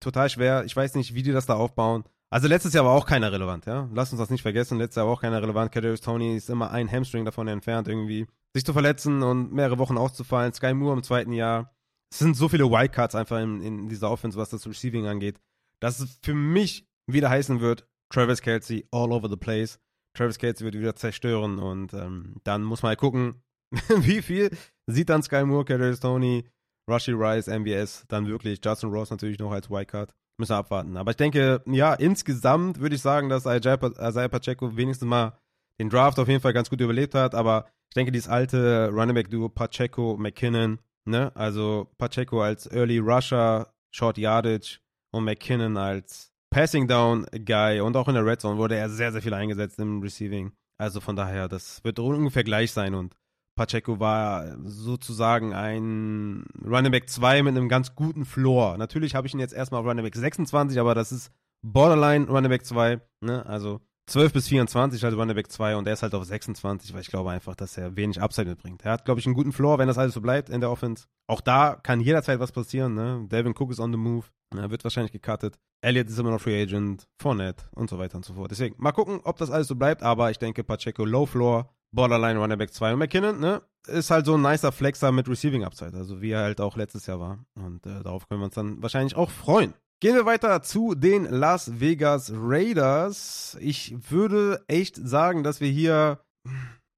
[0.00, 0.64] total schwer.
[0.64, 2.04] Ich weiß nicht, wie die das da aufbauen.
[2.30, 3.88] Also letztes Jahr war auch keiner relevant, ja.
[3.94, 4.78] Lass uns das nicht vergessen.
[4.78, 5.72] Letztes Jahr war auch keiner relevant.
[5.72, 9.96] Kadarius Tony ist immer ein Hamstring davon entfernt, irgendwie sich zu verletzen und mehrere Wochen
[9.96, 10.52] auszufallen.
[10.52, 11.74] Sky Moore im zweiten Jahr.
[12.12, 15.38] Es sind so viele Wildcards einfach in, in dieser Offense, was das Receiving angeht,
[15.80, 19.78] dass es für mich wieder heißen wird, Travis Kelsey all over the place.
[20.18, 23.42] Travis Kelsey wird wieder zerstören und ähm, dann muss man halt gucken,
[24.00, 24.50] wie viel
[24.86, 26.44] sieht dann Sky Moore, Kadarius Tony,
[26.90, 30.14] Rushy Rice, MBS, dann wirklich Justin Ross natürlich noch als Wildcard.
[30.38, 30.96] Müssen wir abwarten.
[30.96, 35.36] Aber ich denke, ja, insgesamt würde ich sagen, dass Isaiah Pacheco wenigstens mal
[35.80, 37.34] den Draft auf jeden Fall ganz gut überlebt hat.
[37.34, 42.98] Aber ich denke, dieses alte Running Back Duo Pacheco, McKinnon, ne, also Pacheco als Early
[42.98, 44.78] Rusher, Short Yardage
[45.10, 49.12] und McKinnon als Passing Down Guy und auch in der Red Zone wurde er sehr,
[49.12, 50.52] sehr viel eingesetzt im Receiving.
[50.78, 53.14] Also von daher, das wird ungefähr gleich sein und
[53.56, 58.78] Pacheco war sozusagen ein Running Back 2 mit einem ganz guten Floor.
[58.78, 61.32] Natürlich habe ich ihn jetzt erstmal auf Running Back 26, aber das ist
[61.62, 63.44] Borderline Running Back 2, ne?
[63.44, 67.02] Also 12 bis 24 halt Running Back 2 und er ist halt auf 26, weil
[67.02, 68.82] ich glaube einfach, dass er wenig Upside mitbringt.
[68.84, 71.06] Er hat, glaube ich, einen guten Floor, wenn das alles so bleibt in der Offense.
[71.26, 73.26] Auch da kann jederzeit was passieren, ne?
[73.30, 75.58] Devin Cook ist on the move, er wird wahrscheinlich gecuttet.
[75.82, 78.50] Elliott ist immer noch Free Agent, Fournette und so weiter und so fort.
[78.50, 82.38] Deswegen, mal gucken, ob das alles so bleibt, aber ich denke, Pacheco Low Floor, Borderline
[82.40, 82.94] Running Back 2.
[82.94, 86.42] Und McKinnon, ne, ist halt so ein nicer Flexer mit Receiving Upside, also wie er
[86.42, 87.44] halt auch letztes Jahr war.
[87.54, 89.74] Und äh, darauf können wir uns dann wahrscheinlich auch freuen.
[90.00, 93.56] Gehen wir weiter zu den Las Vegas Raiders.
[93.60, 96.20] Ich würde echt sagen, dass wir hier.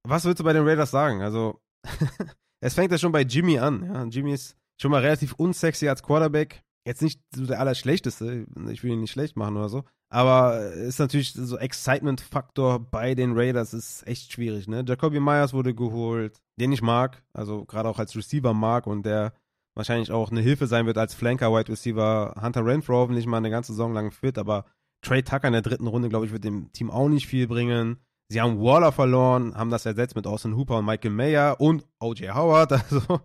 [0.06, 1.22] Was würdest du bei den Raiders sagen?
[1.22, 1.62] Also,
[2.60, 3.84] es fängt ja schon bei Jimmy an.
[3.84, 4.04] Ja?
[4.04, 6.62] Jimmy ist schon mal relativ unsexy als Quarterback.
[6.86, 8.46] Jetzt nicht so der Allerschlechteste.
[8.68, 9.84] Ich will ihn nicht schlecht machen oder so.
[10.12, 14.84] Aber ist natürlich so Excitement-Faktor bei den Raiders ist echt schwierig, ne?
[14.86, 19.32] Jacoby Myers wurde geholt, den ich mag, also gerade auch als Receiver mag und der
[19.80, 22.34] wahrscheinlich auch eine Hilfe sein wird als Flanker Wide Receiver.
[22.40, 24.66] Hunter Renfro hoffentlich mal eine ganze Saison lang fit, aber
[25.00, 27.96] Trey Tucker in der dritten Runde, glaube ich, wird dem Team auch nicht viel bringen.
[28.28, 32.34] Sie haben Waller verloren, haben das ersetzt mit Austin Hooper und Michael Mayer und O.J.
[32.34, 32.72] Howard.
[32.90, 33.20] Also,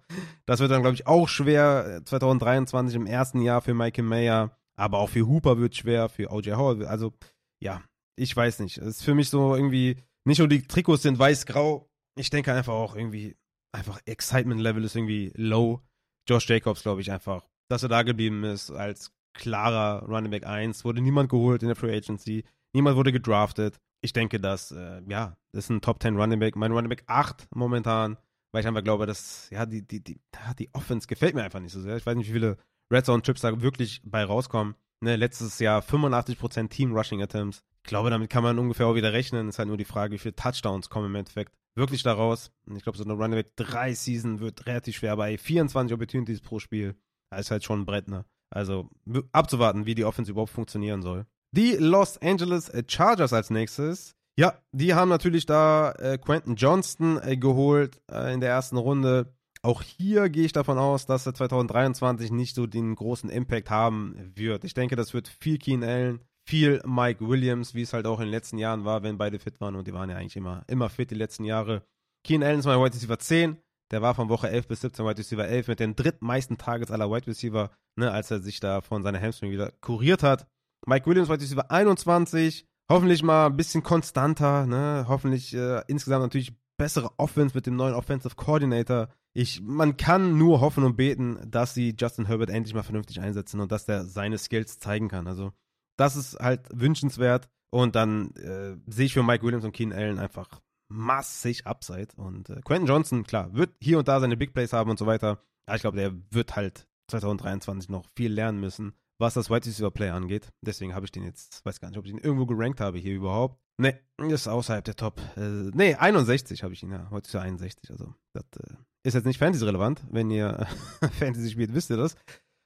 [0.46, 4.58] das wird dann, glaube ich, auch schwer 2023 äh, im ersten Jahr für Michael Mayer.
[4.78, 6.58] Aber auch für Hooper wird schwer, für O.J.
[6.58, 6.86] Howard.
[6.86, 7.14] Also,
[7.60, 7.84] ja,
[8.16, 8.78] ich weiß nicht.
[8.78, 11.88] Es ist für mich so irgendwie, nicht nur die Trikots sind weiß-grau.
[12.18, 13.36] Ich denke einfach auch irgendwie,
[13.74, 15.82] einfach Excitement-Level ist irgendwie low.
[16.28, 20.86] Josh Jacobs, glaube ich, einfach, dass er da geblieben ist als klarer Running Back 1.
[20.86, 22.44] Wurde niemand geholt in der Free Agency.
[22.74, 23.78] Niemand wurde gedraftet.
[24.02, 26.56] Ich denke, dass, äh, ja, das ist ein Top 10 Running Back.
[26.56, 28.18] Mein Running Back 8 momentan,
[28.52, 30.20] weil ich einfach glaube, dass, ja, die, die, die,
[30.60, 31.98] die Offense gefällt mir einfach nicht so sehr.
[31.98, 32.58] Ich weiß nicht, wie viele
[32.92, 34.76] Red Zone Trips da wirklich bei rauskommen.
[35.02, 37.64] Ne, letztes Jahr 85% Team Rushing Attempts.
[37.84, 39.50] Ich glaube, damit kann man ungefähr auch wieder rechnen.
[39.50, 42.52] Ist halt nur die Frage, wie viele Touchdowns kommen im Endeffekt wirklich daraus.
[42.76, 46.60] Ich glaube, so eine Running Back 3 Season wird relativ schwer bei 24 Opportunities pro
[46.60, 46.96] Spiel.
[47.30, 48.26] Das ist halt schon ein Brett, ne?
[48.50, 48.90] Also
[49.32, 51.26] abzuwarten, wie die Offense überhaupt funktionieren soll.
[51.52, 54.16] Die Los Angeles Chargers als nächstes.
[54.38, 59.34] Ja, die haben natürlich da äh, Quentin Johnston äh, geholt äh, in der ersten Runde.
[59.62, 64.34] Auch hier gehe ich davon aus, dass er 2023 nicht so den großen Impact haben
[64.36, 64.64] wird.
[64.64, 68.26] Ich denke, das wird viel Keen Allen, viel Mike Williams, wie es halt auch in
[68.26, 70.90] den letzten Jahren war, wenn beide fit waren und die waren ja eigentlich immer, immer
[70.90, 71.84] fit die letzten Jahre.
[72.24, 73.58] Keen Allen ist mein Wide Receiver 10.
[73.92, 77.10] Der war von Woche 11 bis 17 Wide Receiver 11 mit den drittmeisten Targets aller
[77.12, 80.48] Wide Receiver, ne, als er sich da von seiner Hamstring wieder kuriert hat.
[80.88, 82.66] Mike Williams Wide Receiver 21.
[82.92, 85.06] Hoffentlich mal ein bisschen konstanter, ne?
[85.08, 89.10] Hoffentlich äh, insgesamt natürlich bessere Offense mit dem neuen Offensive Coordinator.
[89.34, 93.60] Ich, man kann nur hoffen und beten, dass sie Justin Herbert endlich mal vernünftig einsetzen
[93.60, 95.28] und dass der seine Skills zeigen kann.
[95.28, 95.52] Also
[95.98, 97.50] das ist halt wünschenswert.
[97.72, 102.10] Und dann äh, sehe ich für Mike Williams und Keen Allen einfach massig Upside.
[102.16, 105.06] Und äh, Quentin Johnson, klar, wird hier und da seine Big Plays haben und so
[105.06, 105.42] weiter.
[105.66, 109.92] Aber ich glaube, der wird halt 2023 noch viel lernen müssen, was das White Receiver
[109.92, 110.52] Play angeht.
[110.62, 113.14] Deswegen habe ich den jetzt, weiß gar nicht, ob ich ihn irgendwo gerankt habe hier
[113.14, 113.60] überhaupt.
[113.78, 115.20] Ne, ist außerhalb der Top.
[115.36, 115.42] Äh,
[115.74, 117.10] ne, 61 habe ich ihn ja.
[117.10, 117.92] Heute ist ja 61.
[117.92, 120.06] Also, das äh, ist jetzt nicht Fantasy-relevant.
[120.10, 120.66] Wenn ihr
[121.20, 122.16] Fantasy spielt, wisst ihr das.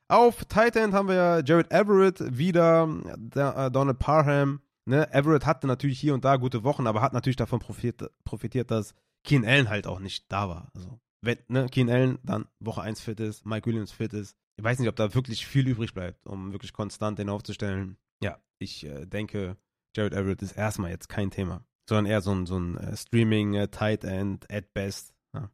[0.09, 4.59] Auf Titan haben wir Jared Everett wieder, der, äh, Donald Parham.
[4.85, 5.07] Ne?
[5.13, 8.95] Everett hatte natürlich hier und da gute Wochen, aber hat natürlich davon profitiert, profitiert dass
[9.23, 10.71] Keen Allen halt auch nicht da war.
[10.73, 14.63] Also, wenn ne, Keen Allen dann Woche 1 fit ist, Mike Williams fit ist, ich
[14.63, 17.97] weiß nicht, ob da wirklich viel übrig bleibt, um wirklich konstant den aufzustellen.
[18.23, 19.57] Ja, ich äh, denke,
[19.95, 23.53] Jared Everett ist erstmal jetzt kein Thema, sondern eher so ein, so ein äh, Streaming
[23.53, 25.13] äh, Tight End at best.
[25.35, 25.51] Ja.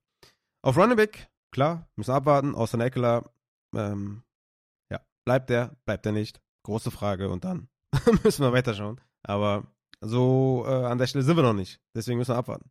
[0.62, 2.56] Auf Running Back, klar, müssen abwarten.
[2.56, 3.30] Austin Eckler,
[3.76, 4.24] ähm,
[5.26, 5.76] Bleibt der?
[5.86, 6.40] Bleibt er nicht?
[6.64, 7.68] Große Frage und dann
[8.24, 9.02] müssen wir weiterschauen.
[9.24, 9.68] Aber
[10.02, 11.80] so äh, an der Stelle sind wir noch nicht.
[11.96, 12.70] Deswegen müssen wir abwarten.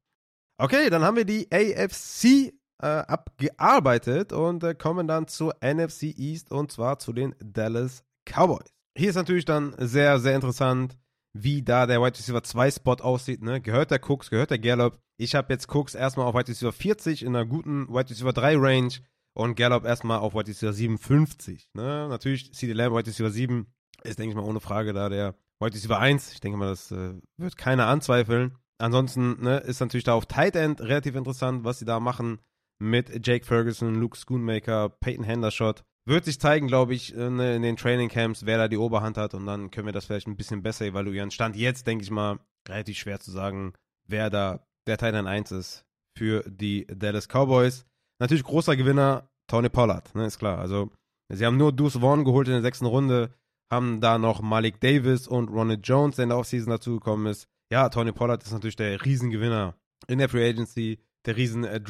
[0.57, 6.53] Okay, dann haben wir die AFC äh, abgearbeitet und äh, kommen dann zur NFC East
[6.53, 8.73] und zwar zu den Dallas Cowboys.
[8.97, 10.97] Hier ist natürlich dann sehr, sehr interessant,
[11.37, 13.43] wie da der Wide Receiver 2 Spot aussieht.
[13.43, 13.61] Ne?
[13.61, 15.01] Gehört der Cooks, gehört der Gallup?
[15.17, 18.57] Ich habe jetzt Cooks erstmal auf Wide Receiver 40 in einer guten Wide Receiver 3
[18.57, 18.93] Range
[19.35, 21.71] und Gallup erstmal auf Wide Receiver 57.
[21.75, 22.09] Ne?
[22.09, 23.67] Natürlich, CD Lamb Wide Receiver 7
[24.05, 26.33] ist, denke ich mal, ohne Frage da der Wide Receiver 1.
[26.33, 28.57] Ich denke mal, das äh, wird keiner anzweifeln.
[28.79, 32.39] Ansonsten ne, ist natürlich da auf Tight End relativ interessant, was sie da machen
[32.79, 35.85] mit Jake Ferguson, Luke Schoonmaker, Peyton Hendershot.
[36.07, 39.33] Wird sich zeigen, glaube ich, in, in den Training Camps, wer da die Oberhand hat
[39.33, 41.31] und dann können wir das vielleicht ein bisschen besser evaluieren.
[41.31, 43.73] Stand jetzt, denke ich mal, relativ schwer zu sagen,
[44.07, 47.87] wer da der Tight End 1 ist für die Dallas Cowboys.
[48.25, 50.59] Natürlich großer Gewinner, Tony Pollard, ne, ist klar.
[50.59, 50.89] Also,
[51.29, 53.35] sie haben nur Deuce Vaughn geholt in der sechsten Runde,
[53.71, 57.47] haben da noch Malik Davis und Ronald Jones, der in der Offseason dazugekommen ist.
[57.71, 59.75] Ja, Tony Pollard ist natürlich der Riesengewinner
[60.09, 61.83] in der Free Agency, der riesen äh,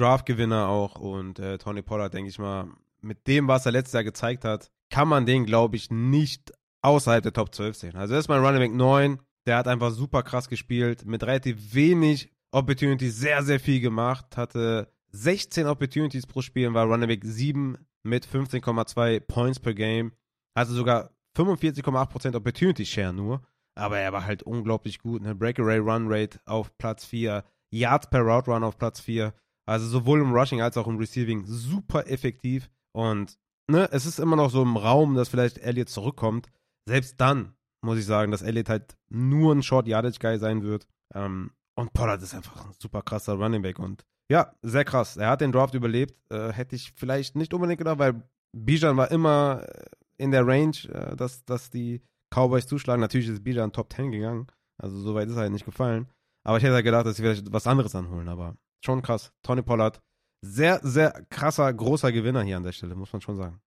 [0.54, 2.66] auch und äh, Tony Pollard, denke ich mal,
[3.00, 7.22] mit dem, was er letztes Jahr gezeigt hat, kann man den, glaube ich, nicht außerhalb
[7.22, 7.96] der Top 12 sehen.
[7.96, 13.20] Also erstmal Running Back 9, der hat einfach super krass gespielt, mit relativ wenig Opportunities
[13.20, 18.26] sehr, sehr viel gemacht, hatte 16 Opportunities pro Spiel und war Running Back 7 mit
[18.26, 20.12] 15,2 Points per Game,
[20.56, 23.42] hatte sogar 45,8% Opportunity Share nur,
[23.76, 25.22] aber er war halt unglaublich gut.
[25.22, 25.34] Ne?
[25.34, 29.32] Breakaway Run Rate auf Platz 4, Yards per Route Run auf Platz 4.
[29.66, 32.68] Also sowohl im Rushing als auch im Receiving super effektiv.
[32.92, 33.38] Und
[33.70, 36.48] ne, es ist immer noch so im Raum, dass vielleicht Elliott zurückkommt.
[36.86, 40.86] Selbst dann muss ich sagen, dass Elliott halt nur ein Short Yardage Guy sein wird.
[41.14, 43.78] Ähm, und Pollard ist einfach ein super krasser Running Back.
[43.78, 45.16] Und ja, sehr krass.
[45.16, 46.18] Er hat den Draft überlebt.
[46.30, 48.22] Äh, hätte ich vielleicht nicht unbedingt gedacht, weil
[48.52, 49.84] Bijan war immer äh,
[50.16, 53.00] in der Range, äh, dass, dass die Cowboys zuschlagen.
[53.00, 54.46] Natürlich ist Bijan Top 10 gegangen.
[54.78, 56.08] Also so weit ist er halt nicht gefallen.
[56.44, 58.28] Aber ich hätte halt gedacht, dass sie vielleicht was anderes anholen.
[58.28, 59.32] Aber schon krass.
[59.42, 60.00] Tony Pollard,
[60.42, 63.60] sehr, sehr krasser, großer Gewinner hier an der Stelle, muss man schon sagen.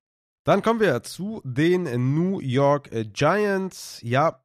[0.44, 4.00] Dann kommen wir zu den New York Giants.
[4.02, 4.44] Ja,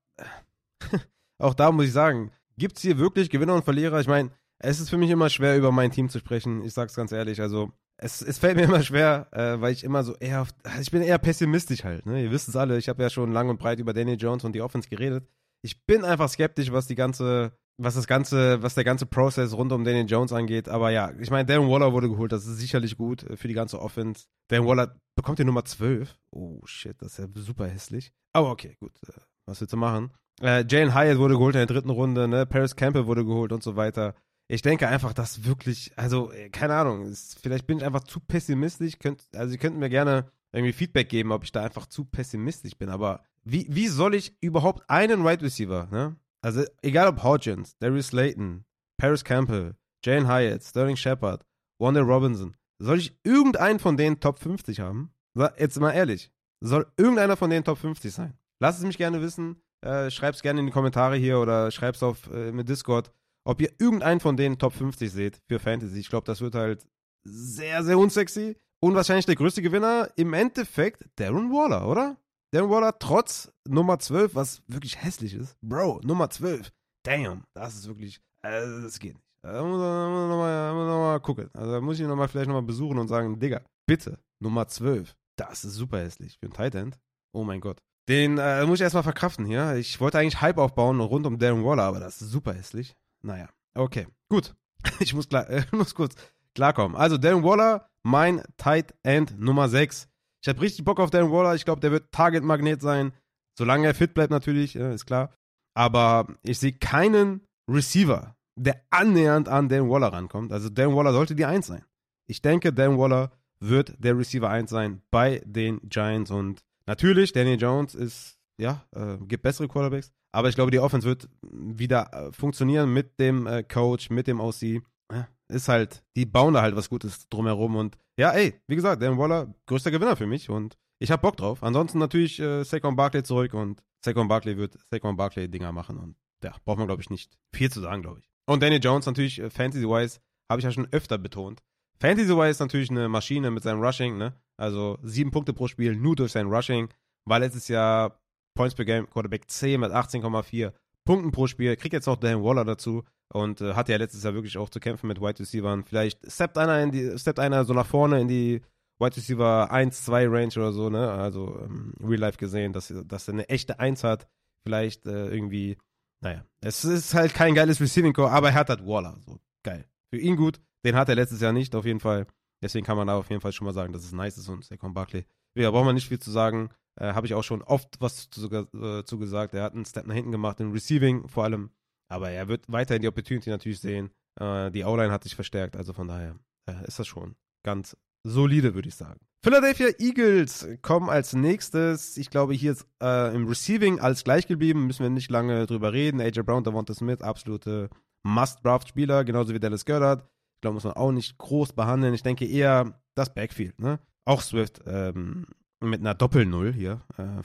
[1.38, 4.00] auch da muss ich sagen, gibt es hier wirklich Gewinner und Verlierer?
[4.00, 4.30] Ich meine,
[4.62, 6.62] es ist für mich immer schwer, über mein Team zu sprechen.
[6.62, 7.40] Ich sag's ganz ehrlich.
[7.40, 10.48] Also, es, es fällt mir immer schwer, äh, weil ich immer so eher, auf,
[10.80, 12.06] ich bin eher pessimistisch halt.
[12.06, 12.22] Ne?
[12.24, 14.54] Ihr wisst es alle, ich habe ja schon lang und breit über Daniel Jones und
[14.54, 15.28] die Offense geredet.
[15.62, 19.72] Ich bin einfach skeptisch, was die ganze was das ganze, was der ganze Prozess rund
[19.72, 20.68] um Daniel Jones angeht.
[20.68, 23.80] Aber ja, ich meine, Darren Waller wurde geholt, das ist sicherlich gut für die ganze
[23.80, 24.26] Offense.
[24.48, 26.16] Darren Waller bekommt die Nummer 12.
[26.30, 28.12] Oh shit, das ist ja super hässlich.
[28.32, 30.12] Aber okay, gut, äh, was willst du machen?
[30.40, 32.46] Äh, Jalen Hyatt wurde geholt in der dritten Runde, ne?
[32.46, 34.14] Paris Campbell wurde geholt und so weiter.
[34.48, 38.20] Ich denke einfach, dass wirklich, also, äh, keine Ahnung, ist, vielleicht bin ich einfach zu
[38.20, 38.98] pessimistisch.
[38.98, 42.76] Könnt, also, ihr könnt mir gerne irgendwie Feedback geben, ob ich da einfach zu pessimistisch
[42.76, 42.90] bin.
[42.90, 46.16] Aber wie, wie soll ich überhaupt einen Wide right Receiver, ne?
[46.42, 48.64] Also, egal ob Hodgins, Darius Slayton,
[48.98, 51.44] Paris Campbell, Jane Hyatt, Sterling Shepard,
[51.78, 55.14] Wanda Robinson, soll ich irgendeinen von denen Top 50 haben?
[55.58, 58.34] Jetzt mal ehrlich, soll irgendeiner von denen Top 50 sein?
[58.60, 59.62] Lass es mich gerne wissen.
[59.80, 63.12] Äh, schreib's gerne in die Kommentare hier oder schreib's auf äh, mit Discord,
[63.44, 65.98] ob ihr irgendeinen von denen Top 50 seht für Fantasy.
[65.98, 66.86] Ich glaube, das wird halt
[67.24, 68.56] sehr, sehr unsexy.
[68.80, 72.16] Und wahrscheinlich der größte Gewinner im Endeffekt Darren Waller, oder?
[72.52, 75.56] Darren Waller trotz Nummer 12, was wirklich hässlich ist.
[75.62, 76.72] Bro, Nummer 12.
[77.04, 79.26] Damn, das ist wirklich, äh, das geht nicht.
[79.44, 81.50] Da muss man nochmal noch gucken.
[81.52, 85.14] Also da muss ich ihn noch vielleicht nochmal besuchen und sagen, Digga, bitte, Nummer 12.
[85.36, 86.98] Das ist super hässlich für einen Tight End.
[87.32, 87.78] Oh mein Gott.
[88.08, 89.76] Den äh, muss ich erstmal verkraften hier.
[89.76, 92.96] Ich wollte eigentlich Hype aufbauen rund um Darren Waller, aber das ist super hässlich.
[93.22, 94.54] Naja, okay, gut.
[95.00, 96.14] ich muss, klar, äh, muss kurz
[96.54, 96.96] klarkommen.
[96.96, 100.08] Also Darren Waller, mein Tight End Nummer 6.
[100.42, 101.54] Ich habe richtig Bock auf Darren Waller.
[101.54, 103.12] Ich glaube, der wird Target-Magnet sein.
[103.56, 105.34] Solange er fit bleibt, natürlich, ja, ist klar.
[105.74, 110.52] Aber ich sehe keinen Receiver, der annähernd an Darren Waller rankommt.
[110.52, 111.84] Also Darren Waller sollte die Eins sein.
[112.26, 116.30] Ich denke, Darren Waller wird der Receiver 1 sein bei den Giants.
[116.30, 120.12] Und natürlich, Daniel Jones ist, ja, äh, gibt bessere Quarterbacks.
[120.32, 124.40] Aber ich glaube, die Offense wird wieder äh, funktionieren mit dem äh, Coach, mit dem
[124.40, 124.82] OC.
[125.12, 127.76] Ja, ist halt, die bauen da halt was Gutes drumherum.
[127.76, 131.36] Und ja, ey, wie gesagt, Dan Waller, größter Gewinner für mich und ich hab Bock
[131.36, 131.62] drauf.
[131.62, 136.16] Ansonsten natürlich äh, Saquon Barkley zurück und Saquon Barkley wird Saquon Barkley Dinger machen und
[136.42, 138.30] ja, braucht man, glaube ich, nicht viel zu sagen, glaube ich.
[138.46, 141.62] Und Daniel Jones natürlich, äh, Fantasy-wise, habe ich ja schon öfter betont.
[142.00, 144.34] Fantasy-wise natürlich eine Maschine mit seinem Rushing, ne?
[144.56, 146.88] Also sieben Punkte pro Spiel nur durch sein Rushing.
[147.24, 148.21] War letztes Jahr
[148.54, 150.72] Points per Game Quarterback 10 mit 18,4
[151.04, 151.76] Punkten pro Spiel.
[151.76, 154.80] Kriegt jetzt noch Dan Waller dazu und äh, hatte ja letztes Jahr wirklich auch zu
[154.80, 155.84] kämpfen mit Wide Receivers.
[155.86, 158.62] Vielleicht steppt einer, in die, steppt einer so nach vorne in die
[158.98, 161.10] Wide Receiver 1, 2 Range oder so, ne?
[161.10, 164.28] Also ähm, Real Life gesehen, dass, dass er eine echte 1 hat.
[164.64, 165.76] Vielleicht äh, irgendwie
[166.22, 169.18] naja, es ist halt kein geiles Receiving Core, aber er hat halt Waller.
[169.26, 169.84] So, geil.
[170.10, 170.60] Für ihn gut.
[170.84, 172.26] Den hat er letztes Jahr nicht, auf jeden Fall.
[172.62, 174.64] Deswegen kann man da auf jeden Fall schon mal sagen, dass es nice ist und
[174.64, 175.24] Saquon Barkley.
[175.56, 176.70] Ja, braucht man nicht viel zu sagen.
[177.00, 179.22] Äh, Habe ich auch schon oft was zu, äh, zu.
[179.22, 181.70] Er hat einen Step nach hinten gemacht, im Receiving vor allem.
[182.08, 184.10] Aber er wird weiterhin die Opportunity natürlich sehen.
[184.38, 186.36] Äh, die O-Line hat sich verstärkt, also von daher
[186.68, 189.20] äh, ist das schon ganz solide, würde ich sagen.
[189.44, 192.16] Philadelphia Eagles kommen als nächstes.
[192.16, 194.86] Ich glaube, hier ist äh, im Receiving alles gleich geblieben.
[194.86, 196.20] Müssen wir nicht lange drüber reden.
[196.20, 197.90] AJ Brown, Devonta Smith, absolute
[198.22, 200.22] Must-Draft-Spieler, genauso wie Dallas Goddard.
[200.54, 202.14] Ich glaube, muss man auch nicht groß behandeln.
[202.14, 203.80] Ich denke eher das Backfield.
[203.80, 203.98] Ne?
[204.24, 205.46] Auch Swift ähm,
[205.82, 207.02] mit einer Doppel-Null hier.
[207.16, 207.42] Äh,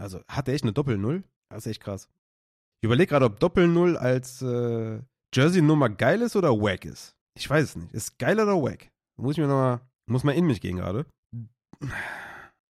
[0.00, 1.24] also hat er echt eine Doppel-Null?
[1.50, 2.08] Das ist echt krass.
[2.82, 5.00] Ich überlege gerade, ob Doppel-Null als äh,
[5.34, 7.14] Jersey-Nummer geil ist oder wack ist.
[7.36, 7.92] Ich weiß es nicht.
[7.92, 8.90] Ist geil oder wack?
[9.20, 11.06] Muss ich mir nochmal, muss mal in mich gehen gerade.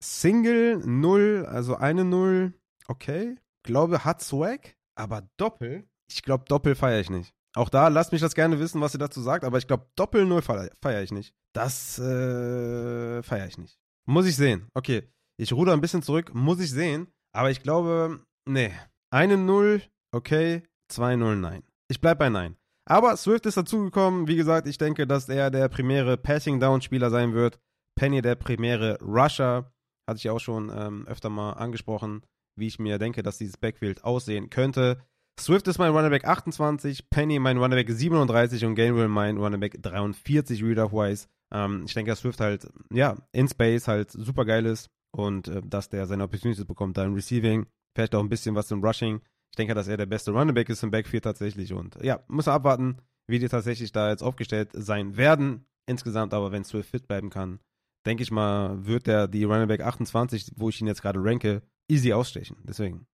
[0.02, 2.54] Single, Null, also eine Null,
[2.86, 3.36] okay.
[3.64, 7.34] Glaube, hat Swag, aber Doppel, ich glaube, Doppel feiere ich nicht.
[7.56, 10.24] Auch da, lasst mich das gerne wissen, was ihr dazu sagt, aber ich glaube, Doppel
[10.24, 11.34] Null feiere feier ich nicht.
[11.54, 13.78] Das äh, feiere ich nicht.
[14.08, 14.68] Muss ich sehen.
[14.72, 15.02] Okay,
[15.36, 18.72] ich ruder ein bisschen zurück, muss ich sehen, aber ich glaube, nee.
[19.10, 19.82] Eine Null,
[20.12, 21.62] okay, zwei Null, nein.
[21.90, 22.56] Ich bleib bei Nein.
[22.86, 24.26] Aber Swift ist dazugekommen.
[24.26, 27.58] Wie gesagt, ich denke, dass er der primäre Passing-Down-Spieler sein wird.
[27.98, 29.72] Penny der primäre Rusher.
[30.08, 32.24] Hatte ich auch schon ähm, öfter mal angesprochen,
[32.56, 35.02] wie ich mir denke, dass dieses Backfield aussehen könnte.
[35.40, 41.28] Swift ist mein Runnerback 28, Penny mein Runnerback 37 und Gainwell mein Runnerback 43 Reader-wise.
[41.52, 45.62] Ähm, ich denke, dass Swift halt, ja, in Space halt super geil ist und äh,
[45.64, 49.20] dass der seine Opportunities bekommt da im Receiving, vielleicht auch ein bisschen was im Rushing.
[49.50, 52.56] Ich denke, dass er der beste Runnerback ist im Backfield tatsächlich und ja, muss man
[52.56, 55.66] abwarten, wie die tatsächlich da jetzt aufgestellt sein werden.
[55.86, 57.60] Insgesamt aber, wenn Swift fit bleiben kann,
[58.04, 61.62] denke ich mal, wird der die Running Back 28, wo ich ihn jetzt gerade ranke,
[61.88, 62.56] easy ausstechen.
[62.64, 63.06] Deswegen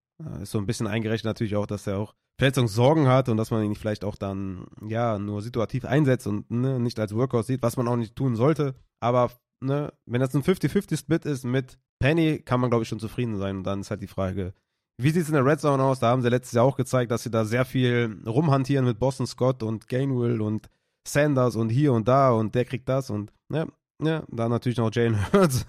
[0.42, 3.64] ist so ein bisschen eingerechnet natürlich auch, dass er auch Verletzungssorgen hat und dass man
[3.64, 7.76] ihn vielleicht auch dann, ja, nur situativ einsetzt und ne, nicht als Workout sieht, was
[7.76, 8.74] man auch nicht tun sollte.
[9.00, 13.38] Aber ne, wenn das ein 50-50-Split ist mit Penny, kann man, glaube ich, schon zufrieden
[13.38, 13.58] sein.
[13.58, 14.52] Und dann ist halt die Frage,
[15.00, 16.00] wie sieht es in der Red Zone aus?
[16.00, 19.26] Da haben sie letztes Jahr auch gezeigt, dass sie da sehr viel rumhantieren mit Boston
[19.26, 20.68] Scott und Gainwell und
[21.06, 23.68] Sanders und hier und da und der kriegt das und ne,
[24.02, 25.66] ja, dann natürlich noch Jalen Hurts,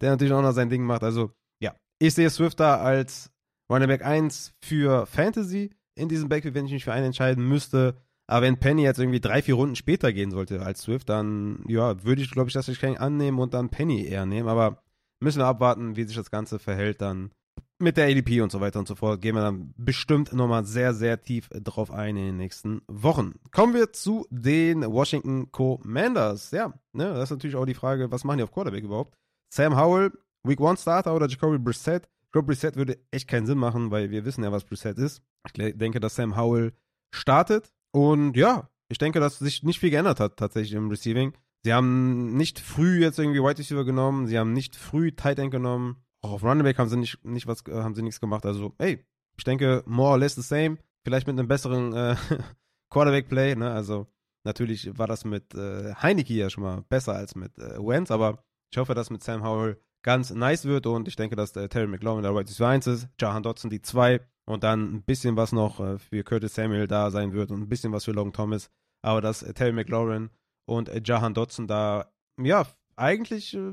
[0.00, 1.02] der natürlich auch noch sein Ding macht.
[1.02, 3.30] Also, ja, ich sehe Swifter als
[3.70, 7.96] Running Back 1 für Fantasy in diesem Backfield, wenn ich mich für einen entscheiden müsste.
[8.26, 12.02] Aber wenn Penny jetzt irgendwie drei, vier Runden später gehen sollte als Swift, dann, ja,
[12.04, 14.48] würde ich, glaube ich, das Geschenk annehmen und dann Penny eher nehmen.
[14.48, 14.82] Aber
[15.20, 17.32] müssen wir abwarten, wie sich das Ganze verhält dann
[17.78, 19.20] mit der ADP und so weiter und so fort.
[19.20, 23.34] Gehen wir dann bestimmt nochmal sehr, sehr tief drauf ein in den nächsten Wochen.
[23.50, 26.50] Kommen wir zu den Washington Commanders.
[26.50, 29.14] Ja, ne, das ist natürlich auch die Frage, was machen die auf Quarterback überhaupt?
[29.52, 30.12] Sam Howell,
[30.44, 32.08] Week 1 Starter oder Jacoby Brissett?
[32.34, 35.22] Jacoby Brissett würde echt keinen Sinn machen, weil wir wissen ja, was Brissett ist.
[35.46, 36.72] Ich denke, dass Sam Howell
[37.14, 41.32] startet und ja, ich denke, dass sich nicht viel geändert hat tatsächlich im Receiving.
[41.62, 45.52] Sie haben nicht früh jetzt irgendwie White Receiver genommen, sie haben nicht früh Tight End
[45.52, 46.02] genommen.
[46.22, 48.44] Auch auf Running Back haben sie nicht, nicht was, äh, haben sie nichts gemacht.
[48.44, 49.04] Also, ey,
[49.38, 50.78] ich denke, more or less the same.
[51.04, 52.16] Vielleicht mit einem besseren äh,
[52.90, 53.70] Quarterback-Play, ne?
[53.70, 54.08] Also,
[54.42, 58.42] natürlich war das mit äh, Heineke ja schon mal besser als mit äh, Wentz, aber
[58.72, 61.88] ich hoffe, dass mit Sam Howell ganz nice wird und ich denke, dass der Terry
[61.88, 65.80] McLaurin der Right 1 ist, Jahan Dodson die 2 und dann ein bisschen was noch
[65.80, 68.70] äh, für Curtis Samuel da sein wird und ein bisschen was für Logan Thomas.
[69.02, 70.30] Aber dass äh, Terry McLaurin
[70.66, 73.72] und äh, Jahan Dodson da, ja, eigentlich äh,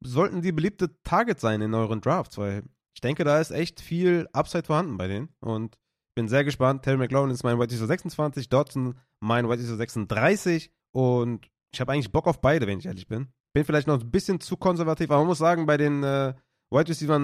[0.00, 2.62] sollten die beliebte Target sein in euren Drafts, weil
[2.94, 5.28] ich denke, da ist echt viel Upside vorhanden bei denen.
[5.40, 5.78] Und
[6.14, 6.82] bin sehr gespannt.
[6.82, 12.26] Terry McLaurin ist mein White 26, Dodson mein White 36 und ich habe eigentlich Bock
[12.26, 13.28] auf beide, wenn ich ehrlich bin.
[13.52, 16.34] Bin vielleicht noch ein bisschen zu konservativ, aber man muss sagen, bei den äh,
[16.70, 17.20] Wide Receivers,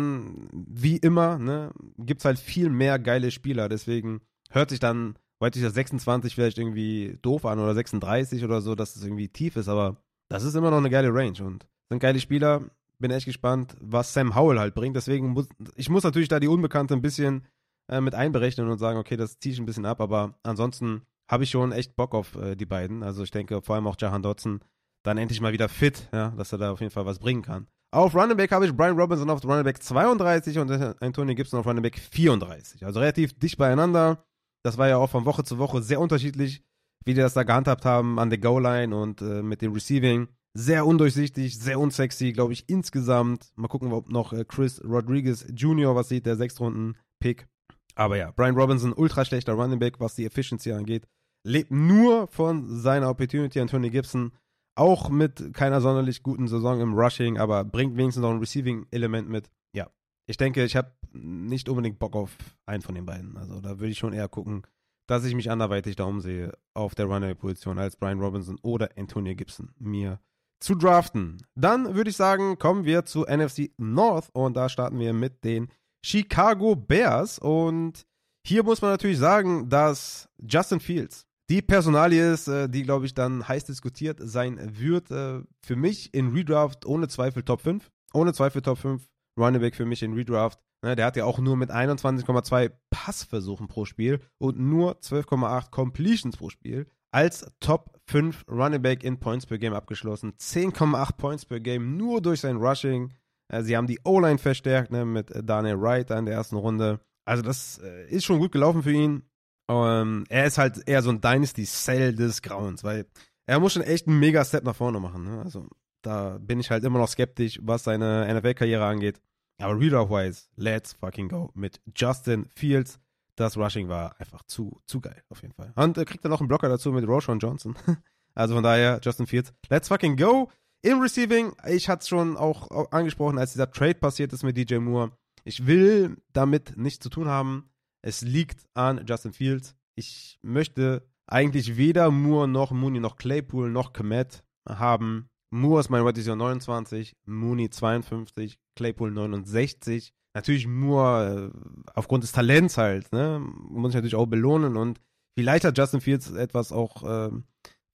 [0.52, 3.68] wie immer, ne, gibt es halt viel mehr geile Spieler.
[3.68, 4.20] Deswegen
[4.50, 8.96] hört sich dann White Receiver 26 vielleicht irgendwie doof an oder 36 oder so, dass
[8.96, 9.96] es irgendwie tief ist, aber
[10.28, 12.62] das ist immer noch eine geile Range und sind geile Spieler.
[12.98, 14.96] Bin echt gespannt, was Sam Howell halt bringt.
[14.96, 17.46] Deswegen muss ich muss natürlich da die Unbekannte ein bisschen
[17.88, 20.00] äh, mit einberechnen und sagen, okay, das ziehe ich ein bisschen ab.
[20.00, 23.02] Aber ansonsten habe ich schon echt Bock auf äh, die beiden.
[23.02, 24.60] Also ich denke vor allem auch Jahan Dotson
[25.04, 27.66] dann endlich mal wieder fit, ja, dass er da auf jeden Fall was bringen kann.
[27.90, 30.70] Auf Running Back habe ich Brian Robinson auf Running Back 32 und
[31.00, 32.84] Antonio Gibson auf Running Back 34.
[32.84, 34.24] Also relativ dicht beieinander.
[34.62, 36.62] Das war ja auch von Woche zu Woche sehr unterschiedlich,
[37.06, 40.86] wie die das da gehandhabt haben an der Goal-Line und äh, mit dem Receiving sehr
[40.86, 43.52] undurchsichtig, sehr unsexy, glaube ich, insgesamt.
[43.54, 45.94] Mal gucken, ob noch äh, Chris Rodriguez Jr.
[45.94, 47.46] was sieht, der Sechstrunden-Pick.
[47.94, 51.06] Aber ja, Brian Robinson, ultra schlechter Running Back, was die Efficiency angeht.
[51.44, 53.60] Lebt nur von seiner Opportunity.
[53.60, 54.32] Anthony Gibson
[54.78, 59.50] auch mit keiner sonderlich guten Saison im Rushing, aber bringt wenigstens noch ein Receiving-Element mit.
[59.74, 59.90] Ja,
[60.26, 63.36] ich denke, ich habe nicht unbedingt Bock auf einen von den beiden.
[63.36, 64.62] Also da würde ich schon eher gucken,
[65.06, 69.70] dass ich mich anderweitig da umsehe auf der Runaway-Position als Brian Robinson oder Antonio Gibson
[69.78, 70.20] mir
[70.60, 71.38] zu draften.
[71.54, 75.68] Dann würde ich sagen, kommen wir zu NFC North und da starten wir mit den
[76.04, 78.06] Chicago Bears und
[78.46, 83.14] hier muss man natürlich sagen, dass Justin Fields die Personalie ist, äh, die, glaube ich,
[83.14, 85.10] dann heiß diskutiert sein wird.
[85.10, 87.90] Äh, für mich in Redraft ohne Zweifel Top 5.
[88.12, 89.02] Ohne Zweifel Top 5.
[89.38, 90.60] Running Back für mich in Redraft.
[90.82, 96.36] Ne, der hat ja auch nur mit 21,2 Passversuchen pro Spiel und nur 12,8 Completions
[96.36, 100.34] pro Spiel als Top 5 Running Back in Points per Game abgeschlossen.
[100.38, 103.14] 10,8 Points per Game nur durch sein Rushing.
[103.48, 107.00] Äh, sie haben die O-Line verstärkt ne, mit Daniel Wright in der ersten Runde.
[107.24, 107.78] Also das
[108.08, 109.28] ist schon gut gelaufen für ihn.
[109.68, 113.06] Ähm, er ist halt eher so ein Dynasty-Cell des Grauens, weil
[113.46, 115.24] er muss schon echt einen Mega-Step nach vorne machen.
[115.24, 115.42] Ne?
[115.42, 115.66] Also
[116.02, 119.20] da bin ich halt immer noch skeptisch, was seine NFL-Karriere angeht.
[119.60, 123.00] Aber Reader-wise, let's fucking go mit Justin Fields.
[123.34, 125.72] Das Rushing war einfach zu, zu geil, auf jeden Fall.
[125.76, 127.76] Und er kriegt dann noch einen Blocker dazu mit Roshan Johnson.
[128.34, 130.50] also von daher, Justin Fields, let's fucking go.
[130.82, 134.76] Im Receiving, ich hatte es schon auch angesprochen, als dieser Trade passiert ist mit DJ
[134.76, 135.12] Moore.
[135.44, 137.70] Ich will damit nichts zu tun haben.
[138.02, 139.74] Es liegt an Justin Fields.
[139.94, 145.28] Ich möchte eigentlich weder Moore noch Mooney noch Claypool noch Komet haben.
[145.50, 150.12] Moore ist mein Wide 29, Mooney 52, Claypool 69.
[150.34, 153.40] Natürlich Moore äh, aufgrund des Talents halt, ne?
[153.40, 155.00] Muss ich natürlich auch belohnen und
[155.36, 157.30] vielleicht hat Justin Fields etwas auch, äh,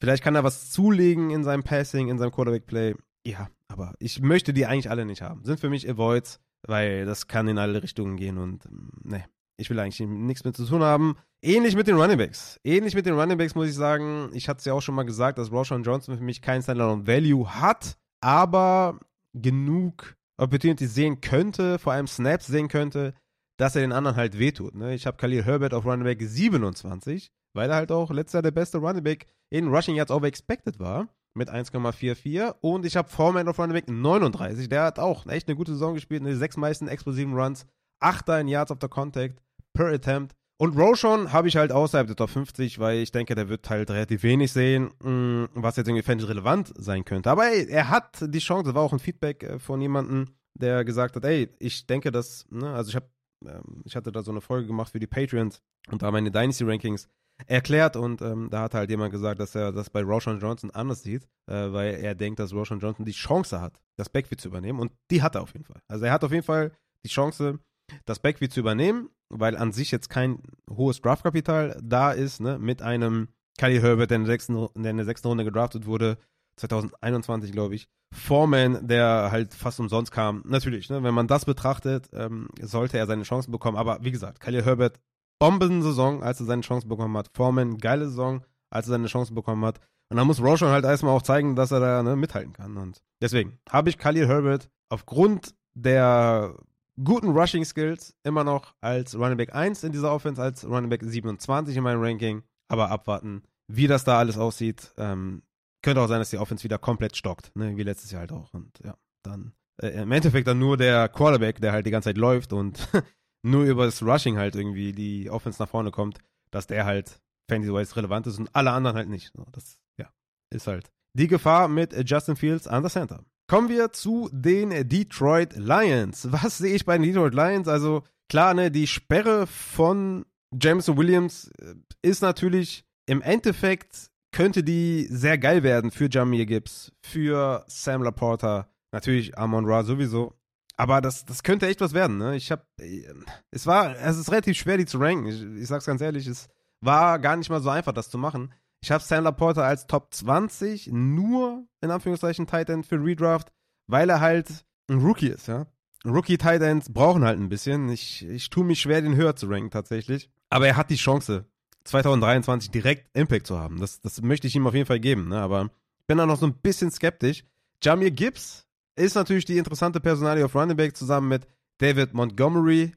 [0.01, 2.97] vielleicht kann er was zulegen in seinem Passing, in seinem Quarterback-Play.
[3.27, 5.45] Ja, aber ich möchte die eigentlich alle nicht haben.
[5.45, 8.69] Sind für mich Avoids, weil das kann in alle Richtungen gehen und
[9.05, 9.25] ne,
[9.57, 11.17] ich will eigentlich nichts mit zu tun haben.
[11.43, 12.59] Ähnlich mit den Runningbacks.
[12.65, 15.39] Ähnlich mit den Runningbacks muss ich sagen, ich hatte es ja auch schon mal gesagt,
[15.39, 18.99] dass Roshan Johnson für mich kein Standalone Value hat, aber
[19.35, 23.15] genug Opportunities sehen könnte, vor allem Snaps sehen könnte,
[23.57, 24.75] dass er den anderen halt wehtut.
[24.75, 24.95] Ne?
[24.95, 28.79] Ich habe Khalil Herbert auf Running Back 27, weil er halt auch letzter der beste
[28.79, 33.59] Running Back in Rushing Yards over expected war mit 1,44 und ich habe Foreman auf
[33.59, 37.35] Running Back 39, der hat auch echt eine gute Saison gespielt, eine sechs meisten explosiven
[37.35, 37.67] Runs,
[38.05, 39.41] Achter in Yards after Contact
[39.73, 40.35] per Attempt.
[40.57, 43.91] Und Roshan habe ich halt außerhalb der Top 50, weil ich denke, der wird halt
[43.91, 47.31] relativ wenig sehen, mm, was jetzt irgendwie fantasy relevant sein könnte.
[47.31, 50.85] Aber ey, er hat die Chance, das war auch ein Feedback äh, von jemandem, der
[50.85, 53.09] gesagt hat, ey, ich denke, dass, ne, also ich habe,
[53.45, 56.63] ähm, ich hatte da so eine Folge gemacht für die Patreons und da meine Dynasty
[56.63, 57.09] Rankings
[57.47, 61.03] erklärt und ähm, da hat halt jemand gesagt, dass er das bei Roshan Johnson anders
[61.03, 64.79] sieht, äh, weil er denkt, dass Roshan Johnson die Chance hat, das Backfield zu übernehmen
[64.79, 65.83] und die hat er auf jeden Fall.
[65.89, 66.71] Also er hat auf jeden Fall
[67.05, 67.59] die Chance,
[68.05, 72.83] das Backfield zu übernehmen, weil an sich jetzt kein hohes Draftkapital da ist, ne, mit
[72.83, 73.29] einem
[73.59, 76.19] Khalil Herbert, der in der sechsten, der in der sechsten Runde gedraftet wurde,
[76.57, 77.89] 2021, glaube ich.
[78.13, 80.43] Foreman, der halt fast umsonst kam.
[80.47, 83.77] Natürlich, ne, wenn man das betrachtet, ähm, sollte er seine Chancen bekommen.
[83.77, 85.01] Aber wie gesagt, Khalil Herbert,
[85.41, 87.29] Bombensaison, als er seine Chancen bekommen hat.
[87.35, 89.81] Foreman, geile Saison, als er seine Chancen bekommen hat.
[90.11, 92.77] Und dann muss Roshan halt erstmal auch zeigen, dass er da ne, mithalten kann.
[92.77, 96.55] Und deswegen habe ich Khalil Herbert aufgrund der
[97.03, 101.03] guten Rushing Skills immer noch als Running Back 1 in dieser Offense, als Running Back
[101.03, 102.43] 27 in meinem Ranking.
[102.69, 104.93] Aber abwarten, wie das da alles aussieht.
[104.97, 105.43] Ähm,
[105.83, 107.77] könnte auch sein, dass die Offense wieder komplett stockt, ne?
[107.77, 108.55] wie letztes Jahr halt auch.
[108.55, 112.19] Und ja, dann äh, im Endeffekt dann nur der Quarterback, der halt die ganze Zeit
[112.19, 112.89] läuft und
[113.43, 116.19] nur über das Rushing halt irgendwie die Offense nach vorne kommt,
[116.51, 117.21] dass der halt
[117.51, 119.33] Fantasy-wise relevant ist und alle anderen halt nicht.
[119.53, 120.09] Das, ja,
[120.51, 123.25] ist halt die Gefahr mit Justin Fields an der Center.
[123.47, 126.33] Kommen wir zu den Detroit Lions.
[126.33, 127.69] Was sehe ich bei den Detroit Lions?
[127.69, 130.25] Also klar, ne, die Sperre von
[130.59, 136.91] Jameson Williams äh, ist natürlich im Endeffekt könnte die sehr geil werden für Jamir Gibbs,
[137.03, 140.35] für Sam Laporta, natürlich Amon Ra sowieso.
[140.77, 142.35] Aber das, das könnte echt was werden, ne?
[142.35, 143.05] Ich hab, äh,
[143.53, 145.27] es war, es ist relativ schwer, die zu ranken.
[145.27, 146.49] Ich, ich sag's ganz ehrlich, es
[146.81, 148.53] war gar nicht mal so einfach, das zu machen.
[148.85, 153.51] Ich habe Sam Laporta als Top 20 nur in Anführungszeichen Tight End für Redraft,
[153.87, 155.65] weil er halt ein Rookie ist, ja.
[156.05, 157.89] Rookie Tight Ends brauchen halt ein bisschen.
[157.89, 160.29] Ich, ich tue mich schwer, den höher zu ranken tatsächlich.
[160.51, 161.47] Aber er hat die Chance,
[161.85, 163.81] 2023 direkt Impact zu haben.
[163.81, 165.29] Das, das möchte ich ihm auf jeden Fall geben.
[165.29, 165.41] Ne?
[165.41, 165.71] Aber
[166.01, 167.43] ich bin da noch so ein bisschen skeptisch.
[167.83, 168.67] Jamir Gibbs
[168.97, 171.47] ist natürlich die interessante Personalie auf Running Back zusammen mit
[171.79, 172.93] David Montgomery.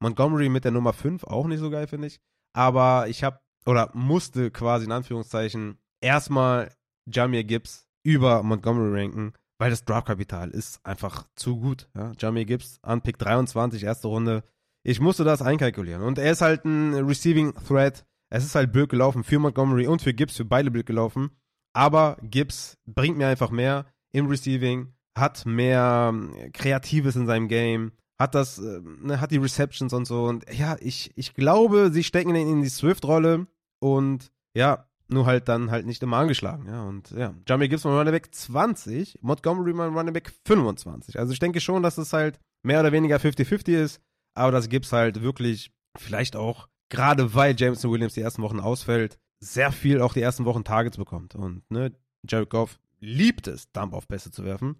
[0.00, 2.18] Montgomery mit der Nummer 5 auch nicht so geil, finde ich.
[2.54, 6.72] Aber ich habe oder musste quasi in Anführungszeichen erstmal
[7.06, 11.86] Jamir Gibbs über Montgomery ranken, weil das Draftkapital ist einfach zu gut.
[11.94, 12.12] Ja?
[12.18, 14.42] Jamir Gibbs an Pick 23, erste Runde.
[14.84, 16.02] Ich musste das einkalkulieren.
[16.02, 18.06] Und er ist halt ein Receiving Threat.
[18.30, 21.30] Es ist halt blöd gelaufen für Montgomery und für Gibbs, für beide blöd gelaufen.
[21.74, 27.92] Aber Gibbs bringt mir einfach mehr im Receiving, hat mehr ähm, Kreatives in seinem Game,
[28.18, 30.24] hat das, äh, ne, hat die Receptions und so.
[30.24, 33.46] Und ja, ich, ich glaube, sie stecken ihn in die Swift-Rolle
[33.78, 36.82] und ja, nur halt dann halt nicht immer angeschlagen, ja.
[36.82, 41.18] Und ja, Jamie Gibbs mal Running 20, Montgomery mal Running 25.
[41.18, 44.00] Also ich denke schon, dass es halt mehr oder weniger 50-50 ist,
[44.34, 49.18] aber dass Gibbs halt wirklich vielleicht auch, gerade weil Jameson Williams die ersten Wochen ausfällt,
[49.40, 51.34] sehr viel auch die ersten Wochen Targets bekommt.
[51.34, 51.92] Und ne,
[52.28, 54.76] Jared Goff liebt es, Dump-Off-Pässe zu werfen.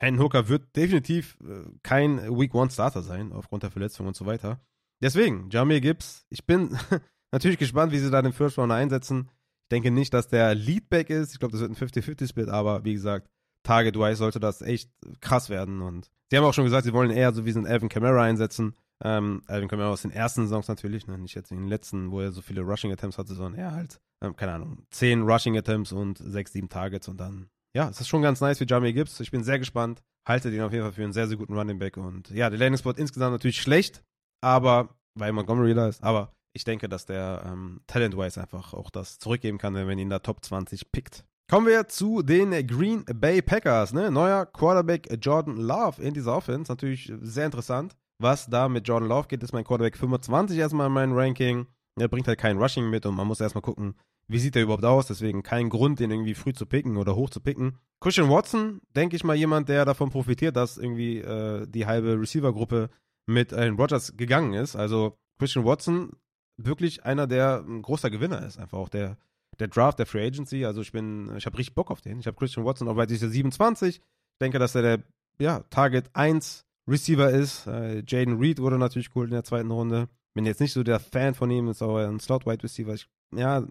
[0.00, 4.60] Hendon Hooker wird definitiv äh, kein Week-One-Starter sein, aufgrund der Verletzung und so weiter.
[5.00, 6.76] Deswegen, Jamir Gibbs, ich bin
[7.32, 9.30] natürlich gespannt, wie sie da den First Round einsetzen.
[9.64, 11.32] Ich denke nicht, dass der Leadback ist.
[11.32, 13.28] Ich glaube, das wird ein 50-50-Split, aber wie gesagt,
[13.64, 15.82] Target-wise sollte das echt krass werden.
[15.82, 18.22] Und sie haben auch schon gesagt, sie wollen eher so wie so einen Alvin Kamara
[18.22, 18.74] einsetzen.
[19.04, 21.18] Ähm, Alvin Kamara aus den ersten Saisons natürlich, ne?
[21.18, 24.00] nicht jetzt in den letzten, wo er so viele Rushing Attempts hatte, sondern eher halt,
[24.22, 28.08] ähm, keine Ahnung, 10 Rushing Attempts und 6, 7 Targets und dann, ja, es ist
[28.08, 29.20] schon ganz nice für Jamie Gibbs.
[29.20, 30.02] Ich bin sehr gespannt.
[30.26, 32.58] Halte den auf jeden Fall für einen sehr, sehr guten Running Back und ja, der
[32.58, 34.02] Landing Spot insgesamt natürlich schlecht,
[34.40, 39.18] aber, weil Montgomery da ist, aber ich denke, dass der ähm, talent-wise einfach auch das
[39.18, 41.24] zurückgeben kann, wenn man ihn da Top 20 pickt.
[41.50, 43.94] Kommen wir zu den Green Bay Packers.
[43.94, 44.10] Ne?
[44.10, 46.70] Neuer Quarterback Jordan Love in dieser Offense.
[46.70, 47.96] Natürlich sehr interessant.
[48.20, 51.66] Was da mit Jordan Love geht, ist mein Quarterback 25 erstmal in meinem Ranking.
[51.98, 53.94] Er bringt halt kein Rushing mit und man muss erstmal gucken,
[54.28, 55.06] wie sieht er überhaupt aus.
[55.06, 57.78] Deswegen kein Grund, den irgendwie früh zu picken oder hoch zu picken.
[58.00, 62.90] Christian Watson, denke ich mal, jemand, der davon profitiert, dass irgendwie äh, die halbe Receiver-Gruppe
[63.26, 64.76] mit Aaron Rodgers gegangen ist.
[64.76, 66.12] Also Christian Watson
[66.58, 68.58] wirklich einer, der ein großer Gewinner ist.
[68.58, 69.16] Einfach auch der,
[69.58, 70.64] der Draft, der Free Agency.
[70.64, 72.20] Also ich bin, ich habe richtig Bock auf den.
[72.20, 73.96] Ich habe Christian Watson auf Weite 27.
[73.96, 74.02] Ich
[74.40, 74.98] denke, dass er der
[75.40, 77.66] ja, Target 1 Receiver ist.
[77.66, 80.08] Äh, Jaden Reed wurde natürlich cool in der zweiten Runde.
[80.34, 82.94] Bin jetzt nicht so der Fan von ihm, ist aber ein Slot Wide Receiver.
[82.94, 83.64] Ich, ja,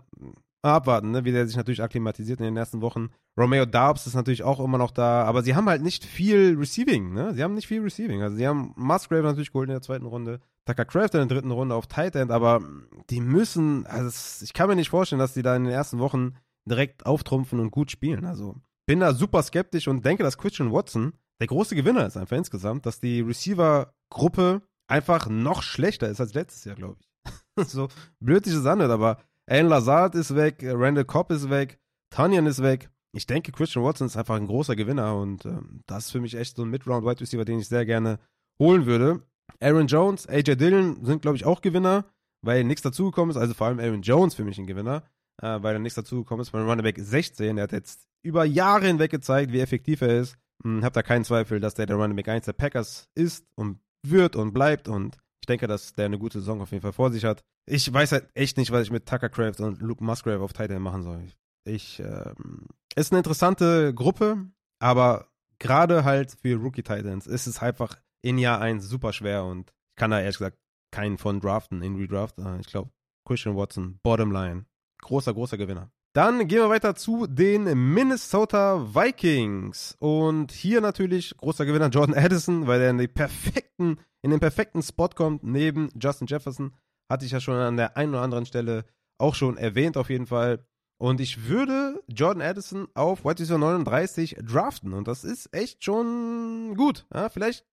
[0.62, 3.10] abwarten, ne, wie der sich natürlich akklimatisiert in den ersten Wochen.
[3.38, 7.14] Romeo Darbs ist natürlich auch immer noch da, aber sie haben halt nicht viel Receiving,
[7.14, 7.34] ne?
[7.34, 8.22] Sie haben nicht viel Receiving.
[8.22, 11.52] Also sie haben Musgrave natürlich geholt in der zweiten Runde, Tucker Craft in der dritten
[11.52, 12.62] Runde auf Tight End, aber
[13.10, 16.36] die müssen, also ich kann mir nicht vorstellen, dass die da in den ersten Wochen
[16.66, 18.26] direkt auftrumpfen und gut spielen.
[18.26, 18.56] Also
[18.86, 22.86] bin da super skeptisch und denke, dass Christian Watson der große Gewinner ist einfach insgesamt,
[22.86, 27.68] dass die Receiver-Gruppe einfach noch schlechter ist als letztes Jahr, glaube ich.
[27.68, 27.88] so
[28.20, 32.62] blöd sich das anhört, aber Alan Lazard ist weg, Randall Cobb ist weg, Tanyan ist
[32.62, 32.90] weg.
[33.14, 36.36] Ich denke, Christian Watson ist einfach ein großer Gewinner und ähm, das ist für mich
[36.36, 38.20] echt so ein Mid-Round-Wide Receiver, den ich sehr gerne
[38.60, 39.22] holen würde.
[39.60, 42.06] Aaron Jones, AJ Dillon sind, glaube ich, auch Gewinner,
[42.42, 43.38] weil nichts dazugekommen ist.
[43.38, 45.04] Also vor allem Aaron Jones für mich ein Gewinner,
[45.42, 46.52] äh, weil er nichts dazugekommen ist.
[46.52, 50.38] Beim Runnerback 16, der hat jetzt über Jahre hinweg gezeigt, wie effektiv er ist.
[50.64, 54.36] Hm, hab da keinen Zweifel, dass der der Runnerback 1 der Packers ist und wird
[54.36, 57.26] und bleibt und ich denke, dass der eine gute Saison auf jeden Fall vor sich
[57.26, 57.42] hat.
[57.66, 60.82] Ich weiß halt echt nicht, was ich mit Tucker Craft und Luke Musgrave auf Titan
[60.82, 61.22] machen soll.
[61.66, 64.46] Ich, ähm, ist eine interessante Gruppe,
[64.80, 65.28] aber
[65.60, 69.96] gerade halt für Rookie Titans ist es einfach in Jahr 1 super schwer und ich
[69.96, 70.58] kann da ehrlich gesagt
[70.92, 72.40] keinen von draften in Redraft.
[72.40, 72.92] Äh, ich glaube,
[73.26, 74.66] Christian Watson, bottom line.
[75.02, 75.92] Großer, großer Gewinner.
[76.14, 79.96] Dann gehen wir weiter zu den Minnesota Vikings.
[80.00, 84.82] Und hier natürlich großer Gewinner Jordan Addison, weil er in, die perfekten, in den perfekten
[84.82, 86.74] Spot kommt, neben Justin Jefferson.
[87.12, 88.86] Hatte ich ja schon an der einen oder anderen Stelle
[89.20, 90.66] auch schon erwähnt, auf jeden Fall.
[91.00, 94.94] Und ich würde Jordan Addison auf White 39 draften.
[94.94, 97.06] Und das ist echt schon gut.
[97.14, 97.66] Ja, vielleicht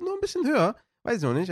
[0.00, 0.74] nur ein bisschen höher.
[1.04, 1.48] Weiß ich noch nicht.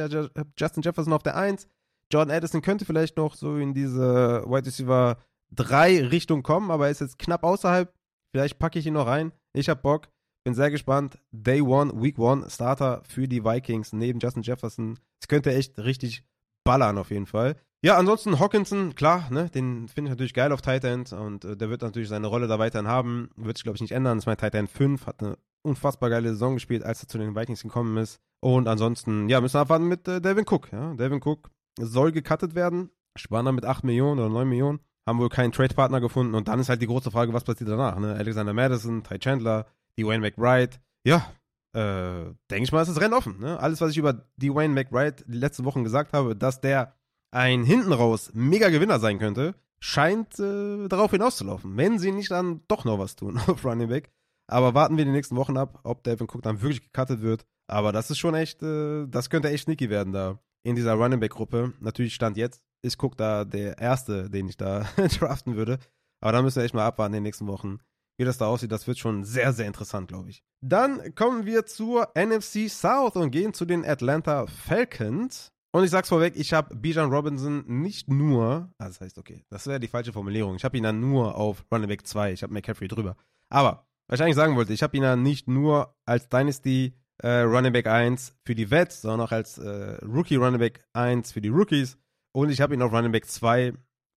[0.58, 1.68] Justin Jefferson auf der 1.
[2.12, 5.18] Jordan Addison könnte vielleicht noch so in diese White Receiver
[5.50, 7.92] drei Richtungen kommen, aber er ist jetzt knapp außerhalb.
[8.32, 9.32] Vielleicht packe ich ihn noch rein.
[9.52, 10.08] Ich habe Bock.
[10.44, 11.18] Bin sehr gespannt.
[11.30, 14.98] Day One, Week One Starter für die Vikings neben Justin Jefferson.
[15.20, 16.24] Es könnte echt richtig
[16.64, 17.56] ballern auf jeden Fall.
[17.82, 21.56] Ja, ansonsten Hawkinson, klar, ne, den finde ich natürlich geil auf Tight End und äh,
[21.56, 23.30] der wird natürlich seine Rolle da weiterhin haben.
[23.36, 24.16] Wird sich, glaube ich, nicht ändern.
[24.16, 25.38] Das ist mein Tight End 5, hat eine
[25.68, 28.20] unfassbar geile Saison gespielt, als er zu den Vikings gekommen ist.
[28.40, 30.72] Und ansonsten, ja, müssen wir abwarten mit äh, Devin Cook.
[30.72, 30.94] Ja.
[30.94, 32.90] Devin Cook soll gecuttet werden.
[33.16, 36.68] Spanner mit 8 Millionen oder 9 Millionen haben wohl keinen Trade-Partner gefunden und dann ist
[36.68, 38.14] halt die große Frage, was passiert danach, ne?
[38.14, 39.66] Alexander Madison, Ty Chandler,
[39.98, 40.76] Dwayne McBride.
[41.02, 41.32] Ja,
[41.72, 43.58] äh, denke ich mal, ist das Rennen offen, ne?
[43.58, 46.94] Alles, was ich über Dwayne McBride die letzten Wochen gesagt habe, dass der
[47.30, 51.76] ein hinten raus mega Gewinner sein könnte, scheint äh, darauf hinauszulaufen.
[51.76, 54.10] Wenn sie nicht dann doch noch was tun auf Running Back.
[54.50, 57.46] Aber warten wir die nächsten Wochen ab, ob Devin Cook dann wirklich gecuttet wird.
[57.66, 61.20] Aber das ist schon echt, äh, das könnte echt sneaky werden da in dieser Running
[61.20, 61.74] Back Gruppe.
[61.80, 64.88] Natürlich stand jetzt ist Cook da der erste, den ich da
[65.18, 65.78] draften würde.
[66.20, 67.78] Aber da müssen wir echt mal abwarten in den nächsten Wochen,
[68.18, 68.72] wie das da aussieht.
[68.72, 70.42] Das wird schon sehr, sehr interessant, glaube ich.
[70.60, 75.52] Dann kommen wir zur NFC South und gehen zu den Atlanta Falcons.
[75.72, 79.66] Und ich sag's vorweg, ich habe Bijan Robinson nicht nur, also das heißt, okay, das
[79.66, 80.56] wäre die falsche Formulierung.
[80.56, 83.16] Ich habe ihn dann nur auf Running Back 2, ich habe McCaffrey drüber.
[83.50, 87.40] Aber, was ich eigentlich sagen wollte, ich habe ihn dann nicht nur als Dynasty äh,
[87.40, 91.40] Running Back 1 für die Vets, sondern auch als äh, Rookie Running Back 1 für
[91.40, 91.98] die Rookies.
[92.32, 93.74] Und ich habe ihn auf Running Back 2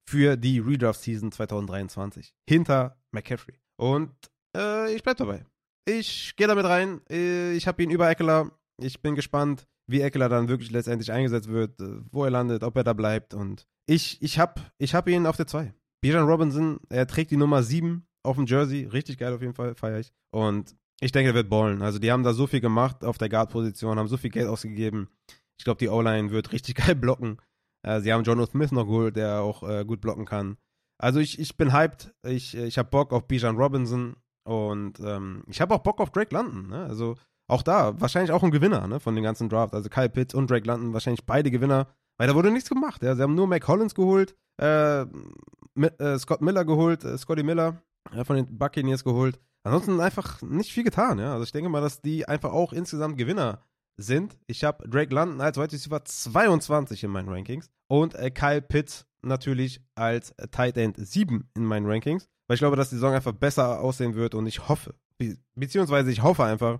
[0.08, 3.56] für die Redraft Season 2023 hinter McCaffrey.
[3.78, 4.12] Und
[4.56, 5.46] äh, ich bleib dabei.
[5.86, 7.02] Ich gehe damit rein.
[7.10, 8.52] Äh, ich habe ihn über Eckler.
[8.80, 12.78] Ich bin gespannt, wie Eckler dann wirklich letztendlich eingesetzt wird, äh, wo er landet, ob
[12.78, 13.34] er da bleibt.
[13.34, 15.74] Und ich, ich habe ich hab ihn auf der 2.
[16.02, 18.86] Bijan Robinson, er trägt die Nummer 7 auf dem Jersey.
[18.86, 20.12] Richtig geil auf jeden Fall, feiere ich.
[20.32, 21.82] Und ich denke, er wird ballen.
[21.82, 25.10] Also die haben da so viel gemacht auf der Guard-Position, haben so viel Geld ausgegeben.
[25.58, 27.38] Ich glaube, die O-Line wird richtig geil blocken.
[27.84, 30.58] Äh, sie haben Jono Smith noch geholt, der auch äh, gut blocken kann.
[31.00, 32.14] Also ich, ich bin hyped.
[32.28, 34.16] Ich, ich habe Bock auf Bijan Robinson
[34.48, 36.68] und ähm, ich habe auch Bock auf Drake London.
[36.68, 36.86] Ne?
[36.86, 37.16] Also
[37.48, 39.74] auch da wahrscheinlich auch ein Gewinner ne, von den ganzen Draft.
[39.74, 41.88] Also Kyle Pitts und Drake London wahrscheinlich beide Gewinner,
[42.18, 43.02] weil da wurde nichts gemacht.
[43.02, 43.16] Ja?
[43.16, 47.82] Sie haben nur Mac Hollins geholt, äh, äh, Scott Miller geholt, äh, Scotty Miller
[48.24, 49.40] von den Buccaneers geholt.
[49.64, 51.20] Ansonsten einfach nicht viel getan.
[51.20, 51.34] Ja?
[51.34, 53.64] Also ich denke mal, dass die einfach auch insgesamt Gewinner
[53.98, 54.38] sind.
[54.48, 59.06] Ich habe Drake London als Wide Receiver 22 in meinen Rankings und äh, Kyle Pitts
[59.22, 63.34] natürlich als Tight End 7 in meinen Rankings, weil ich glaube, dass die Saison einfach
[63.34, 66.80] besser aussehen wird und ich hoffe, be beziehungsweise ich hoffe einfach,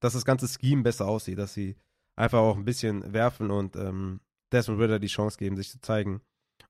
[0.00, 1.76] dass das ganze Scheme besser aussieht, dass sie
[2.16, 4.20] einfach auch ein bisschen werfen und ähm,
[4.52, 6.20] Desmond Ritter die Chance geben, sich zu zeigen.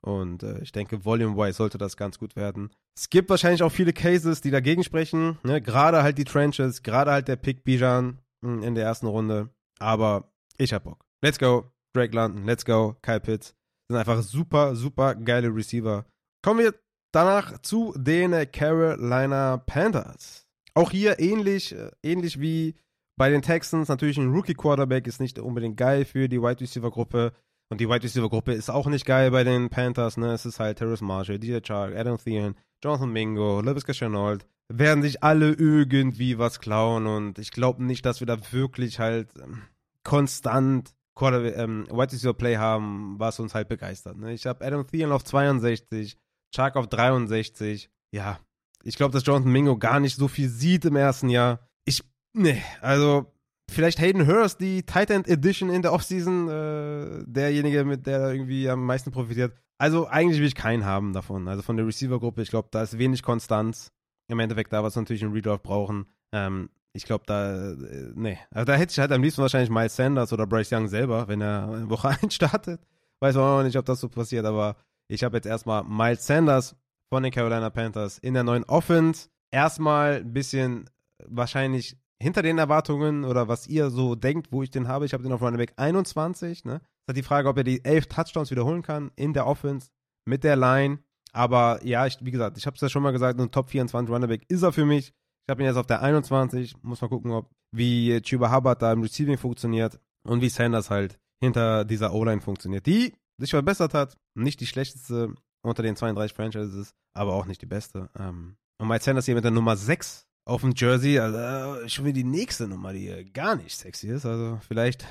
[0.04, 2.70] Und äh, ich denke, volume-wise sollte das ganz gut werden.
[2.96, 5.38] Es gibt wahrscheinlich auch viele Cases, die dagegen sprechen.
[5.44, 5.62] Ne?
[5.62, 9.50] Gerade halt die Trenches, gerade halt der Pick Bijan hm, in der ersten Runde.
[9.78, 11.04] Aber ich hab Bock.
[11.22, 12.44] Let's go, Drake London.
[12.44, 13.54] Let's go, Kyle Pitts.
[13.88, 16.04] Sind einfach super, super geile Receiver.
[16.44, 16.74] Kommen wir
[17.12, 20.46] danach zu den Carolina Panthers.
[20.74, 22.74] Auch hier ähnlich, äh, ähnlich wie
[23.16, 23.88] bei den Texans.
[23.88, 27.32] Natürlich ein Rookie Quarterback ist nicht unbedingt geil für die Wide Receiver Gruppe.
[27.72, 30.18] Und die Wide Receiver Gruppe ist auch nicht geil bei den Panthers.
[30.18, 30.34] Ne?
[30.34, 32.54] Es ist halt Terrace Marshall, DJ Chark, Adam Thielen,
[32.84, 38.20] Jonathan Mingo, Lewis Chenault werden sich alle irgendwie was klauen und ich glaube nicht, dass
[38.20, 39.62] wir da wirklich halt ähm,
[40.04, 44.18] konstant Quarter, ähm, White Receiver Play haben, was uns halt begeistert.
[44.18, 44.34] Ne?
[44.34, 46.18] Ich habe Adam Thielen auf 62,
[46.54, 47.90] Chuck auf 63.
[48.12, 48.38] Ja,
[48.82, 51.66] ich glaube, dass Jonathan Mingo gar nicht so viel sieht im ersten Jahr.
[51.86, 52.02] Ich,
[52.34, 53.32] ne, also
[53.72, 58.84] vielleicht Hayden Hurst, die Titan Edition in der Offseason, äh, derjenige, mit der irgendwie am
[58.84, 59.52] meisten profitiert.
[59.78, 61.48] Also eigentlich will ich keinen haben davon.
[61.48, 63.90] Also von der Receiver-Gruppe, ich glaube, da ist wenig Konstanz.
[64.28, 66.06] Im Endeffekt da, was natürlich einen Redraft brauchen.
[66.32, 68.38] Ähm, ich glaube, da, äh, nee.
[68.50, 71.40] Also da hätte ich halt am liebsten wahrscheinlich Miles Sanders oder Bryce Young selber, wenn
[71.40, 72.80] er in Woche 1 startet.
[73.20, 74.76] Weiß man auch nicht, ob das so passiert, aber
[75.08, 76.76] ich habe jetzt erstmal Miles Sanders
[77.08, 79.28] von den Carolina Panthers in der neuen Offense.
[79.50, 80.88] Erstmal ein bisschen
[81.26, 85.04] wahrscheinlich hinter den Erwartungen oder was ihr so denkt, wo ich den habe.
[85.04, 86.64] Ich habe den auf Running Back 21.
[86.64, 86.80] Ne?
[87.06, 89.88] Das ist die Frage, ob er die elf Touchdowns wiederholen kann in der Offense
[90.24, 91.00] mit der Line.
[91.32, 94.08] Aber ja, ich, wie gesagt, ich habe es ja schon mal gesagt, ein Top 24
[94.14, 95.08] Running Back ist er für mich.
[95.08, 96.82] Ich habe ihn jetzt auf der 21.
[96.82, 101.18] Muss mal gucken, ob wie Chuba Hubbard da im Receiving funktioniert und wie Sanders halt
[101.40, 104.16] hinter dieser O-Line funktioniert, die sich verbessert hat.
[104.34, 108.10] Nicht die schlechteste unter den 32 Franchises, aber auch nicht die beste.
[108.16, 112.14] Ähm, und Mike Sanders hier mit der Nummer 6 auf dem Jersey, also schon wieder
[112.14, 114.26] die nächste Nummer, die gar nicht sexy ist.
[114.26, 115.06] Also vielleicht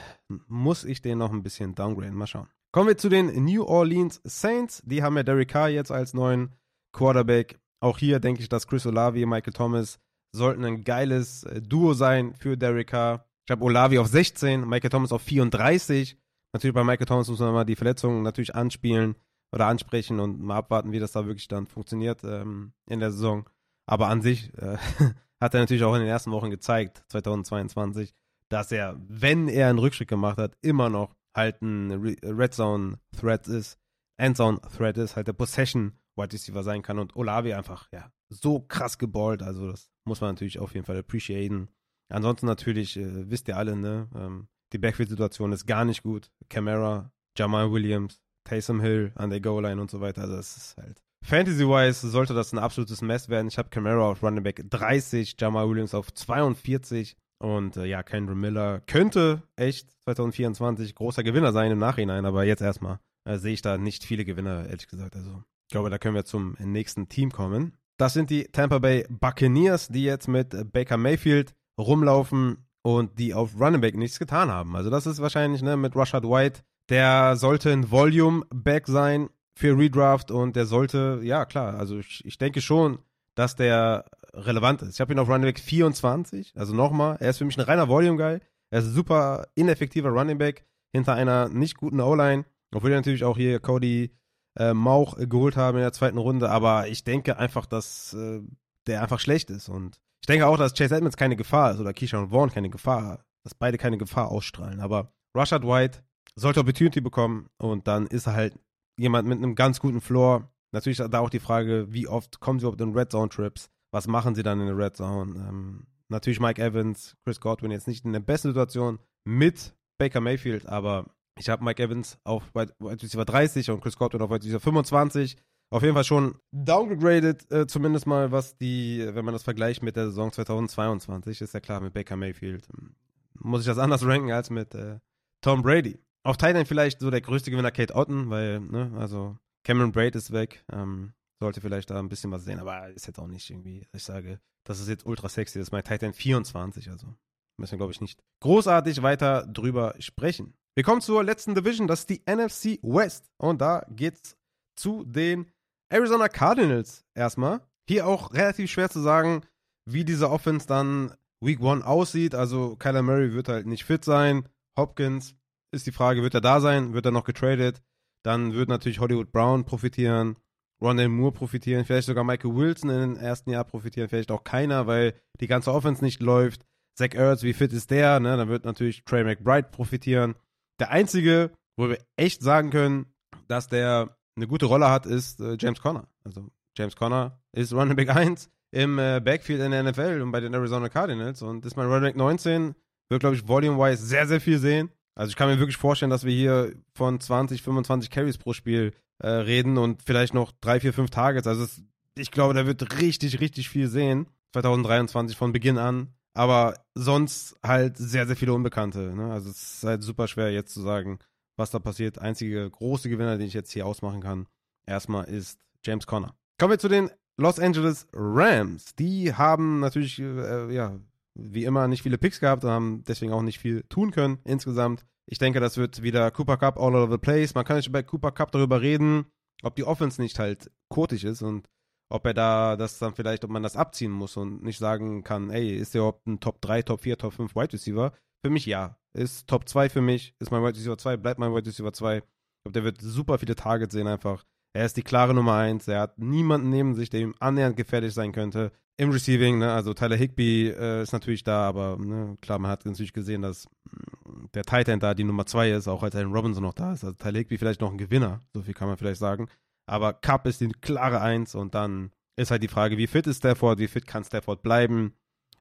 [0.48, 2.16] muss ich den noch ein bisschen downgraden.
[2.16, 2.48] Mal schauen.
[2.72, 4.82] Kommen wir zu den New Orleans Saints.
[4.86, 6.54] Die haben ja Derek Carr jetzt als neuen
[6.94, 7.60] Quarterback.
[7.82, 10.00] Auch hier denke ich, dass Chris Olavi und Michael Thomas
[10.34, 13.26] sollten ein geiles äh, Duo sein für Derek Carr.
[13.46, 16.18] Ich habe Olavi auf 16, Michael Thomas auf 34.
[16.54, 19.16] Natürlich bei Michael Thomas muss man mal die Verletzungen natürlich anspielen
[19.54, 23.50] oder ansprechen und mal abwarten, wie das da wirklich dann funktioniert ähm, in der Saison.
[23.92, 24.78] Aber an sich äh,
[25.42, 28.14] hat er natürlich auch in den ersten Wochen gezeigt, 2022,
[28.48, 33.50] dass er, wenn er einen Rückschritt gemacht hat, immer noch halt ein Red Zone Threat
[33.50, 33.78] ist,
[34.16, 38.62] Endzone Threat ist, halt der Possession Wide Receiver sein kann und Olavi einfach, ja, so
[38.62, 39.44] krass geballt.
[39.44, 41.68] Also das muss man natürlich auf jeden Fall appreciaten.
[42.08, 46.32] Ansonsten natürlich, äh, wisst ihr alle, ne, ähm, die Backfield-Situation ist gar nicht gut.
[46.48, 50.22] Camara, Jamal Williams, Taysom Hill an der Goal-Line und so weiter.
[50.22, 53.48] Also das ist halt Fantasy-wise sollte das ein absolutes Mess werden.
[53.48, 58.36] Ich habe Camara auf Running Back 30, Jamal Williams auf 42 und äh, ja, Kendra
[58.36, 63.62] Miller könnte echt 2024 großer Gewinner sein im Nachhinein, aber jetzt erstmal äh, sehe ich
[63.62, 65.16] da nicht viele Gewinner, ehrlich gesagt.
[65.16, 67.78] Also ich glaube, da können wir zum nächsten Team kommen.
[67.98, 73.60] Das sind die Tampa Bay Buccaneers, die jetzt mit Baker Mayfield rumlaufen und die auf
[73.60, 74.76] Running Back nichts getan haben.
[74.76, 80.32] Also das ist wahrscheinlich ne, mit Rashad White, der sollte ein Volume-Back sein für Redraft
[80.32, 83.00] und der sollte, ja klar, also ich, ich denke schon,
[83.36, 84.96] dass der relevant ist.
[84.96, 87.88] Ich habe ihn auf Running Back 24, also nochmal, er ist für mich ein reiner
[87.88, 88.40] Volume-Guy.
[88.74, 93.26] Er ist ein super ineffektiver Running Back hinter einer nicht guten O-Line, obwohl wir natürlich
[93.26, 94.16] auch hier Cody
[94.58, 98.42] äh, Mauch geholt haben in der zweiten Runde, aber ich denke einfach, dass äh,
[98.88, 101.94] der einfach schlecht ist und ich denke auch, dass Chase Edmonds keine Gefahr ist oder
[101.94, 104.80] Keyshawn Vaughn keine Gefahr dass beide keine Gefahr ausstrahlen.
[104.80, 106.04] Aber Rashad White
[106.36, 108.60] sollte Opportunity bekommen und dann ist er halt
[108.98, 110.50] jemand mit einem ganz guten Floor.
[110.72, 113.70] Natürlich da auch die Frage, wie oft kommen sie überhaupt in Red Zone Trips?
[113.92, 115.36] Was machen sie dann in der Red Zone?
[115.36, 120.66] Ähm, natürlich Mike Evans, Chris Godwin jetzt nicht in der besten Situation mit Baker Mayfield,
[120.66, 121.06] aber
[121.38, 125.38] ich habe Mike Evans auf Wide Receiver 30 und Chris Godwin auf Wide Receiver 25.
[125.74, 129.96] Auf jeden Fall schon downgegradet, äh, zumindest mal, was die, wenn man das vergleicht mit
[129.96, 132.96] der Saison 2022, ist ja klar, mit Baker Mayfield ähm,
[133.40, 135.00] muss ich das anders ranken als mit äh,
[135.42, 135.98] Tom Brady.
[136.24, 140.32] Auf Titan vielleicht so der größte Gewinner Kate Otten, weil, ne, also Cameron Braid ist
[140.32, 143.88] weg, ähm, sollte vielleicht da ein bisschen was sehen, aber ist jetzt auch nicht irgendwie,
[143.92, 147.16] ich sage, das ist jetzt ultra sexy, das ist mein Titan 24, also
[147.58, 150.54] müssen wir, glaube ich, nicht großartig weiter drüber sprechen.
[150.76, 153.30] Wir kommen zur letzten Division, das ist die NFC West.
[153.38, 154.38] Und da geht's
[154.76, 155.52] zu den
[155.90, 157.62] Arizona Cardinals erstmal.
[157.88, 159.42] Hier auch relativ schwer zu sagen,
[159.86, 162.36] wie diese Offense dann Week 1 aussieht.
[162.36, 164.48] Also Kyler Murray wird halt nicht fit sein.
[164.78, 165.36] Hopkins
[165.72, 166.94] ist die Frage, wird er da sein?
[166.94, 167.82] Wird er noch getradet?
[168.24, 170.38] Dann wird natürlich Hollywood Brown profitieren.
[170.82, 174.88] Rondell Moore profitieren, vielleicht sogar Michael Wilson in den ersten Jahr profitieren, vielleicht auch keiner,
[174.88, 176.66] weil die ganze Offense nicht läuft.
[176.98, 178.20] Zach Ertz, wie fit ist der?
[178.20, 178.36] Ne?
[178.36, 180.36] Dann wird natürlich Trey McBride profitieren.
[180.80, 183.06] Der einzige, wo wir echt sagen können,
[183.48, 186.08] dass der eine gute Rolle hat, ist äh, James Conner.
[186.24, 190.40] Also James Conner ist Running Back 1 im äh, Backfield in der NFL und bei
[190.40, 192.76] den Arizona Cardinals und ist mein Running Back 19,
[193.10, 194.90] wird glaube ich volume-wise sehr, sehr viel sehen.
[195.16, 198.94] Also ich kann mir wirklich vorstellen, dass wir hier von 20, 25 Carries pro Spiel
[199.20, 201.48] äh, reden und vielleicht noch drei, vier, fünf Targets.
[201.48, 201.82] Also es,
[202.16, 204.28] ich glaube, da wird richtig, richtig viel sehen.
[204.54, 206.14] 2023 von Beginn an.
[206.34, 209.14] Aber sonst halt sehr, sehr viele Unbekannte.
[209.16, 209.32] Ne?
[209.32, 211.20] Also es ist halt super schwer jetzt zu sagen,
[211.58, 212.20] was da passiert.
[212.20, 214.48] Einzige große Gewinner, den ich jetzt hier ausmachen kann,
[214.86, 216.34] erstmal ist James Conner.
[216.58, 218.96] Kommen wir zu den Los Angeles Rams.
[218.96, 221.00] Die haben natürlich, äh, ja,
[221.36, 225.06] wie immer nicht viele Picks gehabt und haben deswegen auch nicht viel tun können insgesamt.
[225.26, 227.56] Ich denke, das wird wieder Cooper Cup all over the place.
[227.56, 229.26] Man kann nicht bei Cooper Cup darüber reden,
[229.64, 231.68] ob die Offense nicht halt kotig ist und
[232.10, 235.50] ob er da das dann vielleicht, ob man das abziehen muss und nicht sagen kann,
[235.50, 238.12] ey, ist der überhaupt ein Top 3, Top 4, Top 5 Wide Receiver?
[238.44, 238.98] Für mich ja.
[239.14, 242.18] Ist Top 2 für mich, ist mein Wide Receiver 2, bleibt mein Wide Receiver 2.
[242.18, 242.24] Ich
[242.64, 244.44] glaube, der wird super viele Targets sehen einfach.
[244.74, 245.88] Er ist die klare Nummer 1.
[245.88, 248.72] Er hat niemanden neben sich, der ihm annähernd gefährlich sein könnte.
[248.98, 249.72] Im Receiving, ne?
[249.72, 252.38] also Tyler Higby äh, ist natürlich da, aber ne?
[252.42, 255.88] klar, man hat natürlich gesehen, dass mm, der Tight End da die Nummer 2 ist,
[255.88, 257.04] auch als Allen Robinson noch da ist.
[257.04, 259.48] Also Tyler Higby vielleicht noch ein Gewinner, so viel kann man vielleicht sagen.
[259.88, 263.38] Aber Cup ist die klare Eins und dann ist halt die Frage, wie fit ist
[263.38, 265.14] Stafford, wie fit kann Stafford bleiben?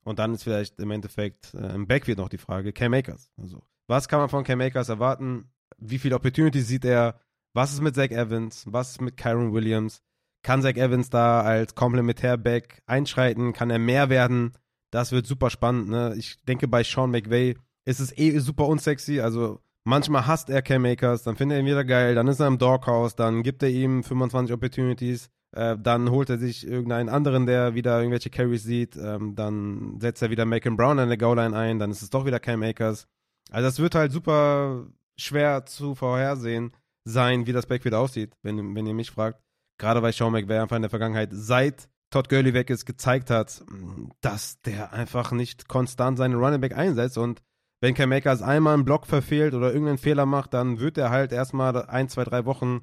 [0.02, 3.30] Und dann ist vielleicht im Endeffekt äh, im Backfield noch die Frage, Cam Akers.
[3.36, 5.50] Also, was kann man von Cam Akers erwarten?
[5.78, 7.20] Wie viel Opportunity sieht er?
[7.52, 8.64] Was ist mit Zach Evans?
[8.68, 10.02] Was ist mit Kyron Williams?
[10.42, 13.52] Kann Zach Evans da als Komplementärback einschreiten?
[13.52, 14.52] Kann er mehr werden?
[14.90, 15.88] Das wird super spannend.
[15.88, 16.14] Ne?
[16.16, 19.20] Ich denke, bei Sean McVay ist es eh super unsexy.
[19.20, 22.46] Also Manchmal hasst er Cam Akers, dann findet er ihn wieder geil, dann ist er
[22.46, 27.46] im Doghouse, dann gibt er ihm 25 Opportunities, äh, dann holt er sich irgendeinen anderen,
[27.46, 31.56] der wieder irgendwelche Carries sieht, ähm, dann setzt er wieder Macon Brown an der Goal-Line
[31.56, 33.08] ein, dann ist es doch wieder Cam Akers.
[33.50, 34.86] Also das wird halt super
[35.16, 36.72] schwer zu vorhersehen
[37.04, 39.40] sein, wie das Backfield aussieht, wenn, wenn ihr mich fragt.
[39.80, 43.64] Gerade weil Sean McVay einfach in der Vergangenheit, seit Todd Gurley weg ist, gezeigt hat,
[44.20, 47.42] dass der einfach nicht konstant seinen Running Back einsetzt und
[47.80, 51.32] wenn Cam Akers einmal einen Block verfehlt oder irgendeinen Fehler macht, dann wird er halt
[51.32, 52.82] erstmal ein, zwei, drei Wochen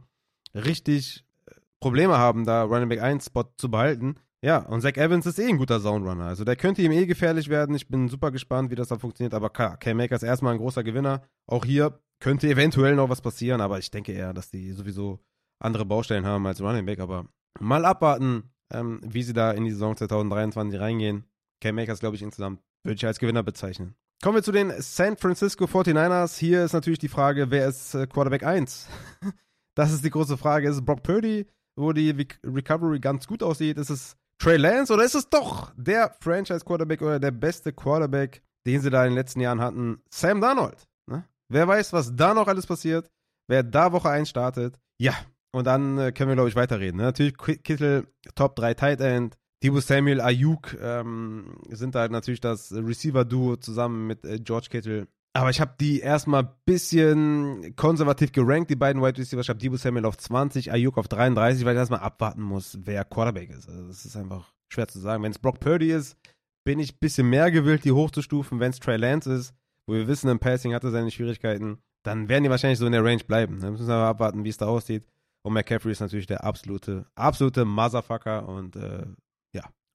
[0.56, 4.16] richtig äh, Probleme haben, da Running Back 1 Spot zu behalten.
[4.42, 6.26] Ja, und Zach Evans ist eh ein guter Soundrunner.
[6.26, 7.76] Also der könnte ihm eh gefährlich werden.
[7.76, 9.36] Ich bin super gespannt, wie das dann funktioniert.
[9.36, 11.22] Aber klar, Cam Akers erstmal ein großer Gewinner.
[11.46, 15.20] Auch hier könnte eventuell noch was passieren, aber ich denke eher, dass die sowieso
[15.60, 17.00] andere Baustellen haben als Running Back.
[17.00, 17.26] Aber
[17.60, 21.26] mal abwarten, ähm, wie sie da in die Saison 2023 reingehen.
[21.62, 23.96] Cam Akers, glaube ich, insgesamt würde ich als Gewinner bezeichnen.
[24.22, 26.40] Kommen wir zu den San Francisco 49ers.
[26.40, 28.88] Hier ist natürlich die Frage, wer ist äh, Quarterback 1?
[29.76, 30.68] das ist die große Frage.
[30.68, 33.78] Ist es Brock Purdy, wo die Recovery ganz gut aussieht?
[33.78, 38.82] Ist es Trey Lance oder ist es doch der Franchise-Quarterback oder der beste Quarterback, den
[38.82, 40.02] sie da in den letzten Jahren hatten?
[40.10, 40.88] Sam Darnold.
[41.10, 41.26] Ne?
[41.50, 43.10] Wer weiß, was da noch alles passiert?
[43.48, 44.80] Wer da Woche 1 startet?
[45.00, 45.14] Ja,
[45.58, 46.98] und dann äh, können wir, glaube ich, weiterreden.
[46.98, 47.04] Ne?
[47.04, 49.38] Natürlich Kittel, Top 3 Tight End.
[49.64, 55.08] Debo Samuel, Ayuk ähm, sind da natürlich das Receiver-Duo zusammen mit äh, George Kittle.
[55.34, 59.42] Aber ich habe die erstmal ein bisschen konservativ gerankt, die beiden Wide Receiver.
[59.42, 63.04] Ich habe Debo Samuel auf 20, Ayuk auf 33, weil ich erstmal abwarten muss, wer
[63.04, 63.68] Quarterback ist.
[63.68, 65.24] Also das ist einfach schwer zu sagen.
[65.24, 66.18] Wenn es Brock Purdy ist,
[66.64, 68.60] bin ich ein bisschen mehr gewillt, die hochzustufen.
[68.60, 69.54] Wenn es Trey Lance ist,
[69.86, 72.92] wo wir wissen, im Passing hat er seine Schwierigkeiten, dann werden die wahrscheinlich so in
[72.92, 73.60] der Range bleiben.
[73.60, 75.04] Dann müssen wir aber abwarten, wie es da aussieht.
[75.44, 79.06] Und McCaffrey ist natürlich der absolute, absolute Motherfucker und äh,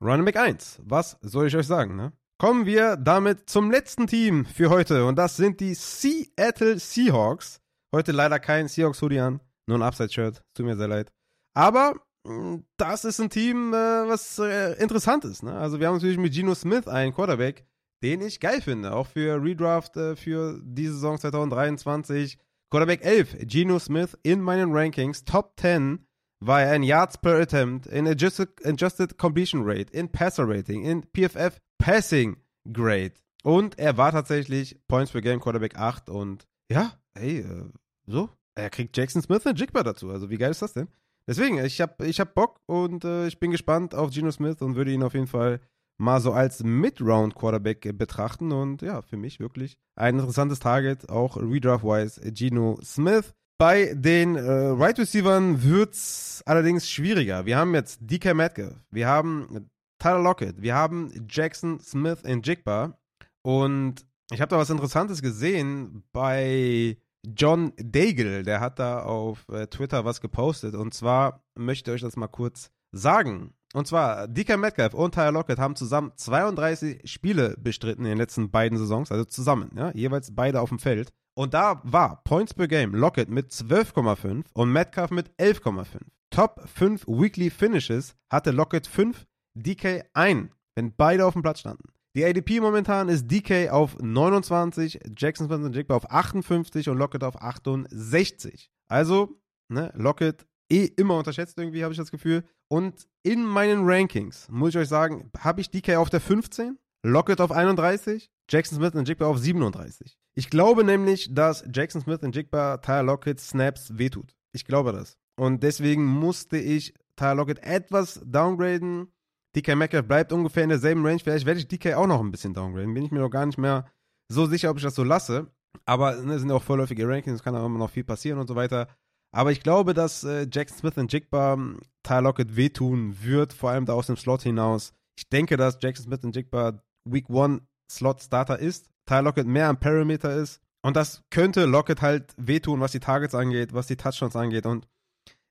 [0.02, 0.80] Running Back 1.
[0.84, 2.12] Was soll ich euch sagen, ne?
[2.38, 7.60] kommen wir damit zum letzten Team für heute und das sind die Seattle Seahawks.
[7.94, 11.12] Heute leider kein Seahawks-Hoodie an, nur ein Upside-Shirt, tut mir sehr leid.
[11.54, 11.94] Aber
[12.24, 15.44] mm, das ist ein Team, äh, was äh, interessant ist.
[15.44, 15.52] Ne?
[15.52, 17.64] Also wir haben natürlich mit Geno Smith einen Quarterback,
[18.02, 22.38] den ich geil finde, auch für Redraft äh, für die Saison 2023.
[22.72, 26.06] Quarterback 11, Geno Smith in meinen Rankings, Top 10
[26.40, 31.02] war er in Yards per Attempt, in Adjusted, adjusted Completion Rate, in Passer Rating, in
[31.12, 32.38] PFF Passing
[32.72, 33.12] Grade.
[33.44, 37.68] Und er war tatsächlich Points per Game Quarterback 8 und ja, hey, äh,
[38.06, 40.08] so, er kriegt Jackson Smith und Jigba dazu.
[40.08, 40.88] Also wie geil ist das denn?
[41.26, 44.76] Deswegen, ich habe ich hab Bock und äh, ich bin gespannt auf Geno Smith und
[44.76, 45.60] würde ihn auf jeden Fall
[45.98, 48.52] mal so als Mid-Round-Quarterback betrachten.
[48.52, 53.34] Und ja, für mich wirklich ein interessantes Target, auch Redraft-wise, Geno Smith.
[53.58, 57.46] Bei den äh, Right Receivers wird es allerdings schwieriger.
[57.46, 59.70] Wir haben jetzt DK Metcalf, wir haben
[60.00, 62.98] Tyler Lockett, wir haben Jackson Smith in Jigba.
[63.42, 69.66] Und ich habe da was Interessantes gesehen bei John Daigle, der hat da auf äh,
[69.68, 70.74] Twitter was gepostet.
[70.74, 73.54] Und zwar möchte ich euch das mal kurz sagen.
[73.74, 78.50] Und zwar, DK Metcalf und Tyler Lockett haben zusammen 32 Spiele bestritten in den letzten
[78.50, 81.12] beiden Saisons, also zusammen, ja, jeweils beide auf dem Feld.
[81.34, 85.86] Und da war Points per Game Lockett mit 12,5 und Metcalf mit 11,5.
[86.30, 91.88] Top 5 Weekly Finishes hatte Lockett 5, DK 1, wenn beide auf dem Platz standen.
[92.14, 97.24] Die ADP momentan ist DK auf 29, Jackson Smith und Jigba auf 58 und Lockett
[97.24, 98.70] auf 68.
[98.88, 102.44] Also, ne, Lockett eh immer unterschätzt irgendwie, habe ich das Gefühl.
[102.68, 107.40] Und in meinen Rankings, muss ich euch sagen, habe ich DK auf der 15, Lockett
[107.40, 110.16] auf 31, Jackson Smith und Jigba auf 37.
[110.34, 114.34] Ich glaube nämlich, dass Jackson Smith und Jigba Tyler Lockett Snaps wehtut.
[114.52, 115.18] Ich glaube das.
[115.36, 119.12] Und deswegen musste ich Tyler Lockett etwas downgraden.
[119.54, 121.18] DK Metcalf bleibt ungefähr in derselben Range.
[121.18, 122.94] Vielleicht werde ich DK auch noch ein bisschen downgraden.
[122.94, 123.86] Bin ich mir noch gar nicht mehr
[124.28, 125.52] so sicher, ob ich das so lasse.
[125.84, 128.54] Aber ne, sind auch vorläufige Rankings, es kann auch immer noch viel passieren und so
[128.54, 128.88] weiter.
[129.34, 133.70] Aber ich glaube, dass äh, Jackson Smith und Jigba ähm, Tyler Lockett wehtun wird, vor
[133.70, 134.92] allem da aus dem Slot hinaus.
[135.16, 138.90] Ich denke, dass Jackson Smith und Jigba Week 1 Slot Starter ist.
[139.06, 140.60] Tyler Lockett mehr am Parameter ist.
[140.82, 144.66] Und das könnte Lockett halt wehtun, was die Targets angeht, was die Touchdowns angeht.
[144.66, 144.86] Und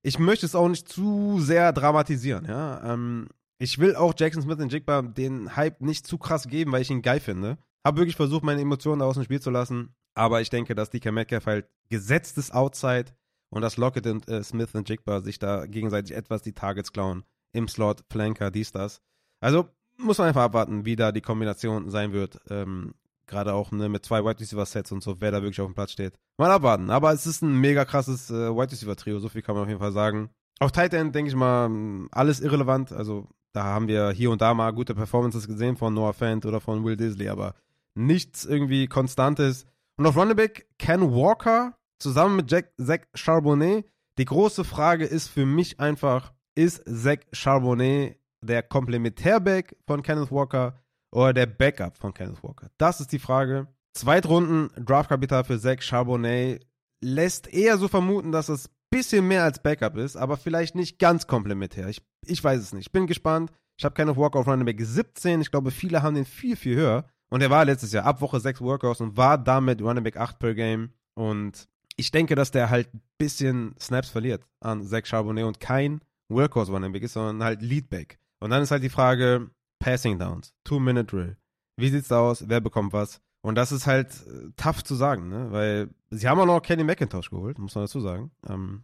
[0.03, 2.93] ich möchte es auch nicht zu sehr dramatisieren, ja.
[2.93, 3.27] Ähm,
[3.59, 6.89] ich will auch Jackson Smith und Jigba den Hype nicht zu krass geben, weil ich
[6.89, 7.59] ihn geil finde.
[7.85, 9.93] Habe wirklich versucht, meine Emotionen da aus dem Spiel zu lassen.
[10.15, 13.13] Aber ich denke, dass DK Metcalf halt gesetzt ist outside
[13.51, 17.23] und dass Lockett und äh, Smith und Jigba sich da gegenseitig etwas die Targets klauen.
[17.53, 19.01] Im Slot, Flanker, dies, das.
[19.41, 19.67] Also
[19.97, 22.39] muss man einfach abwarten, wie da die Kombination sein wird.
[22.49, 22.95] Ähm,
[23.27, 25.75] Gerade auch ne, mit zwei Wide Receiver Sets und so, wer da wirklich auf dem
[25.75, 26.17] Platz steht.
[26.37, 26.89] Mal abwarten.
[26.89, 29.69] Aber es ist ein mega krasses äh, Wide Receiver Trio, so viel kann man auf
[29.69, 30.29] jeden Fall sagen.
[30.59, 31.69] Auf Tight End denke ich mal,
[32.11, 32.91] alles irrelevant.
[32.91, 36.61] Also da haben wir hier und da mal gute Performances gesehen von Noah Fant oder
[36.61, 37.55] von Will Disley, aber
[37.95, 39.65] nichts irgendwie Konstantes.
[39.97, 43.85] Und auf Running Back Ken Walker zusammen mit Jack, Zach Charbonnet.
[44.17, 50.75] Die große Frage ist für mich einfach, ist Zach Charbonnet der Komplementärback von Kenneth Walker
[51.11, 52.69] oder der Backup von Kenneth Walker?
[52.77, 53.67] Das ist die Frage.
[53.93, 56.65] Zweitrunden Draftkapital für Zach Charbonnet
[57.01, 60.99] lässt eher so vermuten, dass es ein bisschen mehr als Backup ist, aber vielleicht nicht
[60.99, 61.87] ganz komplementär.
[61.89, 62.87] Ich, ich weiß es nicht.
[62.87, 63.51] Ich bin gespannt.
[63.77, 65.41] Ich habe Kenneth Walker auf Running Back 17.
[65.41, 67.05] Ich glaube, viele haben den viel, viel höher.
[67.29, 70.37] Und er war letztes Jahr ab Woche 6 Workouts und war damit Running Back 8
[70.37, 70.91] per Game.
[71.15, 71.67] Und
[72.01, 76.71] ich denke, dass der halt ein bisschen Snaps verliert an Zach Charbonnet und kein Workhorse
[76.71, 78.19] Running Back ist, sondern halt Leadback.
[78.39, 81.37] Und dann ist halt die Frage, Passing Downs, Two-Minute Drill.
[81.77, 82.49] Wie sieht's da aus?
[82.49, 83.21] Wer bekommt was?
[83.43, 85.51] Und das ist halt äh, tough zu sagen, ne?
[85.51, 88.31] Weil sie haben auch noch Kenny McIntosh geholt, muss man dazu sagen.
[88.47, 88.83] Ähm,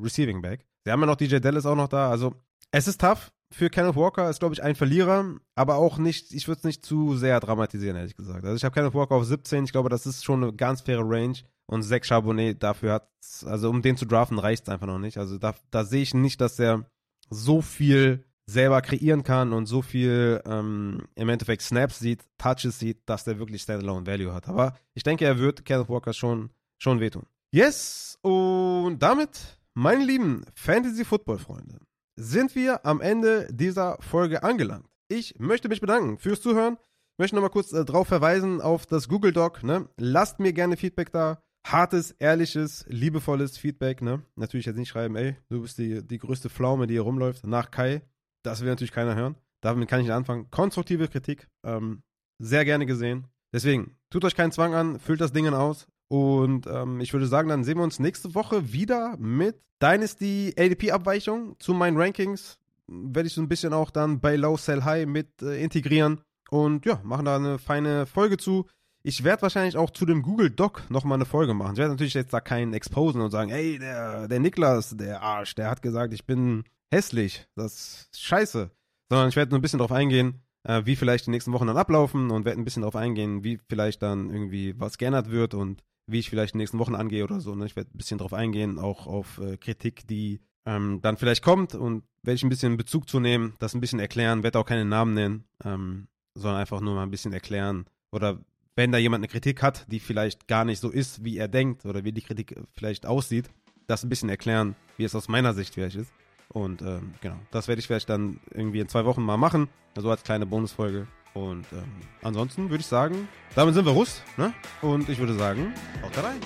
[0.00, 0.64] Receiving Back.
[0.84, 2.10] Sie haben ja noch DJ Dallas auch noch da.
[2.10, 2.34] Also,
[2.70, 3.32] es ist tough.
[3.52, 6.86] Für Kenneth Walker ist, glaube ich, ein Verlierer, aber auch nicht, ich würde es nicht
[6.86, 8.44] zu sehr dramatisieren, ehrlich gesagt.
[8.44, 9.64] Also, ich habe Kenneth Walker auf 17.
[9.64, 11.36] Ich glaube, das ist schon eine ganz faire Range.
[11.66, 13.08] Und Zach Charbonnet dafür hat,
[13.44, 15.18] also um den zu draften, reicht es einfach noch nicht.
[15.18, 16.84] Also, da, da sehe ich nicht, dass er
[17.30, 22.98] so viel selber kreieren kann und so viel ähm, im Endeffekt Snaps sieht, Touches sieht,
[23.06, 24.48] dass der wirklich Standalone Value hat.
[24.48, 27.24] Aber ich denke, er wird Kenneth Walker schon, schon wehtun.
[27.54, 31.78] Yes, und damit, meine lieben Fantasy-Football-Freunde,
[32.16, 34.86] sind wir am Ende dieser Folge angelangt.
[35.08, 36.74] Ich möchte mich bedanken fürs Zuhören.
[36.74, 39.62] Ich möchte nochmal kurz äh, darauf verweisen auf das Google Doc.
[39.62, 39.88] Ne?
[39.98, 41.42] Lasst mir gerne Feedback da.
[41.64, 44.02] Hartes, ehrliches, liebevolles Feedback.
[44.02, 44.22] Ne?
[44.36, 47.70] Natürlich jetzt nicht schreiben, ey, du bist die, die größte Pflaume, die hier rumläuft, nach
[47.70, 48.02] Kai.
[48.42, 49.36] Das will natürlich keiner hören.
[49.60, 50.50] Damit kann ich nicht anfangen.
[50.50, 52.02] Konstruktive Kritik, ähm,
[52.38, 53.28] sehr gerne gesehen.
[53.52, 55.86] Deswegen, tut euch keinen Zwang an, füllt das Ding aus.
[56.08, 61.56] Und ähm, ich würde sagen, dann sehen wir uns nächste Woche wieder mit Dynasty ADP-Abweichung
[61.58, 62.58] zu meinen Rankings.
[62.86, 66.20] Werde ich so ein bisschen auch dann bei Low Sell High mit äh, integrieren.
[66.50, 68.66] und ja, machen da eine feine Folge zu.
[69.04, 71.72] Ich werde wahrscheinlich auch zu dem Google Doc nochmal eine Folge machen.
[71.72, 75.56] Ich werde natürlich jetzt da keinen exposen und sagen, ey, der, der Niklas, der Arsch,
[75.56, 77.48] der hat gesagt, ich bin hässlich.
[77.56, 78.70] Das ist scheiße.
[79.10, 81.76] Sondern ich werde nur ein bisschen drauf eingehen, äh, wie vielleicht die nächsten Wochen dann
[81.76, 85.82] ablaufen und werde ein bisschen darauf eingehen, wie vielleicht dann irgendwie was geändert wird und
[86.06, 87.54] wie ich vielleicht die nächsten Wochen angehe oder so.
[87.56, 87.66] Ne?
[87.66, 91.74] Ich werde ein bisschen darauf eingehen, auch auf äh, Kritik, die ähm, dann vielleicht kommt
[91.74, 94.84] und werde ich ein bisschen Bezug zu nehmen, das ein bisschen erklären, werde auch keine
[94.84, 97.86] Namen nennen, ähm, sondern einfach nur mal ein bisschen erklären.
[98.12, 98.38] Oder
[98.76, 101.84] wenn da jemand eine Kritik hat, die vielleicht gar nicht so ist, wie er denkt
[101.84, 103.50] oder wie die Kritik vielleicht aussieht,
[103.86, 106.12] das ein bisschen erklären, wie es aus meiner Sicht vielleicht ist.
[106.48, 109.68] Und ähm, genau, das werde ich vielleicht dann irgendwie in zwei Wochen mal machen.
[109.96, 111.06] Also als kleine Bonusfolge.
[111.34, 111.84] Und ähm,
[112.22, 114.22] ansonsten würde ich sagen, damit sind wir Rust.
[114.36, 114.52] Ne?
[114.82, 115.72] Und ich würde sagen,
[116.02, 116.40] haut rein.